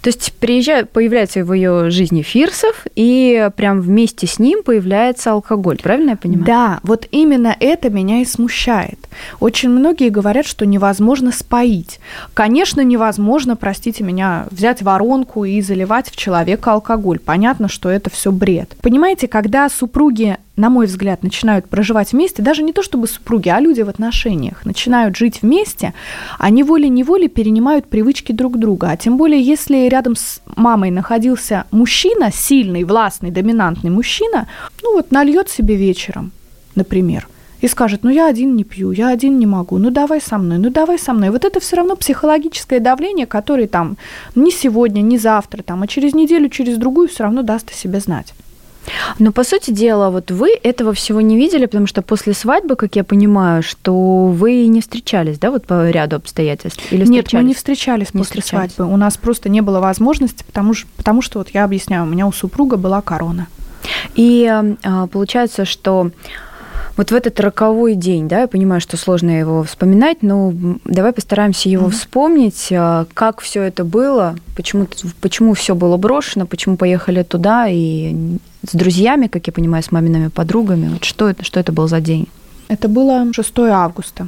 То 0.01 0.09
есть 0.09 0.33
приезжает, 0.39 0.89
появляется 0.91 1.43
в 1.43 1.53
ее 1.53 1.89
жизни 1.89 2.21
Фирсов, 2.21 2.85
и 2.95 3.49
прям 3.55 3.81
вместе 3.81 4.27
с 4.27 4.39
ним 4.39 4.63
появляется 4.63 5.31
алкоголь, 5.31 5.77
правильно 5.77 6.11
я 6.11 6.15
понимаю? 6.15 6.45
Да, 6.45 6.79
вот 6.83 7.07
именно 7.11 7.55
это 7.59 7.89
меня 7.89 8.21
и 8.21 8.25
смущает. 8.25 8.99
Очень 9.39 9.69
многие 9.69 10.09
говорят, 10.09 10.45
что 10.45 10.65
невозможно 10.65 11.31
споить. 11.31 11.99
Конечно, 12.33 12.81
невозможно, 12.81 13.55
простите 13.55 14.03
меня, 14.03 14.45
взять 14.51 14.81
воронку 14.81 15.45
и 15.45 15.61
заливать 15.61 16.09
в 16.09 16.15
человека 16.15 16.73
алкоголь. 16.73 17.19
Понятно, 17.19 17.67
что 17.67 17.89
это 17.89 18.09
все 18.09 18.31
бред. 18.31 18.75
Понимаете, 18.81 19.27
когда 19.27 19.69
супруги 19.69 20.37
на 20.59 20.69
мой 20.69 20.87
взгляд, 20.87 21.23
начинают 21.23 21.69
проживать 21.69 22.11
вместе, 22.11 22.43
даже 22.43 22.63
не 22.63 22.73
то 22.73 22.83
чтобы 22.83 23.07
супруги, 23.07 23.47
а 23.47 23.61
люди 23.61 23.81
в 23.81 23.89
отношениях, 23.89 24.65
начинают 24.65 25.15
жить 25.15 25.41
вместе, 25.41 25.93
они 26.37 26.63
волей-неволей 26.63 27.29
перенимают 27.29 27.87
привычки 27.87 28.33
друг 28.33 28.57
друга. 28.59 28.89
А 28.91 28.97
тем 28.97 29.15
более, 29.15 29.41
если 29.41 29.87
рядом 29.87 30.17
с 30.17 30.41
мамой 30.57 30.91
находился 30.91 31.63
мужчина, 31.71 32.29
сильный, 32.31 32.83
властный, 32.83 33.31
доминантный 33.31 33.89
мужчина, 33.89 34.47
ну 34.83 34.95
вот 34.95 35.11
нальет 35.11 35.49
себе 35.49 35.75
вечером, 35.75 36.31
например, 36.75 37.29
и 37.61 37.67
скажет, 37.69 38.03
ну 38.03 38.09
я 38.09 38.27
один 38.27 38.57
не 38.57 38.65
пью, 38.65 38.91
я 38.91 39.07
один 39.07 39.39
не 39.39 39.45
могу, 39.45 39.77
ну 39.77 39.91
давай 39.91 40.19
со 40.19 40.37
мной, 40.37 40.57
ну 40.57 40.69
давай 40.69 40.99
со 40.99 41.13
мной. 41.13 41.29
Вот 41.29 41.45
это 41.45 41.61
все 41.61 41.77
равно 41.77 41.95
психологическое 41.95 42.81
давление, 42.81 43.27
которое 43.27 43.67
там 43.67 43.95
не 44.35 44.51
сегодня, 44.51 44.99
не 45.01 45.17
завтра, 45.17 45.63
там, 45.63 45.83
а 45.83 45.87
через 45.87 46.13
неделю, 46.13 46.49
через 46.49 46.77
другую 46.77 47.07
все 47.07 47.23
равно 47.23 47.43
даст 47.43 47.71
о 47.71 47.73
себе 47.73 48.01
знать. 48.01 48.33
Но, 49.19 49.31
по 49.31 49.43
сути 49.43 49.71
дела, 49.71 50.09
вот 50.09 50.31
вы 50.31 50.51
этого 50.63 50.93
всего 50.93 51.21
не 51.21 51.37
видели, 51.37 51.65
потому 51.65 51.87
что 51.87 52.01
после 52.01 52.33
свадьбы, 52.33 52.75
как 52.75 52.95
я 52.95 53.03
понимаю, 53.03 53.63
что 53.63 54.27
вы 54.27 54.65
не 54.67 54.81
встречались, 54.81 55.39
да, 55.39 55.51
вот 55.51 55.65
по 55.65 55.89
ряду 55.89 56.15
обстоятельств? 56.17 56.81
Или 56.91 57.05
Нет, 57.05 57.31
мы 57.33 57.43
не 57.43 57.53
встречались 57.53 58.13
не 58.13 58.19
после 58.19 58.41
встречались. 58.41 58.73
свадьбы. 58.73 58.93
У 58.93 58.97
нас 58.97 59.17
просто 59.17 59.49
не 59.49 59.61
было 59.61 59.79
возможности, 59.79 60.43
потому, 60.43 60.73
что, 60.73 60.87
потому 60.97 61.21
что, 61.21 61.39
вот 61.39 61.49
я 61.49 61.63
объясняю, 61.63 62.03
у 62.03 62.07
меня 62.07 62.27
у 62.27 62.31
супруга 62.31 62.77
была 62.77 63.01
корона. 63.01 63.47
И 64.15 64.45
а, 64.83 65.07
получается, 65.07 65.65
что 65.65 66.11
вот 66.97 67.11
в 67.11 67.15
этот 67.15 67.39
роковой 67.39 67.95
день, 67.95 68.27
да, 68.27 68.41
я 68.41 68.47
понимаю, 68.47 68.81
что 68.81 68.97
сложно 68.97 69.31
его 69.31 69.63
вспоминать, 69.63 70.21
но 70.21 70.53
давай 70.85 71.13
постараемся 71.13 71.69
его 71.69 71.87
mm-hmm. 71.87 71.91
вспомнить, 71.91 72.67
а, 72.71 73.05
как 73.13 73.41
все 73.41 73.63
это 73.63 73.83
было, 73.83 74.35
почему, 74.55 74.87
почему 75.21 75.53
все 75.53 75.75
было 75.75 75.97
брошено, 75.97 76.45
почему 76.45 76.77
поехали 76.77 77.23
туда 77.23 77.67
и 77.69 78.37
с 78.67 78.75
друзьями, 78.75 79.27
как 79.27 79.47
я 79.47 79.53
понимаю, 79.53 79.83
с 79.83 79.91
мамиными 79.91 80.27
подругами. 80.27 80.89
Вот 80.89 81.03
что 81.03 81.29
это, 81.29 81.43
что 81.43 81.59
это 81.59 81.71
был 81.71 81.87
за 81.87 82.01
день? 82.01 82.27
Это 82.67 82.87
было 82.87 83.27
6 83.31 83.59
августа. 83.59 84.27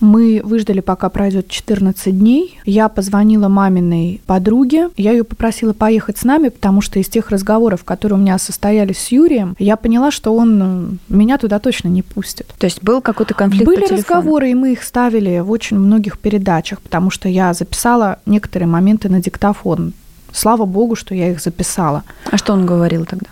Мы 0.00 0.42
выждали, 0.44 0.80
пока 0.80 1.08
пройдет 1.08 1.48
14 1.48 2.18
дней. 2.18 2.58
Я 2.64 2.88
позвонила 2.88 3.48
маминой 3.48 4.20
подруге. 4.26 4.90
Я 4.96 5.12
ее 5.12 5.24
попросила 5.24 5.72
поехать 5.72 6.18
с 6.18 6.24
нами, 6.24 6.50
потому 6.50 6.82
что 6.82 6.98
из 6.98 7.08
тех 7.08 7.30
разговоров, 7.30 7.84
которые 7.84 8.18
у 8.18 8.20
меня 8.20 8.38
состоялись 8.38 8.98
с 8.98 9.08
Юрием, 9.08 9.56
я 9.58 9.76
поняла, 9.76 10.10
что 10.10 10.34
он 10.34 10.62
э, 10.62 10.96
меня 11.08 11.38
туда 11.38 11.58
точно 11.58 11.88
не 11.88 12.02
пустит. 12.02 12.46
То 12.58 12.66
есть 12.66 12.82
был 12.82 13.00
какой-то 13.00 13.32
конфликт 13.34 13.64
Были 13.64 13.86
разговоры, 13.86 14.50
и 14.50 14.54
мы 14.54 14.72
их 14.72 14.82
ставили 14.82 15.38
в 15.40 15.50
очень 15.50 15.78
многих 15.78 16.18
передачах, 16.18 16.82
потому 16.82 17.10
что 17.10 17.28
я 17.28 17.54
записала 17.54 18.18
некоторые 18.26 18.68
моменты 18.68 19.08
на 19.08 19.22
диктофон. 19.22 19.94
Слава 20.32 20.66
богу, 20.66 20.96
что 20.96 21.14
я 21.14 21.30
их 21.30 21.40
записала. 21.40 22.02
А 22.30 22.36
что 22.36 22.52
он 22.52 22.66
говорил 22.66 23.06
тогда? 23.06 23.28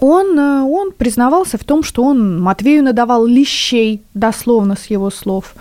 Он, 0.00 0.38
э, 0.38 0.62
он 0.62 0.92
признавался 0.92 1.58
в 1.58 1.64
том, 1.64 1.82
что 1.82 2.04
он 2.04 2.40
Матвею 2.40 2.82
надавал 2.82 3.26
лещей, 3.26 4.02
дословно 4.14 4.76
с 4.76 4.86
его 4.86 5.10
слов 5.10 5.54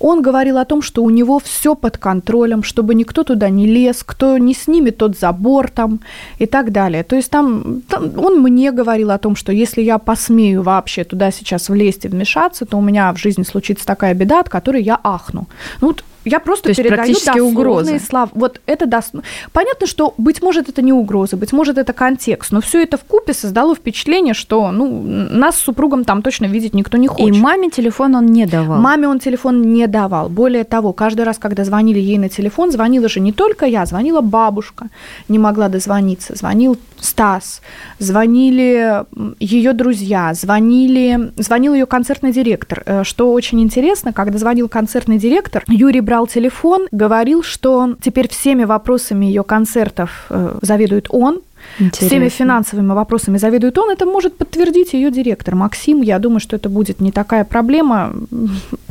Он 0.00 0.22
говорил 0.22 0.58
о 0.58 0.64
том, 0.64 0.82
что 0.82 1.02
у 1.02 1.10
него 1.10 1.38
все 1.38 1.74
под 1.74 1.98
контролем, 1.98 2.62
чтобы 2.62 2.94
никто 2.94 3.24
туда 3.24 3.48
не 3.48 3.66
лез, 3.66 4.02
кто 4.04 4.38
не 4.38 4.54
снимет 4.54 4.96
тот 4.96 5.18
забор 5.18 5.70
там 5.70 6.00
и 6.38 6.46
так 6.46 6.72
далее. 6.72 7.02
То 7.02 7.16
есть 7.16 7.30
там, 7.30 7.82
там 7.88 8.18
он 8.18 8.40
мне 8.40 8.72
говорил 8.72 9.10
о 9.10 9.18
том, 9.18 9.36
что 9.36 9.52
если 9.52 9.82
я 9.82 9.98
посмею 9.98 10.62
вообще 10.62 11.04
туда 11.04 11.30
сейчас 11.30 11.68
влезть 11.68 12.04
и 12.04 12.08
вмешаться, 12.08 12.64
то 12.64 12.76
у 12.78 12.80
меня 12.80 13.12
в 13.12 13.18
жизни 13.18 13.42
случится 13.42 13.86
такая 13.86 14.14
беда, 14.14 14.40
от 14.40 14.48
которой 14.48 14.82
я 14.82 14.98
ахну. 15.02 15.46
Ну, 15.80 15.88
вот 15.88 16.04
я 16.28 16.40
просто 16.40 16.64
То 16.64 16.68
есть 16.70 16.82
передаю 16.82 17.04
практически 17.04 17.38
угрозы. 17.38 17.98
слова. 17.98 18.30
Вот 18.34 18.60
это 18.66 18.86
даст. 18.86 19.14
Понятно, 19.52 19.86
что, 19.86 20.14
быть 20.18 20.42
может, 20.42 20.68
это 20.68 20.82
не 20.82 20.92
угроза, 20.92 21.36
быть 21.36 21.52
может, 21.52 21.78
это 21.78 21.92
контекст, 21.92 22.52
но 22.52 22.60
все 22.60 22.82
это 22.82 22.96
в 22.96 23.04
купе 23.04 23.32
создало 23.32 23.74
впечатление, 23.74 24.34
что 24.34 24.70
ну, 24.70 25.02
нас 25.02 25.56
с 25.56 25.60
супругом 25.60 26.04
там 26.04 26.22
точно 26.22 26.46
видеть 26.46 26.74
никто 26.74 26.96
не 26.96 27.08
хочет. 27.08 27.36
И 27.36 27.40
маме 27.40 27.70
телефон 27.70 28.14
он 28.14 28.26
не 28.26 28.46
давал. 28.46 28.80
Маме 28.80 29.08
он 29.08 29.18
телефон 29.18 29.62
не 29.62 29.86
давал. 29.86 30.28
Более 30.28 30.64
того, 30.64 30.92
каждый 30.92 31.22
раз, 31.22 31.38
когда 31.38 31.64
звонили 31.64 31.98
ей 31.98 32.18
на 32.18 32.28
телефон, 32.28 32.70
звонила 32.70 33.08
же 33.08 33.20
не 33.20 33.32
только 33.32 33.66
я, 33.66 33.86
звонила 33.86 34.20
бабушка, 34.20 34.88
не 35.28 35.38
могла 35.38 35.68
дозвониться, 35.68 36.34
звонил 36.34 36.78
Стас, 37.00 37.62
звонили 37.98 39.04
ее 39.38 39.72
друзья, 39.72 40.34
звонили, 40.34 41.32
звонил 41.36 41.74
ее 41.74 41.86
концертный 41.86 42.32
директор. 42.32 42.82
Э, 42.86 43.04
что 43.04 43.32
очень 43.32 43.60
интересно, 43.60 44.12
когда 44.12 44.38
звонил 44.38 44.68
концертный 44.68 45.18
директор, 45.18 45.62
Юрий 45.68 46.00
брал 46.00 46.17
телефон, 46.26 46.88
говорил, 46.90 47.42
что 47.42 47.96
теперь 48.00 48.28
всеми 48.28 48.64
вопросами 48.64 49.26
ее 49.26 49.44
концертов 49.44 50.26
э, 50.30 50.58
заведует 50.62 51.06
он, 51.10 51.40
Интересно. 51.78 52.08
Всеми 52.08 52.28
финансовыми 52.28 52.92
вопросами 52.92 53.38
заведует 53.38 53.78
он. 53.78 53.90
Это 53.90 54.06
может 54.06 54.36
подтвердить 54.36 54.92
ее 54.94 55.10
директор 55.10 55.54
Максим. 55.54 56.02
Я 56.02 56.18
думаю, 56.18 56.40
что 56.40 56.56
это 56.56 56.68
будет 56.68 57.00
не 57.00 57.12
такая 57.12 57.44
проблема. 57.44 58.12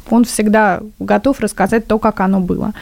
Он 0.09 0.23
всегда 0.23 0.81
готов 0.99 1.39
рассказать 1.39 1.87
то, 1.87 1.99
как 1.99 2.19
оно 2.19 2.39
было. 2.39 2.73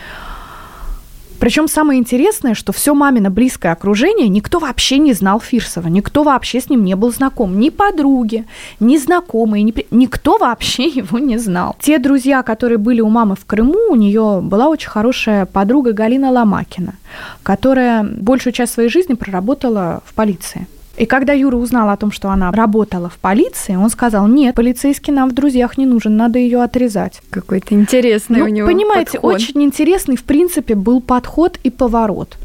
Причем 1.40 1.68
самое 1.68 2.00
интересное, 2.00 2.54
что 2.54 2.72
все 2.72 2.94
мамино 2.94 3.30
близкое 3.30 3.72
окружение, 3.72 4.28
никто 4.28 4.60
вообще 4.60 4.98
не 4.98 5.14
знал 5.14 5.40
Фирсова, 5.40 5.88
никто 5.88 6.24
вообще 6.24 6.60
с 6.60 6.70
ним 6.70 6.84
не 6.84 6.96
был 6.96 7.12
знаком. 7.12 7.60
Ни 7.60 7.70
подруги, 7.70 8.46
ни 8.80 8.98
знакомые, 8.98 9.64
ни... 9.64 9.74
никто 9.92 10.38
вообще 10.38 10.88
его 10.88 11.20
не 11.20 11.38
знал. 11.38 11.76
Те 11.80 12.00
друзья, 12.00 12.44
которые 12.44 12.78
были 12.78 13.02
у 13.02 13.10
мамы 13.10 13.36
в 13.36 13.46
Крыму, 13.46 13.80
у 13.90 13.96
нее 13.96 14.40
была 14.42 14.68
очень 14.68 14.90
хорошая 14.90 15.46
подруга 15.46 15.94
Галина 15.94 16.32
Ломакина, 16.32 16.96
которая 17.44 18.04
большую 18.04 18.54
часть 18.54 18.74
своей 18.74 18.90
жизни 18.90 19.14
проработала 19.14 20.02
в 20.06 20.14
полиции. 20.14 20.68
И 20.98 21.06
когда 21.06 21.34
Юра 21.34 21.58
узнал 21.58 21.90
о 21.90 21.98
том, 21.98 22.12
что 22.12 22.30
она 22.30 22.52
работала 22.52 23.10
в 23.10 23.18
полиции, 23.18 23.76
он 23.76 23.90
сказал, 23.90 24.28
нет, 24.28 24.56
полицейский 24.56 25.12
нам 25.12 25.30
в 25.30 25.34
друзьях 25.34 25.78
не 25.78 25.86
нужен, 25.86 26.16
надо 26.16 26.40
ее 26.40 26.64
отрезать. 26.64 27.22
Какой-то 27.30 27.76
интересный 27.76 28.40
ну, 28.40 28.46
у 28.46 28.48
него 28.48 28.68
Понимаете, 28.68 29.14
подход. 29.14 29.36
очень 29.36 29.64
интересный, 29.64 30.16
в 30.16 30.24
принципе, 30.24 30.76
был 30.76 31.02
подход 31.02 31.60
и 31.64 31.70
поворот. 31.70 32.38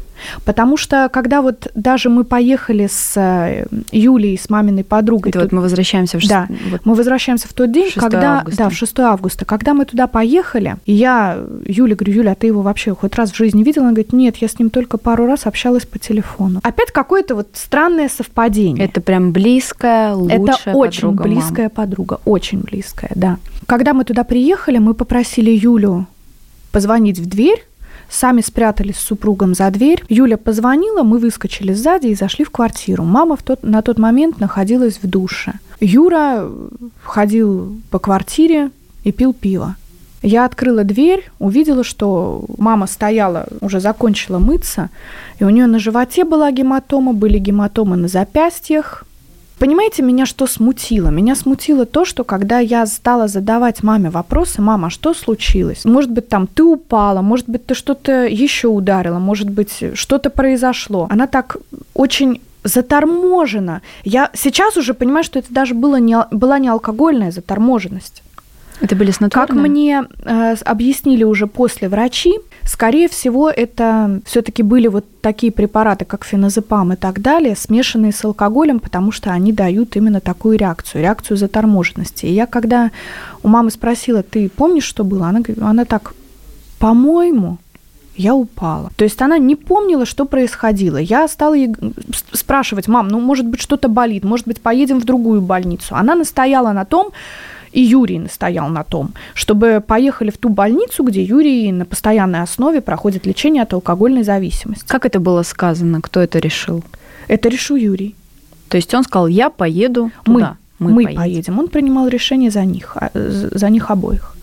Потому 0.45 0.77
что, 0.77 1.09
когда 1.11 1.41
вот 1.41 1.69
даже 1.75 2.09
мы 2.09 2.23
поехали 2.23 2.87
с 2.87 3.13
э, 3.15 3.65
Юлей, 3.91 4.37
с 4.37 4.49
маминой 4.49 4.83
подругой... 4.83 5.29
Это 5.29 5.39
тут, 5.39 5.51
вот 5.51 5.55
мы 5.57 5.61
возвращаемся 5.61 6.19
в... 6.19 6.27
Да, 6.27 6.47
вот 6.69 6.85
мы 6.85 6.95
возвращаемся 6.95 7.47
в 7.47 7.53
тот 7.53 7.71
день, 7.71 7.91
когда... 7.95 8.39
Августа. 8.39 8.63
Да, 8.63 8.69
в 8.69 8.73
6 8.73 8.99
августа. 8.99 9.45
Когда 9.45 9.73
мы 9.73 9.85
туда 9.85 10.07
поехали, 10.07 10.77
и 10.85 10.93
я 10.93 11.39
Юле 11.65 11.95
говорю, 11.95 12.13
Юля, 12.13 12.31
а 12.31 12.35
ты 12.35 12.47
его 12.47 12.61
вообще 12.61 12.95
хоть 12.95 13.15
раз 13.15 13.31
в 13.31 13.35
жизни 13.35 13.63
видела? 13.63 13.85
Она 13.85 13.93
говорит, 13.93 14.13
нет, 14.13 14.37
я 14.37 14.47
с 14.47 14.59
ним 14.59 14.69
только 14.69 14.97
пару 14.97 15.25
раз 15.25 15.45
общалась 15.45 15.85
по 15.85 15.99
телефону. 15.99 16.59
Опять 16.63 16.91
какое-то 16.91 17.35
вот 17.35 17.49
странное 17.53 18.09
совпадение. 18.09 18.85
Это 18.85 19.01
прям 19.01 19.31
близкая, 19.31 20.13
лучшая 20.13 20.39
Это 20.43 20.77
очень 20.77 21.01
подруга 21.01 21.23
близкая 21.23 21.65
мам. 21.65 21.69
подруга, 21.71 22.19
очень 22.25 22.59
близкая, 22.61 23.11
да. 23.15 23.37
Когда 23.65 23.93
мы 23.93 24.03
туда 24.03 24.23
приехали, 24.23 24.77
мы 24.77 24.93
попросили 24.93 25.51
Юлю 25.51 26.07
позвонить 26.71 27.19
в 27.19 27.25
дверь, 27.27 27.63
Сами 28.11 28.41
спрятались 28.41 28.97
с 28.97 29.05
супругом 29.05 29.55
за 29.55 29.71
дверь. 29.71 30.03
Юля 30.09 30.37
позвонила, 30.37 31.01
мы 31.01 31.17
выскочили 31.17 31.71
сзади 31.71 32.07
и 32.07 32.15
зашли 32.15 32.43
в 32.43 32.49
квартиру. 32.49 33.05
Мама 33.05 33.37
в 33.37 33.41
тот, 33.41 33.63
на 33.63 33.81
тот 33.81 33.97
момент 33.97 34.41
находилась 34.41 34.99
в 35.01 35.07
душе. 35.07 35.53
Юра 35.79 36.51
ходил 37.03 37.77
по 37.89 37.99
квартире 37.99 38.71
и 39.05 39.13
пил 39.13 39.33
пиво. 39.33 39.77
Я 40.21 40.43
открыла 40.43 40.83
дверь, 40.83 41.31
увидела, 41.39 41.85
что 41.85 42.43
мама 42.57 42.85
стояла, 42.85 43.47
уже 43.61 43.79
закончила 43.79 44.39
мыться, 44.39 44.89
и 45.39 45.45
у 45.45 45.49
нее 45.49 45.65
на 45.65 45.79
животе 45.79 46.25
была 46.25 46.51
гематома, 46.51 47.13
были 47.13 47.39
гематомы 47.39 47.95
на 47.95 48.09
запястьях, 48.09 49.05
Понимаете, 49.61 50.01
меня 50.01 50.25
что 50.25 50.47
смутило? 50.47 51.09
Меня 51.09 51.35
смутило 51.35 51.85
то, 51.85 52.03
что 52.03 52.23
когда 52.23 52.57
я 52.57 52.83
стала 52.87 53.27
задавать 53.27 53.83
маме 53.83 54.09
вопросы, 54.09 54.59
мама, 54.59 54.89
что 54.89 55.13
случилось? 55.13 55.85
Может 55.85 56.09
быть, 56.09 56.27
там 56.29 56.47
ты 56.47 56.63
упала, 56.63 57.21
может 57.21 57.47
быть, 57.47 57.67
ты 57.67 57.75
что-то 57.75 58.25
еще 58.25 58.69
ударила, 58.69 59.19
может 59.19 59.51
быть, 59.51 59.83
что-то 59.93 60.31
произошло. 60.31 61.05
Она 61.11 61.27
так 61.27 61.57
очень 61.93 62.41
заторможена. 62.63 63.83
Я 64.03 64.31
сейчас 64.33 64.77
уже 64.77 64.95
понимаю, 64.95 65.23
что 65.23 65.37
это 65.37 65.53
даже 65.53 65.75
было 65.75 65.97
не, 65.97 66.17
была 66.31 66.57
не 66.57 66.67
алкогольная 66.67 67.31
заторможенность. 67.31 68.23
Это 68.81 68.95
были 68.95 69.11
снотворные? 69.11 69.47
Как 69.47 69.55
мне 69.55 70.03
э, 70.23 70.55
объяснили 70.65 71.23
уже 71.23 71.47
после 71.47 71.87
врачи, 71.87 72.33
скорее 72.63 73.07
всего, 73.07 73.49
это 73.49 74.21
все-таки 74.25 74.63
были 74.63 74.87
вот 74.87 75.05
такие 75.21 75.51
препараты, 75.51 76.05
как 76.05 76.25
феназепам 76.25 76.93
и 76.93 76.95
так 76.95 77.21
далее, 77.21 77.55
смешанные 77.55 78.11
с 78.11 78.25
алкоголем, 78.25 78.79
потому 78.79 79.11
что 79.11 79.31
они 79.31 79.53
дают 79.53 79.95
именно 79.95 80.19
такую 80.19 80.57
реакцию, 80.57 81.03
реакцию 81.03 81.37
заторможенности. 81.37 82.25
И 82.25 82.33
я 82.33 82.47
когда 82.47 82.91
у 83.43 83.47
мамы 83.47 83.69
спросила, 83.69 84.23
ты 84.23 84.49
помнишь, 84.49 84.83
что 84.83 85.03
было? 85.03 85.27
Она, 85.27 85.41
она 85.61 85.85
так, 85.85 86.13
по-моему, 86.79 87.59
я 88.15 88.35
упала. 88.35 88.91
То 88.97 89.03
есть 89.03 89.21
она 89.21 89.37
не 89.37 89.55
помнила, 89.55 90.05
что 90.05 90.25
происходило. 90.25 90.97
Я 90.97 91.27
стала 91.27 91.53
ей 91.53 91.73
спрашивать, 92.33 92.87
мам, 92.87 93.07
ну, 93.07 93.19
может 93.19 93.45
быть, 93.45 93.61
что-то 93.61 93.87
болит, 93.87 94.23
может 94.23 94.47
быть, 94.47 94.59
поедем 94.59 94.99
в 94.99 95.05
другую 95.05 95.41
больницу. 95.41 95.95
Она 95.95 96.15
настояла 96.15 96.71
на 96.73 96.85
том, 96.85 97.11
и 97.71 97.81
Юрий 97.81 98.19
настоял 98.19 98.69
на 98.69 98.83
том, 98.83 99.11
чтобы 99.33 99.83
поехали 99.85 100.29
в 100.29 100.37
ту 100.37 100.49
больницу, 100.49 101.03
где 101.03 101.23
Юрий 101.23 101.71
на 101.71 101.85
постоянной 101.85 102.41
основе 102.41 102.81
проходит 102.81 103.25
лечение 103.25 103.63
от 103.63 103.73
алкогольной 103.73 104.23
зависимости. 104.23 104.85
Как 104.87 105.05
это 105.05 105.19
было 105.19 105.43
сказано? 105.43 106.01
Кто 106.01 106.19
это 106.19 106.39
решил? 106.39 106.83
Это 107.27 107.49
решил 107.49 107.75
Юрий. 107.75 108.15
То 108.67 108.77
есть 108.77 108.93
он 108.93 109.03
сказал, 109.03 109.27
я 109.27 109.49
поеду 109.49 110.11
туда. 110.23 110.57
Мы, 110.79 110.87
мы, 110.87 110.93
мы 110.93 111.03
поедем. 111.03 111.21
поедем. 111.21 111.59
Он 111.59 111.67
принимал 111.67 112.07
решение 112.07 112.51
за 112.51 112.65
них, 112.65 112.95
а, 112.95 113.11
за 113.13 113.69
них 113.69 113.91
обоих. 113.91 114.35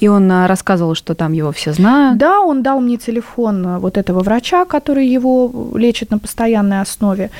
И 0.00 0.08
он 0.08 0.32
а, 0.32 0.46
рассказывал, 0.46 0.94
что 0.94 1.14
там 1.14 1.32
его 1.32 1.52
все 1.52 1.72
знают. 1.72 2.18
Да, 2.18 2.40
он 2.40 2.62
дал 2.62 2.80
мне 2.80 2.96
телефон 2.96 3.66
а, 3.66 3.78
вот 3.78 3.96
этого 3.96 4.20
врача, 4.20 4.64
который 4.64 5.06
его 5.06 5.72
лечит 5.74 6.10
на 6.10 6.18
постоянной 6.18 6.80
основе. 6.80 7.30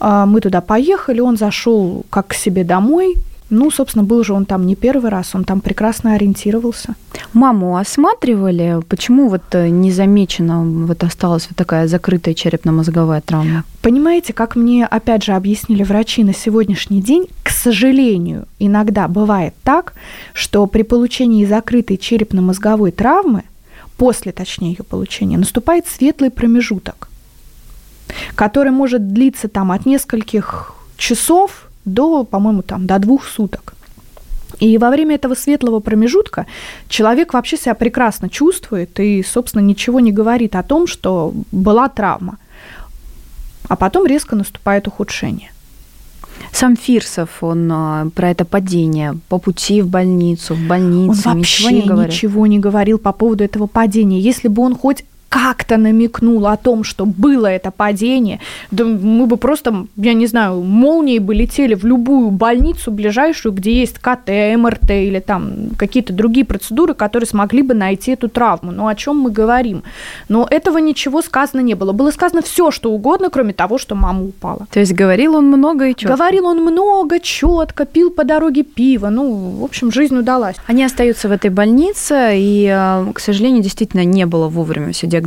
Мы 0.00 0.40
туда 0.40 0.60
поехали, 0.60 1.20
он 1.20 1.36
зашел 1.36 2.04
как 2.10 2.26
к 2.26 2.34
себе 2.34 2.64
домой, 2.64 3.14
ну, 3.50 3.70
собственно, 3.70 4.04
был 4.04 4.24
же 4.24 4.32
он 4.32 4.46
там 4.46 4.66
не 4.66 4.74
первый 4.74 5.10
раз, 5.10 5.34
он 5.34 5.44
там 5.44 5.60
прекрасно 5.60 6.14
ориентировался. 6.14 6.94
Маму 7.34 7.76
осматривали? 7.76 8.80
Почему 8.88 9.28
вот 9.28 9.42
э, 9.52 9.68
незамечена 9.68 10.64
вот 10.86 11.04
осталась 11.04 11.46
вот 11.48 11.56
такая 11.56 11.86
закрытая 11.86 12.34
черепно-мозговая 12.34 13.20
травма? 13.20 13.64
Понимаете, 13.82 14.32
как 14.32 14.56
мне 14.56 14.86
опять 14.86 15.24
же 15.24 15.32
объяснили 15.32 15.82
врачи 15.82 16.24
на 16.24 16.32
сегодняшний 16.32 17.02
день, 17.02 17.26
к 17.42 17.50
сожалению, 17.50 18.46
иногда 18.58 19.08
бывает 19.08 19.54
так, 19.62 19.92
что 20.32 20.66
при 20.66 20.82
получении 20.82 21.44
закрытой 21.44 21.98
черепно-мозговой 21.98 22.92
травмы, 22.92 23.42
после, 23.98 24.32
точнее, 24.32 24.70
ее 24.70 24.84
получения, 24.84 25.36
наступает 25.36 25.86
светлый 25.86 26.30
промежуток, 26.30 27.08
который 28.34 28.72
может 28.72 29.12
длиться 29.12 29.48
там 29.48 29.70
от 29.70 29.84
нескольких 29.84 30.74
часов 30.96 31.63
до, 31.84 32.24
по-моему, 32.24 32.62
там, 32.62 32.86
до 32.86 32.98
двух 32.98 33.24
суток. 33.24 33.74
И 34.60 34.78
во 34.78 34.90
время 34.90 35.16
этого 35.16 35.34
светлого 35.34 35.80
промежутка 35.80 36.46
человек 36.88 37.34
вообще 37.34 37.56
себя 37.56 37.74
прекрасно 37.74 38.28
чувствует 38.28 38.98
и, 39.00 39.22
собственно, 39.22 39.62
ничего 39.62 40.00
не 40.00 40.12
говорит 40.12 40.54
о 40.54 40.62
том, 40.62 40.86
что 40.86 41.34
была 41.50 41.88
травма. 41.88 42.38
А 43.68 43.76
потом 43.76 44.06
резко 44.06 44.36
наступает 44.36 44.86
ухудшение. 44.86 45.50
Сам 46.52 46.76
Фирсов, 46.76 47.42
он 47.42 47.70
а, 47.72 48.08
про 48.14 48.30
это 48.30 48.44
падение 48.44 49.18
по 49.28 49.38
пути 49.38 49.82
в 49.82 49.88
больницу, 49.88 50.54
в 50.54 50.66
больнице, 50.66 51.28
он 51.28 51.38
вообще 51.38 51.64
ничего 51.64 51.70
не 51.70 51.82
говорил. 51.82 52.12
ничего 52.12 52.46
не 52.46 52.58
говорил 52.58 52.98
по 52.98 53.12
поводу 53.12 53.42
этого 53.44 53.66
падения. 53.66 54.20
Если 54.20 54.48
бы 54.48 54.62
он 54.62 54.76
хоть 54.76 55.04
как-то 55.34 55.78
намекнул 55.78 56.46
о 56.46 56.56
том, 56.56 56.84
что 56.84 57.04
было 57.04 57.48
это 57.48 57.72
падение, 57.72 58.38
да 58.70 58.84
мы 58.84 59.26
бы 59.26 59.36
просто, 59.36 59.86
я 59.96 60.14
не 60.14 60.28
знаю, 60.28 60.62
молнией 60.62 61.18
бы 61.18 61.34
летели 61.34 61.74
в 61.74 61.84
любую 61.84 62.30
больницу 62.30 62.92
ближайшую, 62.92 63.52
где 63.52 63.72
есть 63.80 63.98
КТ, 63.98 64.28
МРТ 64.56 64.90
или 64.90 65.18
там 65.18 65.70
какие-то 65.76 66.12
другие 66.12 66.46
процедуры, 66.46 66.94
которые 66.94 67.26
смогли 67.26 67.62
бы 67.62 67.74
найти 67.74 68.12
эту 68.12 68.28
травму. 68.28 68.70
Но 68.70 68.86
о 68.86 68.94
чем 68.94 69.16
мы 69.16 69.32
говорим? 69.32 69.82
Но 70.28 70.46
этого 70.48 70.78
ничего 70.78 71.20
сказано 71.20 71.62
не 71.62 71.74
было. 71.74 71.90
Было 71.90 72.12
сказано 72.12 72.40
все, 72.42 72.70
что 72.70 72.92
угодно, 72.92 73.28
кроме 73.28 73.54
того, 73.54 73.78
что 73.78 73.96
мама 73.96 74.22
упала. 74.22 74.68
То 74.70 74.78
есть 74.78 74.92
говорил 74.92 75.34
он 75.34 75.46
много 75.48 75.88
и 75.88 75.96
четко? 75.96 76.16
Говорил 76.16 76.46
он 76.46 76.62
много, 76.62 77.18
четко, 77.18 77.86
пил 77.86 78.10
по 78.10 78.22
дороге 78.22 78.62
пиво. 78.62 79.08
Ну, 79.08 79.50
в 79.58 79.64
общем, 79.64 79.90
жизнь 79.90 80.16
удалась. 80.16 80.54
Они 80.68 80.84
остаются 80.84 81.28
в 81.28 81.32
этой 81.32 81.50
больнице, 81.50 82.34
и, 82.36 82.72
э, 82.72 83.12
к 83.12 83.18
сожалению, 83.18 83.64
действительно 83.64 84.04
не 84.04 84.26
было 84.26 84.46
вовремя 84.48 84.92
все 84.92 85.08
диагностировано. 85.08 85.23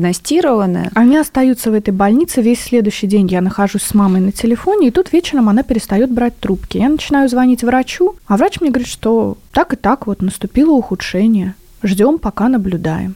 Они 0.96 1.18
остаются 1.18 1.72
в 1.72 1.74
этой 1.74 1.92
больнице. 1.92 2.42
Весь 2.42 2.62
следующий 2.62 3.08
день 3.08 3.28
я 3.28 3.42
нахожусь 3.42 3.84
с 3.84 3.94
мамой 3.94 4.22
на 4.22 4.32
телефоне, 4.32 4.88
и 4.88 4.92
тут 4.92 5.14
вечером 5.14 5.50
она 5.50 5.64
перестает 5.64 6.12
брать 6.12 6.40
трубки. 6.40 6.78
Я 6.78 6.90
начинаю 6.90 7.30
звонить 7.30 7.64
врачу, 7.64 8.16
а 8.28 8.38
врач 8.38 8.62
мне 8.62 8.70
говорит, 8.70 8.88
что 8.88 9.38
так 9.52 9.74
и 9.74 9.76
так 9.76 10.08
вот 10.08 10.22
наступило 10.22 10.72
ухудшение. 10.72 11.56
Ждем, 11.84 12.18
пока 12.18 12.50
наблюдаем. 12.50 13.16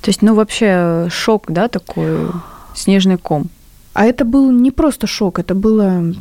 То 0.00 0.08
есть, 0.08 0.22
ну, 0.22 0.34
вообще 0.34 1.06
шок, 1.10 1.44
да, 1.48 1.68
такой 1.68 2.28
снежный 2.74 3.18
ком. 3.18 3.48
А 3.94 4.04
это 4.04 4.24
был 4.24 4.50
не 4.50 4.70
просто 4.70 5.06
шок, 5.06 5.38
это 5.38 5.54
было 5.54 6.14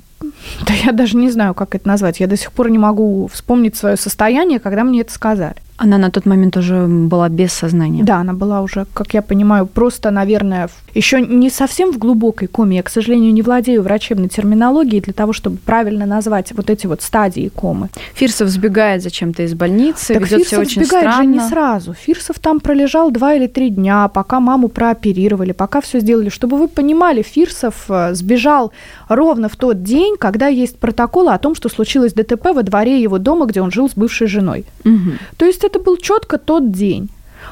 да 0.67 0.73
я 0.73 0.91
даже 0.91 1.17
не 1.17 1.29
знаю, 1.29 1.53
как 1.53 1.75
это 1.75 1.87
назвать. 1.87 2.19
Я 2.19 2.27
до 2.27 2.37
сих 2.37 2.51
пор 2.51 2.69
не 2.69 2.77
могу 2.77 3.27
вспомнить 3.27 3.75
свое 3.75 3.97
состояние, 3.97 4.59
когда 4.59 4.83
мне 4.83 5.01
это 5.01 5.11
сказали. 5.11 5.55
Она 5.84 5.97
на 5.97 6.11
тот 6.11 6.27
момент 6.27 6.57
уже 6.57 6.86
была 6.86 7.27
без 7.29 7.51
сознания. 7.53 8.03
Да, 8.03 8.17
она 8.17 8.34
была 8.34 8.61
уже, 8.61 8.86
как 8.93 9.15
я 9.15 9.23
понимаю, 9.23 9.65
просто, 9.65 10.11
наверное, 10.11 10.69
еще 10.93 11.21
не 11.21 11.49
совсем 11.49 11.91
в 11.91 11.97
глубокой 11.97 12.47
коме. 12.47 12.77
Я, 12.77 12.84
к 12.84 12.89
сожалению, 12.89 13.34
не 13.34 13.41
владею 13.41 13.82
врачебной 13.82 14.29
терминологией 14.29 15.01
для 15.01 15.13
того, 15.13 15.34
чтобы 15.34 15.57
правильно 15.57 16.05
назвать 16.05 16.51
вот 16.51 16.69
эти 16.69 16.86
вот 16.86 17.01
стадии 17.01 17.49
комы. 17.49 17.89
Фирсов 18.13 18.49
сбегает 18.49 19.01
зачем-то 19.01 19.41
из 19.41 19.55
больницы, 19.55 20.13
так 20.13 20.21
ведет 20.21 20.39
Фирсов 20.39 20.47
все 20.47 20.59
очень 20.59 20.86
сбегает 20.86 21.13
странно. 21.13 21.23
же 21.23 21.29
не 21.29 21.49
сразу. 21.49 21.93
Фирсов 21.93 22.38
там 22.38 22.59
пролежал 22.59 23.09
два 23.09 23.34
или 23.34 23.47
три 23.47 23.71
дня, 23.71 24.07
пока 24.07 24.39
маму 24.39 24.67
прооперировали, 24.67 25.51
пока 25.51 25.82
все 25.82 25.99
сделали. 25.99 26.29
Чтобы 26.29 26.57
вы 26.57 26.67
понимали, 26.67 27.23
Фирсов 27.23 27.86
э, 27.89 28.13
сбежал 28.13 28.71
ровно 29.09 29.49
в 29.49 29.55
тот 29.55 29.82
день, 29.82 30.15
когда 30.19 30.47
есть 30.47 30.77
протокол 30.77 31.29
о 31.29 31.39
том, 31.39 31.55
что 31.55 31.69
случилось 31.69 32.13
ДТП 32.13 32.53
во 32.53 32.61
дворе 32.61 33.01
его 33.01 33.17
дома, 33.17 33.47
где 33.47 33.61
он 33.61 33.71
жил 33.71 33.89
с 33.89 33.93
бывшей 33.93 34.27
женой. 34.27 34.65
Угу. 34.86 35.11
То 35.38 35.45
есть 35.45 35.63
это 35.72 35.80
был 35.80 35.97
четко 35.97 36.38
тот 36.38 36.72
день. 36.72 37.09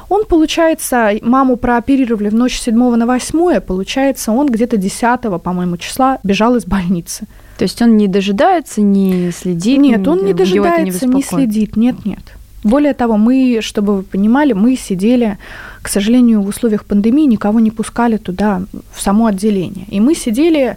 Он, 0.08 0.24
получается, 0.24 1.12
маму 1.22 1.56
прооперировали 1.56 2.28
в 2.28 2.34
ночь 2.34 2.58
7 2.58 2.96
на 2.96 3.06
8, 3.06 3.60
получается, 3.60 4.32
он 4.32 4.48
где-то 4.48 4.76
10, 4.76 5.20
по-моему, 5.42 5.76
числа 5.76 6.18
бежал 6.22 6.56
из 6.56 6.64
больницы. 6.64 7.26
То 7.58 7.64
есть 7.64 7.82
он 7.82 7.96
не 7.96 8.06
дожидается, 8.06 8.80
не 8.80 9.30
следит? 9.32 9.78
Нет, 9.78 10.06
он 10.06 10.24
не 10.24 10.32
дожидается, 10.32 11.06
не, 11.06 11.18
беспокоит? 11.18 11.26
следит, 11.26 11.76
нет, 11.76 12.04
нет. 12.04 12.20
Более 12.62 12.94
того, 12.94 13.16
мы, 13.16 13.60
чтобы 13.62 13.96
вы 13.96 14.02
понимали, 14.02 14.52
мы 14.52 14.76
сидели, 14.76 15.38
к 15.82 15.88
сожалению, 15.88 16.42
в 16.42 16.48
условиях 16.48 16.84
пандемии 16.84 17.24
никого 17.24 17.58
не 17.58 17.70
пускали 17.70 18.16
туда, 18.16 18.62
в 18.92 19.00
само 19.00 19.26
отделение. 19.26 19.86
И 19.88 19.98
мы 19.98 20.14
сидели 20.14 20.76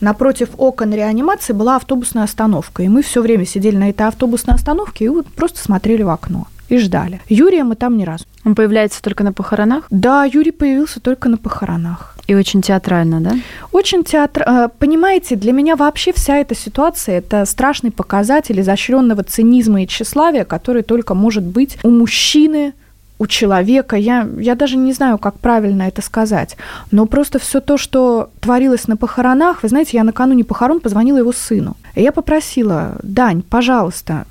напротив 0.00 0.48
окон 0.56 0.92
реанимации 0.92 1.52
была 1.52 1.76
автобусная 1.76 2.24
остановка. 2.24 2.82
И 2.82 2.88
мы 2.88 3.02
все 3.02 3.20
время 3.20 3.44
сидели 3.44 3.76
на 3.76 3.90
этой 3.90 4.06
автобусной 4.06 4.54
остановке 4.54 5.04
и 5.04 5.08
вот 5.08 5.26
просто 5.26 5.60
смотрели 5.60 6.02
в 6.02 6.08
окно 6.08 6.46
и 6.68 6.78
ждали. 6.78 7.20
Юрия 7.28 7.64
мы 7.64 7.74
там 7.74 7.96
ни 7.96 8.04
разу. 8.04 8.24
Он 8.44 8.54
появляется 8.54 9.02
только 9.02 9.24
на 9.24 9.32
похоронах? 9.32 9.84
Да, 9.90 10.24
Юрий 10.24 10.52
появился 10.52 11.00
только 11.00 11.28
на 11.28 11.36
похоронах. 11.36 12.14
И 12.26 12.34
очень 12.34 12.60
театрально, 12.62 13.20
да? 13.20 13.32
Очень 13.72 14.04
театр... 14.04 14.42
э, 14.46 14.68
Понимаете, 14.78 15.36
для 15.36 15.52
меня 15.52 15.76
вообще 15.76 16.12
вся 16.12 16.36
эта 16.36 16.54
ситуация– 16.54 17.18
это 17.18 17.46
страшный 17.46 17.90
показатель 17.90 18.60
изощренного 18.60 19.22
цинизма 19.22 19.82
и 19.82 19.86
тщеславия, 19.86 20.44
который 20.44 20.82
только 20.82 21.14
может 21.14 21.44
быть 21.44 21.78
у 21.82 21.90
мужчины, 21.90 22.74
у 23.18 23.26
человека. 23.26 23.96
Я, 23.96 24.28
я 24.38 24.54
даже 24.54 24.76
не 24.76 24.92
знаю, 24.92 25.18
как 25.18 25.38
правильно 25.38 25.84
это 25.84 26.02
сказать. 26.02 26.56
Но 26.90 27.06
просто 27.06 27.38
все 27.38 27.60
то, 27.60 27.78
что 27.78 28.28
творилось 28.40 28.88
на 28.88 28.96
похоронах, 28.96 29.62
вы 29.62 29.68
знаете, 29.68 29.96
я 29.96 30.04
накануне 30.04 30.44
похорон 30.44 30.80
позвонила 30.80 31.18
его 31.18 31.32
сыну. 31.32 31.76
И 31.94 32.02
я 32.02 32.12
попросила, 32.12 32.96
Дань, 33.02 33.42
пожалуйста, 33.42 34.26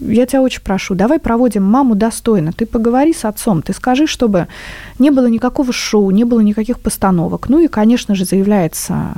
я 0.00 0.26
тебя 0.26 0.42
очень 0.42 0.62
прошу, 0.62 0.94
давай 0.94 1.18
проводим 1.18 1.64
маму 1.64 1.94
достойно. 1.94 2.52
Ты 2.52 2.66
поговори 2.66 3.12
с 3.12 3.24
отцом, 3.24 3.62
ты 3.62 3.72
скажи, 3.72 4.06
чтобы 4.06 4.48
не 4.98 5.10
было 5.10 5.26
никакого 5.26 5.72
шоу, 5.72 6.10
не 6.10 6.24
было 6.24 6.40
никаких 6.40 6.80
постановок. 6.80 7.48
Ну 7.48 7.58
и, 7.58 7.68
конечно 7.68 8.14
же, 8.14 8.24
заявляется 8.24 9.14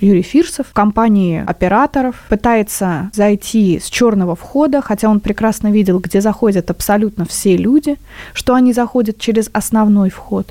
Юрий 0.00 0.22
Фирсов 0.22 0.68
в 0.68 0.72
компании 0.72 1.42
операторов, 1.44 2.24
пытается 2.28 3.10
зайти 3.12 3.80
с 3.80 3.86
черного 3.86 4.36
входа, 4.36 4.80
хотя 4.80 5.08
он 5.08 5.20
прекрасно 5.20 5.72
видел, 5.72 5.98
где 5.98 6.20
заходят 6.20 6.70
абсолютно 6.70 7.24
все 7.24 7.56
люди, 7.56 7.96
что 8.32 8.54
они 8.54 8.72
заходят 8.72 9.18
через 9.18 9.50
основной 9.52 10.10
вход. 10.10 10.46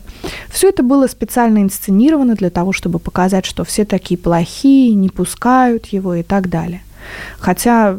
Все 0.49 0.69
это 0.69 0.83
было 0.83 1.07
специально 1.07 1.61
инсценировано 1.61 2.35
для 2.35 2.49
того, 2.49 2.73
чтобы 2.73 2.99
показать, 2.99 3.45
что 3.45 3.63
все 3.63 3.85
такие 3.85 4.17
плохие, 4.17 4.93
не 4.95 5.09
пускают 5.09 5.85
его 5.87 6.15
и 6.15 6.23
так 6.23 6.49
далее. 6.49 6.81
Хотя 7.39 7.97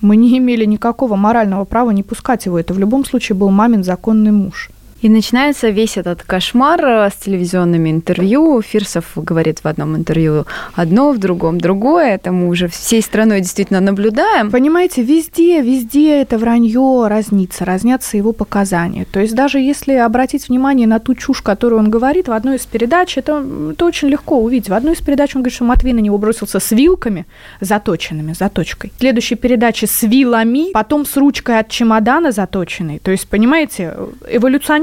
мы 0.00 0.16
не 0.16 0.36
имели 0.38 0.64
никакого 0.64 1.16
морального 1.16 1.64
права 1.64 1.90
не 1.90 2.02
пускать 2.02 2.46
его. 2.46 2.58
Это 2.58 2.74
в 2.74 2.78
любом 2.78 3.04
случае 3.04 3.36
был 3.36 3.50
мамин 3.50 3.84
законный 3.84 4.32
муж. 4.32 4.70
И 5.02 5.08
начинается 5.10 5.68
весь 5.68 5.98
этот 5.98 6.22
кошмар 6.22 6.84
э, 6.84 7.10
с 7.10 7.14
телевизионными 7.22 7.90
интервью. 7.90 8.62
Фирсов 8.62 9.12
говорит 9.14 9.60
в 9.62 9.66
одном 9.66 9.94
интервью 9.94 10.46
одно, 10.74 11.12
в 11.12 11.18
другом 11.18 11.60
другое. 11.60 12.14
Это 12.14 12.32
мы 12.32 12.48
уже 12.48 12.68
всей 12.68 13.02
страной 13.02 13.40
действительно 13.40 13.80
наблюдаем. 13.80 14.50
Понимаете, 14.50 15.02
везде, 15.02 15.60
везде 15.60 16.22
это 16.22 16.38
вранье 16.38 17.06
разнится, 17.08 17.64
разнятся 17.64 18.16
его 18.16 18.32
показания. 18.32 19.06
То 19.10 19.20
есть 19.20 19.34
даже 19.34 19.58
если 19.58 19.92
обратить 19.92 20.48
внимание 20.48 20.86
на 20.86 20.98
ту 20.98 21.14
чушь, 21.14 21.42
которую 21.42 21.80
он 21.80 21.90
говорит 21.90 22.28
в 22.28 22.32
одной 22.32 22.56
из 22.56 22.64
передач, 22.64 23.18
это, 23.18 23.44
это 23.72 23.84
очень 23.84 24.08
легко 24.08 24.38
увидеть. 24.38 24.70
В 24.70 24.74
одной 24.74 24.94
из 24.94 25.02
передач 25.02 25.36
он 25.36 25.42
говорит, 25.42 25.54
что 25.54 25.64
Матвей 25.64 25.92
на 25.92 26.00
него 26.00 26.16
бросился 26.16 26.58
с 26.58 26.70
вилками 26.72 27.26
заточенными, 27.60 28.32
заточкой. 28.32 28.92
В 28.96 29.00
следующей 29.00 29.34
передаче 29.34 29.86
с 29.86 30.02
вилами, 30.02 30.72
потом 30.72 31.04
с 31.04 31.16
ручкой 31.16 31.60
от 31.60 31.68
чемодана 31.68 32.32
заточенной. 32.32 32.98
То 32.98 33.10
есть, 33.10 33.28
понимаете, 33.28 33.94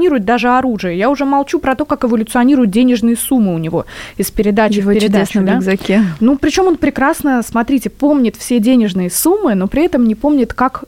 эволюционирует 0.04 0.24
даже 0.24 0.48
оружие. 0.48 0.98
Я 0.98 1.10
уже 1.10 1.24
молчу 1.24 1.58
про 1.58 1.74
то, 1.74 1.84
как 1.84 2.04
эволюционируют 2.04 2.70
денежные 2.70 3.16
суммы 3.16 3.54
у 3.54 3.58
него 3.58 3.86
из 4.16 4.30
передачи 4.30 4.78
Его 4.78 4.90
в 4.90 4.94
передачу. 4.94 5.42
да? 5.42 5.54
рюкзаке. 5.54 6.04
Ну, 6.20 6.36
причем 6.36 6.66
он 6.66 6.76
прекрасно, 6.76 7.42
смотрите, 7.42 7.90
помнит 7.90 8.36
все 8.36 8.60
денежные 8.60 9.10
суммы, 9.10 9.54
но 9.54 9.66
при 9.66 9.84
этом 9.84 10.06
не 10.06 10.14
помнит, 10.14 10.52
как 10.52 10.84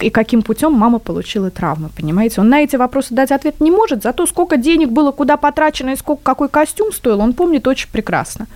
и 0.00 0.10
каким 0.10 0.42
путем 0.42 0.72
мама 0.72 0.98
получила 0.98 1.50
травмы, 1.50 1.88
понимаете? 1.96 2.40
Он 2.40 2.48
на 2.48 2.60
эти 2.62 2.76
вопросы 2.76 3.14
дать 3.14 3.30
ответ 3.30 3.60
не 3.60 3.70
может, 3.70 4.02
зато 4.02 4.26
сколько 4.26 4.56
денег 4.56 4.90
было, 4.90 5.12
куда 5.12 5.36
потрачено 5.36 5.90
и 5.90 5.96
сколько 5.96 6.22
какой 6.22 6.48
костюм 6.48 6.92
стоил, 6.92 7.20
он 7.20 7.32
помнит 7.32 7.66
очень 7.68 7.88
прекрасно. 7.90 8.46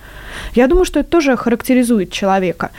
Я 0.53 0.67
думаю, 0.67 0.85
что 0.85 0.99
это 0.99 1.09
тоже 1.09 1.35
характеризует 1.37 2.11
человека. 2.11 2.71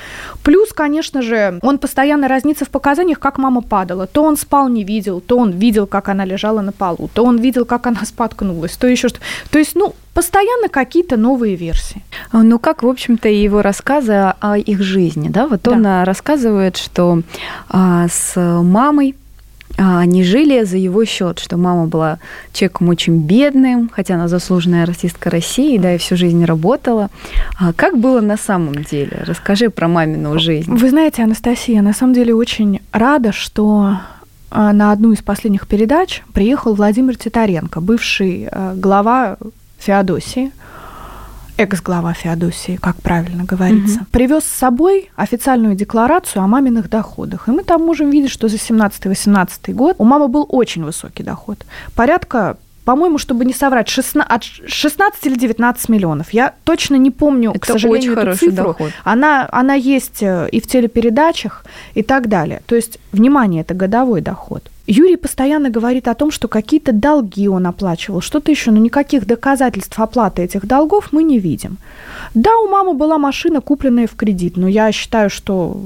Плюс, 0.43 0.73
конечно 0.73 1.23
же, 1.23 1.59
он 1.63 1.79
постоянно 1.79 2.29
разнится 2.29 2.65
в 2.65 2.69
показаниях, 2.69 3.19
как 3.19 3.39
мама 3.39 3.61
падала. 3.63 4.07
То 4.07 4.25
он 4.25 4.37
спал, 4.37 4.69
не 4.69 4.85
видел, 4.85 5.21
то 5.21 5.39
он 5.39 5.51
видел, 5.51 5.87
как 5.87 6.09
она 6.09 6.25
лежала 6.25 6.61
на 6.61 6.73
полу, 6.73 7.11
то 7.13 7.25
он 7.25 7.39
видел, 7.39 7.65
как 7.65 7.87
она 7.87 8.01
споткнулась, 8.05 8.77
то 8.77 8.87
еще 8.87 9.09
что. 9.09 9.19
То 9.51 9.59
есть, 9.59 9.75
ну, 9.77 9.95
постоянно 10.15 10.69
какие-то 10.69 11.17
новые 11.17 11.55
версии. 11.55 12.03
Ну, 12.33 12.59
как, 12.59 12.83
в 12.83 12.89
общем-то, 12.89 13.29
и 13.29 13.37
его 13.37 13.63
рассказы 13.63 14.35
о 14.41 14.57
их 14.57 14.83
жизни, 14.83 15.29
да? 15.29 15.47
Вот 15.47 15.63
Да. 15.63 15.71
он 15.71 15.87
а, 15.87 16.05
рассказывает, 16.05 16.77
что 16.77 17.23
а, 17.69 18.09
с 18.09 18.35
мамой 18.37 19.15
а, 19.15 19.28
они 19.79 20.25
жили 20.25 20.65
за 20.65 20.77
его 20.77 21.05
счет, 21.05 21.39
что 21.39 21.57
мама 21.57 21.87
была 21.87 22.19
человеком 22.53 22.89
очень 22.89 23.21
бедным, 23.21 23.89
хотя 23.93 24.15
она 24.15 24.27
заслуженная 24.27 24.83
артистка 24.83 25.31
России, 25.31 25.79
да, 25.79 25.95
и 25.95 25.99
всю 25.99 26.17
жизнь 26.17 26.45
работала. 26.45 27.11
А 27.59 27.73
как 27.73 27.97
было 27.97 28.21
на 28.21 28.37
самом 28.37 28.83
деле? 28.83 29.23
Расскажи 29.25 29.71
про 29.71 29.87
мамину 29.87 30.39
жизнь. 30.39 30.73
Вы 30.75 30.91
знаете, 30.91 31.23
Анастасия, 31.23 31.81
на 31.81 31.93
самом 31.93 32.13
деле 32.13 32.35
очень 32.35 32.81
рада, 32.93 33.33
что 33.33 33.99
а, 34.51 34.73
на 34.73 34.93
одну 34.93 35.13
из 35.13 35.23
последних 35.23 35.69
передач 35.69 36.23
приехал 36.33 36.75
Владимир 36.75 37.17
Титаренко, 37.17 37.81
бывший 37.81 38.49
а, 38.51 38.75
глава 38.75 39.37
Феодосии, 39.79 40.51
экс-глава 41.59 42.13
Феодосии, 42.15 42.79
как 42.81 42.97
правильно 43.03 43.45
говорится, 43.45 43.97
Мгм. 44.01 44.07
привез 44.11 44.45
с 44.45 44.59
собой 44.59 45.11
официальную 45.17 45.75
декларацию 45.75 46.43
о 46.43 46.47
маминых 46.47 46.89
доходах. 46.89 47.49
И 47.49 47.51
мы 47.51 47.65
там 47.65 47.83
можем 47.85 48.11
видеть, 48.11 48.31
что 48.31 48.49
за 48.49 48.57
17-18 48.59 49.75
год 49.75 49.97
у 49.99 50.05
мамы 50.05 50.29
был 50.29 50.47
очень 50.49 50.85
высокий 50.85 51.23
доход. 51.25 51.67
Порядка 51.95 52.57
по-моему, 52.89 53.19
чтобы 53.19 53.45
не 53.45 53.53
соврать, 53.53 53.87
16, 53.91 54.27
от 54.31 54.45
16 54.45 55.27
или 55.27 55.39
19 55.39 55.91
миллионов. 55.91 56.33
Я 56.33 56.55
точно 56.65 56.97
не 56.97 57.11
помню, 57.11 57.51
Это 57.51 57.59
к 57.59 57.67
сожалению, 57.67 57.99
очень 58.01 58.13
эту 58.13 58.21
хороший 58.21 58.49
цифру. 58.49 58.65
доход. 58.65 58.93
Она, 59.05 59.47
она 59.53 59.75
есть 59.75 60.23
э, 60.23 60.49
и 60.51 60.59
в 60.59 60.67
телепередачах, 60.67 61.67
и 61.93 62.03
так 62.03 62.29
далее. 62.29 62.63
То 62.65 62.77
есть, 62.77 62.99
внимание, 63.13 63.61
это 63.61 63.75
годовой 63.75 64.23
доход. 64.23 64.71
Юрий 64.87 65.17
постоянно 65.17 65.69
говорит 65.69 66.09
о 66.09 66.15
том, 66.15 66.31
что 66.31 66.49
какие-то 66.49 66.93
долги 66.93 67.47
он 67.47 67.67
оплачивал, 67.67 68.23
что-то 68.23 68.51
еще, 68.51 68.71
но 68.71 68.79
никаких 68.79 69.27
доказательств 69.27 70.01
оплаты 70.01 70.41
этих 70.41 70.65
долгов 70.67 71.13
мы 71.13 71.25
не 71.25 71.39
видим. 71.39 71.77
Да, 72.33 72.57
у 72.57 72.69
мамы 72.69 72.95
была 72.95 73.19
машина, 73.19 73.61
купленная 73.61 74.07
в 74.07 74.17
кредит, 74.17 74.57
но 74.57 74.67
я 74.67 74.93
считаю, 74.93 75.29
что 75.29 75.77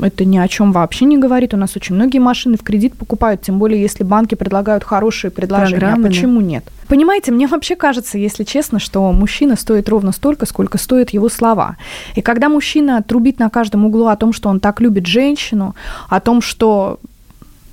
это 0.00 0.24
ни 0.24 0.38
о 0.38 0.48
чем 0.48 0.72
вообще 0.72 1.04
не 1.04 1.18
говорит. 1.18 1.54
У 1.54 1.56
нас 1.56 1.76
очень 1.76 1.94
многие 1.94 2.18
машины 2.18 2.56
в 2.56 2.62
кредит 2.62 2.94
покупают, 2.94 3.42
тем 3.42 3.58
более 3.58 3.80
если 3.80 4.04
банки 4.04 4.34
предлагают 4.34 4.84
хорошие 4.84 5.30
предложения. 5.30 5.78
Программы, 5.78 6.00
а 6.00 6.02
да. 6.02 6.08
почему 6.08 6.40
нет? 6.40 6.64
Понимаете, 6.88 7.30
мне 7.30 7.46
вообще 7.46 7.76
кажется, 7.76 8.18
если 8.18 8.42
честно, 8.44 8.80
что 8.80 9.12
мужчина 9.12 9.56
стоит 9.56 9.88
ровно 9.88 10.12
столько, 10.12 10.44
сколько 10.46 10.76
стоят 10.76 11.10
его 11.10 11.28
слова. 11.28 11.76
И 12.16 12.22
когда 12.22 12.48
мужчина 12.48 13.02
трубит 13.02 13.38
на 13.38 13.48
каждом 13.48 13.84
углу 13.86 14.06
о 14.06 14.16
том, 14.16 14.32
что 14.32 14.48
он 14.48 14.58
так 14.58 14.80
любит 14.80 15.06
женщину, 15.06 15.76
о 16.08 16.20
том, 16.20 16.40
что 16.40 16.98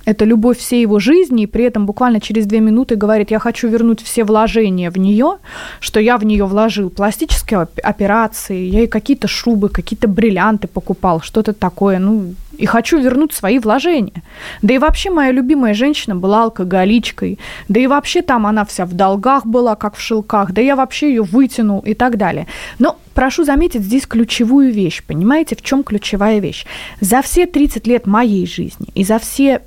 это 0.08 0.24
любовь 0.24 0.56
всей 0.56 0.80
его 0.80 0.98
жизни, 0.98 1.42
и 1.42 1.46
при 1.46 1.64
этом 1.64 1.84
буквально 1.84 2.18
через 2.18 2.46
две 2.46 2.60
минуты 2.60 2.96
говорит, 2.96 3.30
я 3.30 3.38
хочу 3.38 3.68
вернуть 3.68 4.00
все 4.00 4.24
вложения 4.24 4.90
в 4.90 4.96
нее, 4.96 5.36
что 5.80 6.00
я 6.00 6.16
в 6.16 6.24
нее 6.24 6.46
вложил 6.46 6.88
пластические 6.88 7.60
оп- 7.60 7.78
операции, 7.82 8.70
я 8.70 8.78
ей 8.78 8.86
какие-то 8.86 9.28
шубы, 9.28 9.68
какие-то 9.68 10.08
бриллианты 10.08 10.66
покупал, 10.66 11.20
что-то 11.20 11.52
такое, 11.52 11.98
ну, 11.98 12.32
и 12.56 12.64
хочу 12.64 12.98
вернуть 12.98 13.34
свои 13.34 13.58
вложения. 13.58 14.22
Да 14.62 14.72
и 14.72 14.78
вообще 14.78 15.10
моя 15.10 15.30
любимая 15.30 15.74
женщина 15.74 16.16
была 16.16 16.44
алкоголичкой, 16.44 17.38
да 17.68 17.78
и 17.78 17.86
вообще 17.86 18.22
там 18.22 18.46
она 18.46 18.64
вся 18.64 18.86
в 18.86 18.94
долгах 18.94 19.44
была, 19.44 19.76
как 19.76 19.94
в 19.94 20.00
шелках, 20.00 20.52
да 20.52 20.62
я 20.62 20.74
вообще 20.74 21.10
ее 21.10 21.22
вытянул 21.22 21.80
и 21.80 21.92
так 21.92 22.16
далее. 22.16 22.46
Но 22.78 22.96
прошу 23.12 23.44
заметить 23.44 23.82
здесь 23.82 24.06
ключевую 24.06 24.72
вещь, 24.72 25.02
понимаете, 25.06 25.54
в 25.54 25.60
чем 25.60 25.82
ключевая 25.82 26.38
вещь? 26.38 26.64
За 27.02 27.20
все 27.20 27.44
30 27.44 27.86
лет 27.86 28.06
моей 28.06 28.46
жизни 28.46 28.88
и 28.94 29.04
за 29.04 29.18
все 29.18 29.60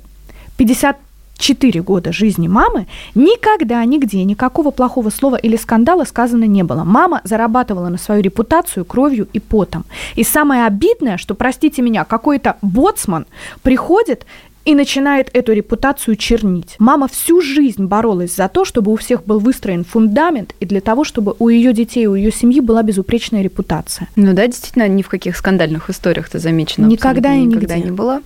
54 0.62 1.82
года 1.82 2.12
жизни 2.12 2.46
мамы 2.46 2.86
никогда, 3.16 3.84
нигде 3.84 4.22
никакого 4.22 4.70
плохого 4.70 5.10
слова 5.10 5.34
или 5.34 5.56
скандала 5.56 6.04
сказано 6.04 6.44
не 6.44 6.62
было. 6.62 6.84
Мама 6.84 7.20
зарабатывала 7.24 7.88
на 7.88 7.98
свою 7.98 8.22
репутацию 8.22 8.84
кровью 8.84 9.26
и 9.32 9.40
потом. 9.40 9.84
И 10.14 10.22
самое 10.22 10.66
обидное, 10.66 11.16
что, 11.16 11.34
простите 11.34 11.82
меня, 11.82 12.04
какой-то 12.04 12.58
боцман 12.62 13.26
приходит 13.62 14.24
и 14.64 14.76
начинает 14.76 15.30
эту 15.32 15.52
репутацию 15.52 16.14
чернить. 16.14 16.76
Мама 16.78 17.08
всю 17.08 17.40
жизнь 17.40 17.86
боролась 17.86 18.36
за 18.36 18.48
то, 18.48 18.64
чтобы 18.64 18.92
у 18.92 18.96
всех 18.96 19.24
был 19.24 19.40
выстроен 19.40 19.84
фундамент, 19.84 20.54
и 20.60 20.66
для 20.66 20.80
того, 20.80 21.02
чтобы 21.02 21.34
у 21.40 21.48
ее 21.48 21.72
детей, 21.72 22.06
у 22.06 22.14
ее 22.14 22.30
семьи 22.30 22.60
была 22.60 22.84
безупречная 22.84 23.42
репутация. 23.42 24.06
Ну 24.14 24.32
да, 24.32 24.46
действительно, 24.46 24.86
ни 24.86 25.02
в 25.02 25.08
каких 25.08 25.36
скандальных 25.36 25.90
историях-то 25.90 26.38
замечено. 26.38 26.86
Никогда 26.86 27.34
и 27.34 27.42
никогда 27.42 27.74
нигде. 27.74 27.90
не 27.90 27.96
было. 27.96 28.22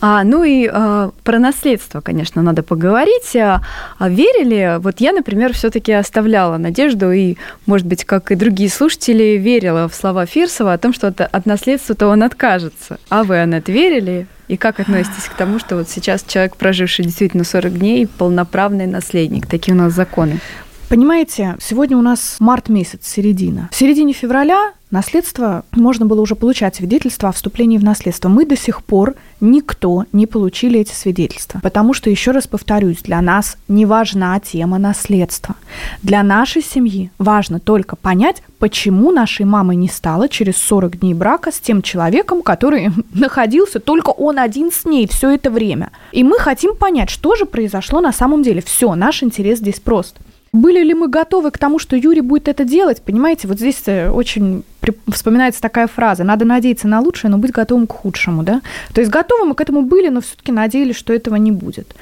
А, 0.00 0.24
ну 0.24 0.44
и 0.44 0.68
а, 0.70 1.10
про 1.24 1.38
наследство, 1.38 2.00
конечно, 2.00 2.42
надо 2.42 2.62
поговорить. 2.62 3.34
А, 3.36 3.62
а 3.98 4.08
верили? 4.08 4.76
Вот 4.78 5.00
я, 5.00 5.12
например, 5.12 5.52
все-таки 5.52 5.92
оставляла 5.92 6.56
надежду 6.56 7.12
и, 7.12 7.36
может 7.66 7.86
быть, 7.86 8.04
как 8.04 8.30
и 8.30 8.34
другие 8.34 8.70
слушатели, 8.70 9.36
верила 9.38 9.88
в 9.88 9.94
слова 9.94 10.26
Фирсова 10.26 10.72
о 10.72 10.78
том, 10.78 10.92
что 10.92 11.08
от, 11.08 11.20
от 11.20 11.46
наследства-то 11.46 12.08
он 12.08 12.22
откажется. 12.22 12.98
А 13.08 13.24
вы, 13.24 13.40
Аннет, 13.40 13.68
верили? 13.68 14.26
И 14.48 14.56
как 14.56 14.80
относитесь 14.80 15.24
к 15.24 15.34
тому, 15.34 15.58
что 15.58 15.76
вот 15.76 15.90
сейчас 15.90 16.24
человек, 16.26 16.56
проживший 16.56 17.04
действительно 17.04 17.44
40 17.44 17.78
дней, 17.78 18.06
полноправный 18.06 18.86
наследник? 18.86 19.46
Такие 19.46 19.74
у 19.74 19.76
нас 19.76 19.92
законы. 19.92 20.40
Понимаете, 20.88 21.56
сегодня 21.60 21.98
у 21.98 22.02
нас 22.02 22.36
март 22.38 22.70
месяц, 22.70 23.00
середина. 23.02 23.68
В 23.70 23.76
середине 23.76 24.14
февраля 24.14 24.72
наследство 24.90 25.66
можно 25.72 26.06
было 26.06 26.22
уже 26.22 26.34
получать 26.34 26.76
свидетельство 26.76 27.28
о 27.28 27.32
вступлении 27.32 27.76
в 27.76 27.84
наследство. 27.84 28.30
Мы 28.30 28.46
до 28.46 28.56
сих 28.56 28.82
пор 28.82 29.14
никто 29.42 30.06
не 30.12 30.26
получили 30.26 30.80
эти 30.80 30.94
свидетельства. 30.94 31.60
Потому 31.62 31.92
что, 31.92 32.08
еще 32.08 32.30
раз 32.30 32.46
повторюсь, 32.46 33.02
для 33.02 33.20
нас 33.20 33.58
не 33.68 33.84
важна 33.84 34.40
тема 34.40 34.78
наследства. 34.78 35.56
Для 36.02 36.22
нашей 36.22 36.62
семьи 36.62 37.10
важно 37.18 37.60
только 37.60 37.94
понять, 37.94 38.42
почему 38.58 39.10
нашей 39.10 39.44
мамы 39.44 39.76
не 39.76 39.88
стало 39.88 40.26
через 40.26 40.56
40 40.56 41.00
дней 41.00 41.12
брака 41.12 41.52
с 41.52 41.60
тем 41.60 41.82
человеком, 41.82 42.40
который 42.40 42.92
находился 43.12 43.78
только 43.78 44.08
он 44.08 44.38
один 44.38 44.72
с 44.72 44.86
ней 44.86 45.06
все 45.06 45.34
это 45.34 45.50
время. 45.50 45.90
И 46.12 46.24
мы 46.24 46.38
хотим 46.38 46.74
понять, 46.74 47.10
что 47.10 47.36
же 47.36 47.44
произошло 47.44 48.00
на 48.00 48.12
самом 48.12 48.42
деле. 48.42 48.62
Все, 48.62 48.94
наш 48.94 49.22
интерес 49.22 49.58
здесь 49.58 49.80
прост. 49.80 50.16
Были 50.58 50.82
ли 50.82 50.92
мы 50.92 51.06
готовы 51.06 51.52
к 51.52 51.58
тому, 51.58 51.78
что 51.78 51.94
Юрий 51.94 52.20
будет 52.20 52.48
это 52.48 52.64
делать? 52.64 53.00
Понимаете, 53.00 53.46
вот 53.46 53.58
здесь 53.58 53.80
э, 53.86 54.10
очень 54.10 54.64
вспоминается 55.12 55.60
такая 55.60 55.86
фраза. 55.86 56.24
Надо 56.24 56.44
надеяться 56.44 56.88
на 56.88 57.00
лучшее, 57.00 57.30
но 57.30 57.38
быть 57.38 57.52
готовым 57.52 57.86
к 57.86 57.92
худшему, 57.92 58.42
да? 58.42 58.60
То 58.92 59.00
есть 59.00 59.12
готовы 59.12 59.44
мы 59.44 59.54
к 59.54 59.60
этому 59.60 59.82
были, 59.82 60.08
но 60.08 60.20
все-таки 60.20 60.50
надеялись, 60.50 60.96
что 60.96 61.12
этого 61.12 61.36
не 61.36 61.52
будет. 61.52 61.94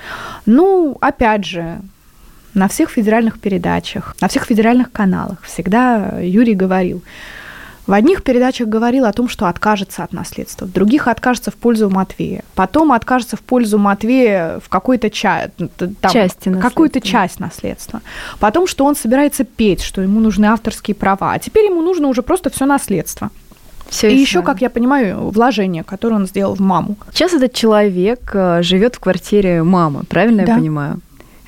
Ну, 0.46 0.96
опять 1.02 1.44
же, 1.44 1.80
на 2.54 2.66
всех 2.68 2.88
федеральных 2.88 3.38
передачах, 3.38 4.16
на 4.22 4.28
всех 4.28 4.44
федеральных 4.44 4.90
каналах 4.90 5.42
всегда 5.42 6.18
Юрий 6.22 6.54
говорил, 6.54 7.02
в 7.86 7.92
одних 7.92 8.22
передачах 8.22 8.68
говорил 8.68 9.04
о 9.04 9.12
том, 9.12 9.28
что 9.28 9.46
откажется 9.46 10.02
от 10.02 10.12
наследства, 10.12 10.66
в 10.66 10.72
других 10.72 11.08
откажется 11.08 11.50
в 11.50 11.54
пользу 11.54 11.88
Матвея, 11.88 12.42
потом 12.54 12.92
откажется 12.92 13.36
в 13.36 13.40
пользу 13.40 13.78
Матвея 13.78 14.58
в 14.60 14.68
какой-то 14.68 15.08
ча- 15.10 15.50
какую-то 16.60 17.00
часть 17.00 17.40
наследства. 17.40 18.00
Потом, 18.40 18.66
что 18.66 18.84
он 18.84 18.96
собирается 18.96 19.44
петь, 19.44 19.82
что 19.82 20.00
ему 20.02 20.20
нужны 20.20 20.46
авторские 20.46 20.94
права, 20.94 21.32
а 21.32 21.38
теперь 21.38 21.66
ему 21.66 21.80
нужно 21.82 22.08
уже 22.08 22.22
просто 22.22 22.50
все 22.50 22.66
наследство. 22.66 23.30
Всё 23.88 24.08
И 24.08 24.16
еще, 24.16 24.42
как 24.42 24.62
я 24.62 24.68
понимаю, 24.70 25.30
вложение, 25.30 25.84
которое 25.84 26.16
он 26.16 26.26
сделал 26.26 26.56
в 26.56 26.60
маму. 26.60 26.96
Сейчас 27.12 27.34
этот 27.34 27.52
человек 27.52 28.30
э, 28.34 28.62
живет 28.62 28.96
в 28.96 28.98
квартире 28.98 29.62
мамы, 29.62 30.02
правильно 30.08 30.44
Да. 30.44 30.52
я 30.54 30.58
понимаю? 30.58 31.00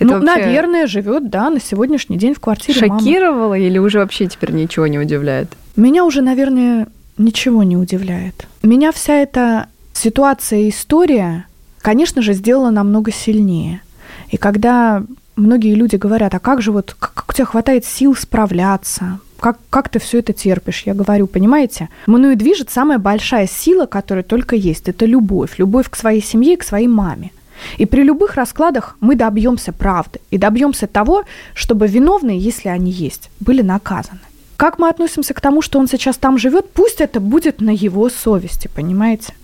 Ну, 0.05 0.15
вообще 0.15 0.27
наверное, 0.27 0.87
живет, 0.87 1.31
да, 1.31 1.51
на 1.51 1.61
сегодняшний 1.61 2.17
день 2.17 2.35
в 2.35 2.41
квартире 2.41 2.87
мамы. 2.87 3.01
шокировало 3.01 3.55
или 3.55 3.79
уже 3.79 3.99
вообще 3.99 4.27
теперь 4.27 4.53
ничего 4.53 4.87
не 4.87 4.99
удивляет? 4.99 5.49
Меня 5.77 6.05
уже, 6.05 6.23
наверное, 6.23 6.87
ничего 7.17 7.63
не 7.63 7.77
удивляет. 7.77 8.47
Меня 8.63 8.93
вся 8.93 9.15
эта 9.15 9.67
ситуация 9.93 10.61
и 10.61 10.71
история, 10.71 11.47
конечно 11.81 12.23
же, 12.23 12.33
сделала 12.33 12.71
намного 12.71 13.13
сильнее. 13.13 13.83
И 14.31 14.37
когда 14.37 15.03
многие 15.37 15.75
люди 15.75 15.97
говорят, 15.97 16.35
а 16.35 16.39
как 16.39 16.63
же 16.63 16.73
вот, 16.73 16.95
как, 16.99 17.15
как 17.15 17.31
у 17.31 17.33
тебя 17.33 17.47
хватает 17.47 17.85
сил 17.85 18.15
справляться, 18.15 19.21
как, 19.41 19.59
как 19.71 19.89
ты 19.89 19.99
все 19.99 20.19
это 20.19 20.33
терпишь? 20.33 20.83
Я 20.85 20.95
говорю, 20.95 21.27
понимаете, 21.27 21.89
мною 22.07 22.37
движет 22.37 22.71
самая 22.71 22.99
большая 22.99 23.47
сила, 23.47 23.87
которая 23.87 24.25
только 24.25 24.57
есть. 24.57 24.89
Это 24.89 25.07
любовь. 25.07 25.59
Любовь 25.59 25.89
к 25.89 25.97
своей 25.97 26.23
семье 26.23 26.55
и 26.55 26.57
к 26.57 26.65
своей 26.65 26.89
маме. 26.89 27.31
И 27.77 27.87
при 27.87 28.03
любых 28.03 28.35
раскладах 28.35 28.97
мы 29.01 29.15
добьемся 29.15 29.73
правды 29.73 30.21
и 30.31 30.39
добьемся 30.39 30.87
того, 30.87 31.25
чтобы 31.55 31.87
виновные, 31.87 32.39
если 32.39 32.69
они 32.69 32.91
есть, 32.91 33.31
были 33.41 33.63
наказаны. 33.63 34.21
Как 34.57 34.79
мы 34.79 34.89
относимся 34.89 35.35
к 35.35 35.41
тому, 35.41 35.63
что 35.63 35.79
он 35.79 35.87
сейчас 35.87 36.17
там 36.17 36.39
живет, 36.39 36.71
пусть 36.73 37.01
это 37.01 37.21
будет 37.21 37.61
на 37.61 37.71
его 37.71 38.09
совести, 38.09 38.69
понимаете? 38.75 39.35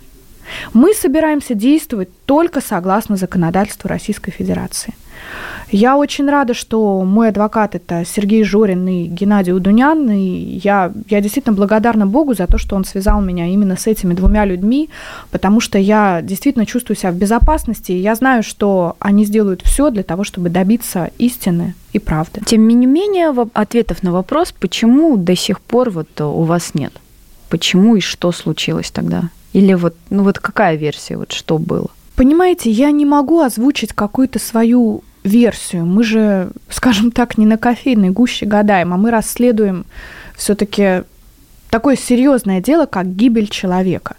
Мы 0.73 0.93
собираемся 0.93 1.55
действовать 1.55 2.09
только 2.27 2.61
согласно 2.61 3.17
законодательству 3.17 3.89
Российской 3.89 4.31
Федерации. 4.33 4.95
Я 5.71 5.97
очень 5.97 6.29
рада, 6.29 6.55
что 6.55 7.03
мой 7.03 7.29
адвокат 7.29 7.75
это 7.75 8.05
Сергей 8.05 8.45
Жорин 8.45 8.87
и 8.87 9.05
Геннадий 9.07 9.53
Удунян, 9.53 10.11
и 10.11 10.61
я, 10.63 10.93
я 11.09 11.21
действительно 11.21 11.55
благодарна 11.55 12.07
Богу 12.07 12.35
за 12.35 12.47
то, 12.47 12.59
что 12.59 12.77
он 12.77 12.85
связал 12.85 13.21
меня 13.21 13.47
именно 13.47 13.77
с 13.77 13.87
этими 13.87 14.15
двумя 14.15 14.45
людьми, 14.45 14.91
потому 15.31 15.61
что 15.61 15.79
я 15.79 16.21
действительно 16.23 16.67
чувствую 16.67 16.97
себя 16.97 17.13
в 17.13 17.17
безопасности, 17.17 17.93
и 17.93 17.99
я 17.99 18.15
знаю, 18.15 18.43
что 18.43 18.97
они 18.99 19.25
сделают 19.25 19.63
все 19.63 19.91
для 19.91 20.03
того, 20.03 20.25
чтобы 20.25 20.49
добиться 20.49 21.11
истины 21.19 21.75
и 21.93 21.99
правды. 21.99 22.41
Тем 22.45 22.69
не 22.69 22.87
менее, 22.87 23.35
ответов 23.55 24.03
на 24.03 24.13
вопрос, 24.13 24.53
почему 24.53 25.17
до 25.17 25.35
сих 25.37 25.61
пор 25.61 25.91
вот 25.91 26.09
э, 26.19 26.25
у 26.25 26.43
вас 26.43 26.75
нет? 26.75 26.93
Почему 27.49 27.97
и 27.97 28.01
что 28.01 28.33
случилось 28.33 28.91
тогда? 28.91 29.31
Или 29.53 29.75
вот, 29.75 29.95
ну 30.11 30.25
вот 30.25 30.39
какая 30.39 30.77
версия, 30.77 31.17
вот 31.17 31.33
что 31.33 31.59
было? 31.59 31.89
Понимаете, 32.17 32.71
я 32.71 32.91
не 32.91 33.07
могу 33.07 33.41
озвучить 33.41 33.93
какую-то 33.93 34.39
свою 34.39 35.03
версию. 35.25 35.87
Мы 35.87 36.05
же, 36.05 36.51
скажем 36.69 37.11
так, 37.11 37.39
не 37.39 37.47
на 37.47 37.59
кофейной 37.59 38.11
гуще 38.11 38.47
гадаем, 38.47 38.93
а 38.93 38.97
мы 38.97 39.11
расследуем 39.11 39.87
все-таки 40.37 41.03
такое 41.71 41.97
серьезное 41.97 42.61
дело, 42.61 42.87
как 42.87 43.17
гибель 43.17 43.49
человека. 43.49 44.17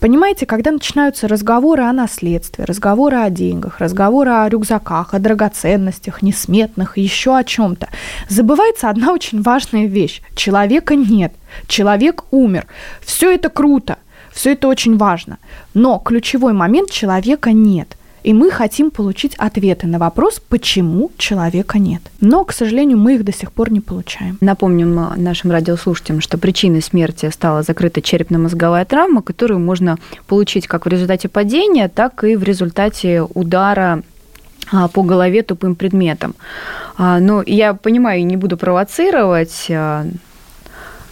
Понимаете, 0.00 0.46
когда 0.46 0.70
начинаются 0.70 1.28
разговоры 1.28 1.82
о 1.82 1.92
наследстве, 1.92 2.64
разговоры 2.64 3.18
о 3.18 3.28
деньгах, 3.28 3.80
разговоры 3.80 4.30
о 4.30 4.48
рюкзаках, 4.48 5.12
о 5.12 5.18
драгоценностях, 5.18 6.22
несметных, 6.22 6.96
еще 6.96 7.36
о 7.36 7.44
чем-то, 7.44 7.88
забывается 8.28 8.88
одна 8.88 9.12
очень 9.12 9.42
важная 9.42 9.86
вещь. 9.86 10.22
Человека 10.34 10.94
нет, 10.94 11.34
человек 11.66 12.24
умер. 12.30 12.66
Все 13.04 13.34
это 13.34 13.50
круто, 13.50 13.98
все 14.32 14.52
это 14.52 14.68
очень 14.68 14.96
важно. 14.96 15.38
Но 15.74 15.98
ключевой 15.98 16.54
момент 16.54 16.90
человека 16.90 17.52
нет. 17.52 17.97
И 18.28 18.32
И 18.32 18.34
мы 18.34 18.50
хотим 18.50 18.90
получить 18.90 19.34
ответы 19.38 19.86
на 19.86 19.98
вопрос, 19.98 20.38
почему 20.38 21.10
человека 21.16 21.78
нет. 21.78 22.02
Но, 22.20 22.44
к 22.44 22.52
сожалению, 22.52 22.98
мы 22.98 23.14
их 23.14 23.24
до 23.24 23.32
сих 23.32 23.50
пор 23.50 23.72
не 23.72 23.80
получаем. 23.80 24.36
Напомним 24.42 24.94
нашим 25.16 25.50
радиослушателям, 25.50 26.20
что 26.20 26.36
причиной 26.36 26.82
смерти 26.82 27.30
стала 27.30 27.62
закрытая 27.62 28.02
черепно-мозговая 28.02 28.84
травма, 28.84 29.22
которую 29.22 29.60
можно 29.60 29.96
получить 30.26 30.66
как 30.66 30.84
в 30.84 30.88
результате 30.90 31.30
падения, 31.30 31.88
так 31.88 32.22
и 32.22 32.36
в 32.36 32.42
результате 32.42 33.22
удара 33.22 34.02
а, 34.70 34.88
по 34.88 35.02
голове 35.02 35.42
тупым 35.42 35.74
предметом. 35.74 36.34
А, 36.98 37.20
но 37.20 37.42
я 37.46 37.72
понимаю, 37.72 38.26
не 38.26 38.36
буду 38.36 38.58
провоцировать, 38.58 39.68
а, 39.70 40.04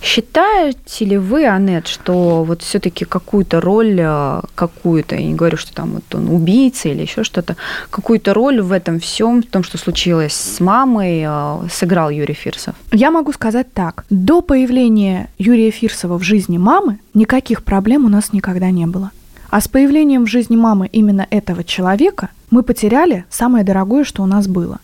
Считаете 0.03 1.05
ли 1.05 1.19
вы, 1.19 1.47
Анет, 1.47 1.89
что 1.89 2.45
вот 2.45 2.63
все-таки 2.63 3.05
какую-то 3.05 3.61
роль, 3.61 3.97
э, 3.99 4.41
какую-то, 4.55 5.17
я 5.17 5.27
не 5.27 5.35
говорю, 5.35 5.57
что 5.57 5.75
там 5.75 5.93
вот 5.95 6.15
он 6.15 6.29
убийца 6.29 6.89
или 6.89 7.03
еще 7.03 7.25
что-то, 7.25 7.57
какую-то 7.91 8.35
роль 8.35 8.61
в 8.61 8.73
этом 8.73 9.01
всем, 9.01 9.43
в 9.43 9.47
том, 9.47 9.63
что 9.63 9.79
случилось 9.79 10.35
с 10.35 10.61
мамой, 10.61 11.25
э, 11.27 11.69
сыграл 11.71 12.11
Юрий 12.11 12.35
Фирсов? 12.35 12.75
Я 12.93 13.11
могу 13.11 13.33
сказать 13.33 13.73
так. 13.73 14.05
До 14.11 14.43
появления 14.43 15.29
Юрия 15.39 15.71
Фирсова 15.71 16.19
в 16.19 16.23
жизни 16.23 16.59
мамы 16.59 16.99
никаких 17.15 17.65
проблем 17.65 18.05
у 18.05 18.09
нас 18.09 18.33
никогда 18.33 18.71
не 18.71 18.87
было. 18.87 19.11
А 19.49 19.61
с 19.61 19.69
появлением 19.69 20.25
в 20.25 20.29
жизни 20.29 20.57
мамы 20.57 20.89
именно 20.93 21.27
этого 21.31 21.65
человека 21.65 22.31
мы 22.51 22.63
потеряли 22.63 23.25
самое 23.31 23.65
дорогое, 23.65 24.05
что 24.05 24.23
у 24.23 24.27
нас 24.27 24.47
было. 24.47 24.79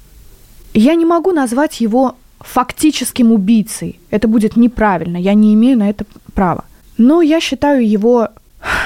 Я 0.74 0.94
не 0.94 1.04
могу 1.04 1.32
назвать 1.32 1.80
его 1.80 2.16
фактическим 2.42 3.32
убийцей. 3.32 3.98
Это 4.10 4.28
будет 4.28 4.56
неправильно, 4.56 5.16
я 5.16 5.34
не 5.34 5.54
имею 5.54 5.78
на 5.78 5.90
это 5.90 6.04
права. 6.34 6.64
Но 6.98 7.22
я 7.22 7.40
считаю 7.40 7.88
его 7.88 8.28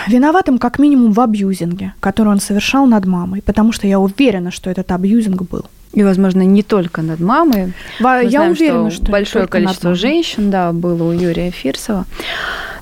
виноватым 0.07 0.59
как 0.59 0.79
минимум 0.79 1.13
в 1.13 1.21
абьюзинге, 1.21 1.95
который 2.01 2.29
он 2.29 2.41
совершал 2.41 2.87
над 2.87 3.05
мамой, 3.07 3.43
потому 3.43 3.73
что 3.73 3.87
я 3.87 3.99
уверена, 3.99 4.51
что 4.51 4.71
этот 4.71 4.91
абьюзинг 4.93 5.43
был. 5.43 5.67
И, 5.97 6.05
возможно, 6.05 6.43
не 6.43 6.63
только 6.63 7.01
над 7.01 7.21
мамой. 7.21 7.73
Мы 8.01 8.25
я 8.25 8.29
знаем, 8.29 8.53
уверена, 8.53 8.91
что, 8.91 9.05
что 9.05 9.13
большое 9.13 9.47
количество 9.47 9.95
женщин, 9.95 10.51
да, 10.51 10.73
было 10.73 11.05
у 11.05 11.13
Юрия 11.13 11.51
Фирсова. 11.51 12.05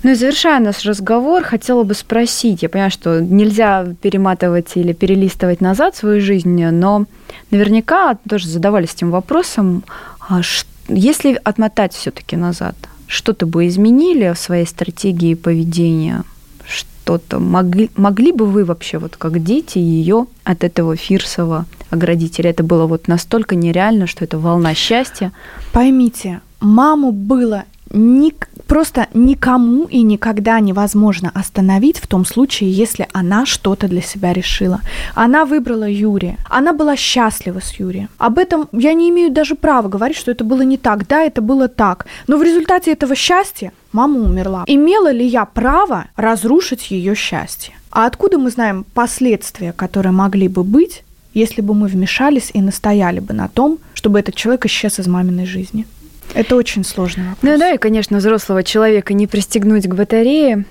Ну 0.03 0.11
и 0.11 0.15
завершая 0.15 0.59
наш 0.59 0.85
разговор, 0.85 1.45
хотела 1.45 1.85
бы 1.85 1.95
спросить, 1.95 2.62
я 2.65 2.69
понимаю, 2.69 2.91
что 2.91 3.21
нельзя 3.21 3.87
перематывать 4.03 4.73
или 4.75 4.93
перелистывать 4.93 5.61
назад 5.61 5.95
свою 5.95 6.21
жизнь, 6.21 6.67
но 6.67 7.07
наверняка 7.53 8.19
тоже 8.29 8.49
задавались 8.49 8.95
этим 8.95 9.12
вопросом, 9.12 9.85
а 10.19 10.41
если 10.89 11.41
отмотать 11.45 11.95
все-таки 11.95 12.35
назад, 12.37 12.75
что-то 13.07 13.47
бы 13.47 13.69
изменили 13.69 14.33
в 14.35 14.39
своей 14.39 14.67
стратегии 14.67 15.35
поведения? 15.35 16.25
Что-то 16.67 17.39
могли, 17.39 17.91
могли 17.97 18.33
бы 18.33 18.47
вы 18.47 18.65
вообще, 18.65 18.99
вот 18.99 19.17
как 19.17 19.43
дети, 19.43 19.79
ее 19.79 20.27
от 20.43 20.65
этого 20.65 20.97
Фирсова 20.97 21.67
оградить? 21.95 22.39
Или 22.39 22.51
это 22.51 22.63
было 22.63 22.87
вот 22.87 23.09
настолько 23.09 23.55
нереально, 23.57 24.07
что 24.07 24.25
это 24.25 24.39
волна 24.39 24.75
счастья? 24.75 25.33
Поймите, 25.73 26.41
маму 26.61 27.13
было 27.13 27.65
ни, 27.95 28.35
просто 28.67 29.07
никому 29.15 29.85
и 29.85 30.03
никогда 30.03 30.61
невозможно 30.61 31.31
остановить 31.35 31.99
в 31.99 32.07
том 32.07 32.25
случае, 32.25 32.73
если 32.73 33.09
она 33.13 33.47
что-то 33.47 33.89
для 33.89 34.03
себя 34.03 34.33
решила. 34.33 34.81
Она 35.15 35.45
выбрала 35.45 35.89
Юрия. 35.89 36.37
Она 36.51 36.73
была 36.73 36.97
счастлива 36.97 37.61
с 37.61 37.73
Юрием. 37.75 38.09
Об 38.19 38.39
этом 38.39 38.69
я 38.73 38.95
не 38.95 39.11
имею 39.11 39.31
даже 39.31 39.55
права 39.55 39.89
говорить, 39.89 40.17
что 40.17 40.31
это 40.31 40.45
было 40.45 40.63
не 40.63 40.77
так. 40.77 41.07
Да, 41.07 41.23
это 41.23 41.41
было 41.41 41.69
так. 41.69 42.07
Но 42.27 42.37
в 42.37 42.43
результате 42.43 42.93
этого 42.93 43.15
счастья 43.15 43.73
мама 43.93 44.21
умерла. 44.21 44.65
Имела 44.67 45.13
ли 45.13 45.27
я 45.27 45.45
право 45.45 46.07
разрушить 46.17 46.91
ее 46.91 47.15
счастье? 47.15 47.75
А 47.91 48.07
откуда 48.07 48.39
мы 48.39 48.51
знаем 48.51 48.85
последствия, 48.93 49.73
которые 49.73 50.13
могли 50.13 50.49
бы 50.49 50.65
быть, 50.65 51.05
если 51.35 51.61
бы 51.61 51.74
мы 51.74 51.89
вмешались 51.89 52.51
и 52.55 52.62
настояли 52.62 53.20
бы 53.20 53.35
на 53.35 53.49
том, 53.49 53.78
чтобы 53.93 54.18
этот 54.20 54.35
человек 54.35 54.66
исчез 54.66 54.99
из 54.99 55.07
маминой 55.07 55.47
жизни? 55.47 55.87
Это 56.32 56.57
очень 56.57 56.85
сложный 56.85 57.24
вопрос. 57.28 57.43
Ну 57.43 57.59
да, 57.59 57.72
и, 57.72 57.78
конечно, 57.78 58.18
взрослого 58.18 58.62
человека 58.62 59.12
не 59.12 59.26
пристегнуть 59.26 59.87
к 59.87 59.95
батарее 59.95 60.64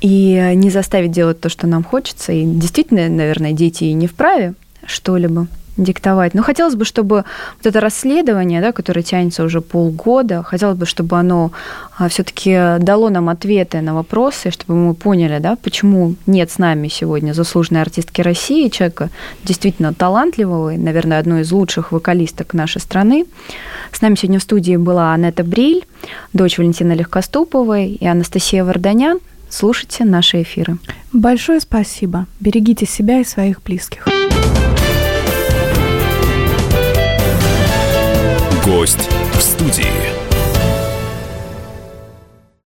и 0.00 0.52
не 0.54 0.70
заставить 0.70 1.12
делать 1.12 1.40
то, 1.40 1.48
что 1.48 1.66
нам 1.66 1.84
хочется. 1.84 2.32
И 2.32 2.44
действительно, 2.44 3.08
наверное, 3.08 3.52
дети 3.52 3.84
и 3.84 3.92
не 3.92 4.06
вправе 4.06 4.54
что-либо 4.84 5.46
диктовать. 5.76 6.34
Но 6.34 6.42
хотелось 6.42 6.74
бы, 6.74 6.84
чтобы 6.84 7.24
вот 7.56 7.66
это 7.66 7.80
расследование, 7.80 8.60
да, 8.60 8.72
которое 8.72 9.02
тянется 9.02 9.42
уже 9.44 9.60
полгода, 9.60 10.42
хотелось 10.42 10.76
бы, 10.76 10.86
чтобы 10.86 11.18
оно 11.18 11.52
а, 11.96 12.08
все-таки 12.08 12.78
дало 12.78 13.08
нам 13.10 13.28
ответы 13.28 13.80
на 13.80 13.94
вопросы, 13.94 14.50
чтобы 14.50 14.74
мы 14.74 14.94
поняли, 14.94 15.38
да, 15.38 15.56
почему 15.56 16.14
нет 16.26 16.50
с 16.50 16.58
нами 16.58 16.88
сегодня 16.88 17.32
заслуженной 17.32 17.82
артистки 17.82 18.20
России, 18.20 18.68
человека 18.68 19.08
действительно 19.44 19.94
талантливого, 19.94 20.74
и, 20.74 20.78
наверное, 20.78 21.18
одной 21.18 21.42
из 21.42 21.52
лучших 21.52 21.92
вокалисток 21.92 22.54
нашей 22.54 22.80
страны. 22.80 23.26
С 23.92 24.02
нами 24.02 24.14
сегодня 24.14 24.38
в 24.38 24.42
студии 24.42 24.76
была 24.76 25.14
Анетта 25.14 25.44
Бриль, 25.44 25.86
дочь 26.32 26.58
Валентины 26.58 26.92
Легкоступовой 26.92 27.92
и 27.92 28.06
Анастасия 28.06 28.64
Варданян. 28.64 29.18
Слушайте 29.48 30.04
наши 30.04 30.42
эфиры. 30.42 30.78
Большое 31.12 31.60
спасибо. 31.60 32.26
Берегите 32.40 32.86
себя 32.86 33.20
и 33.20 33.24
своих 33.24 33.62
близких. 33.62 34.08
Гость 38.64 39.08
в 39.34 39.40
студии. 39.40 40.21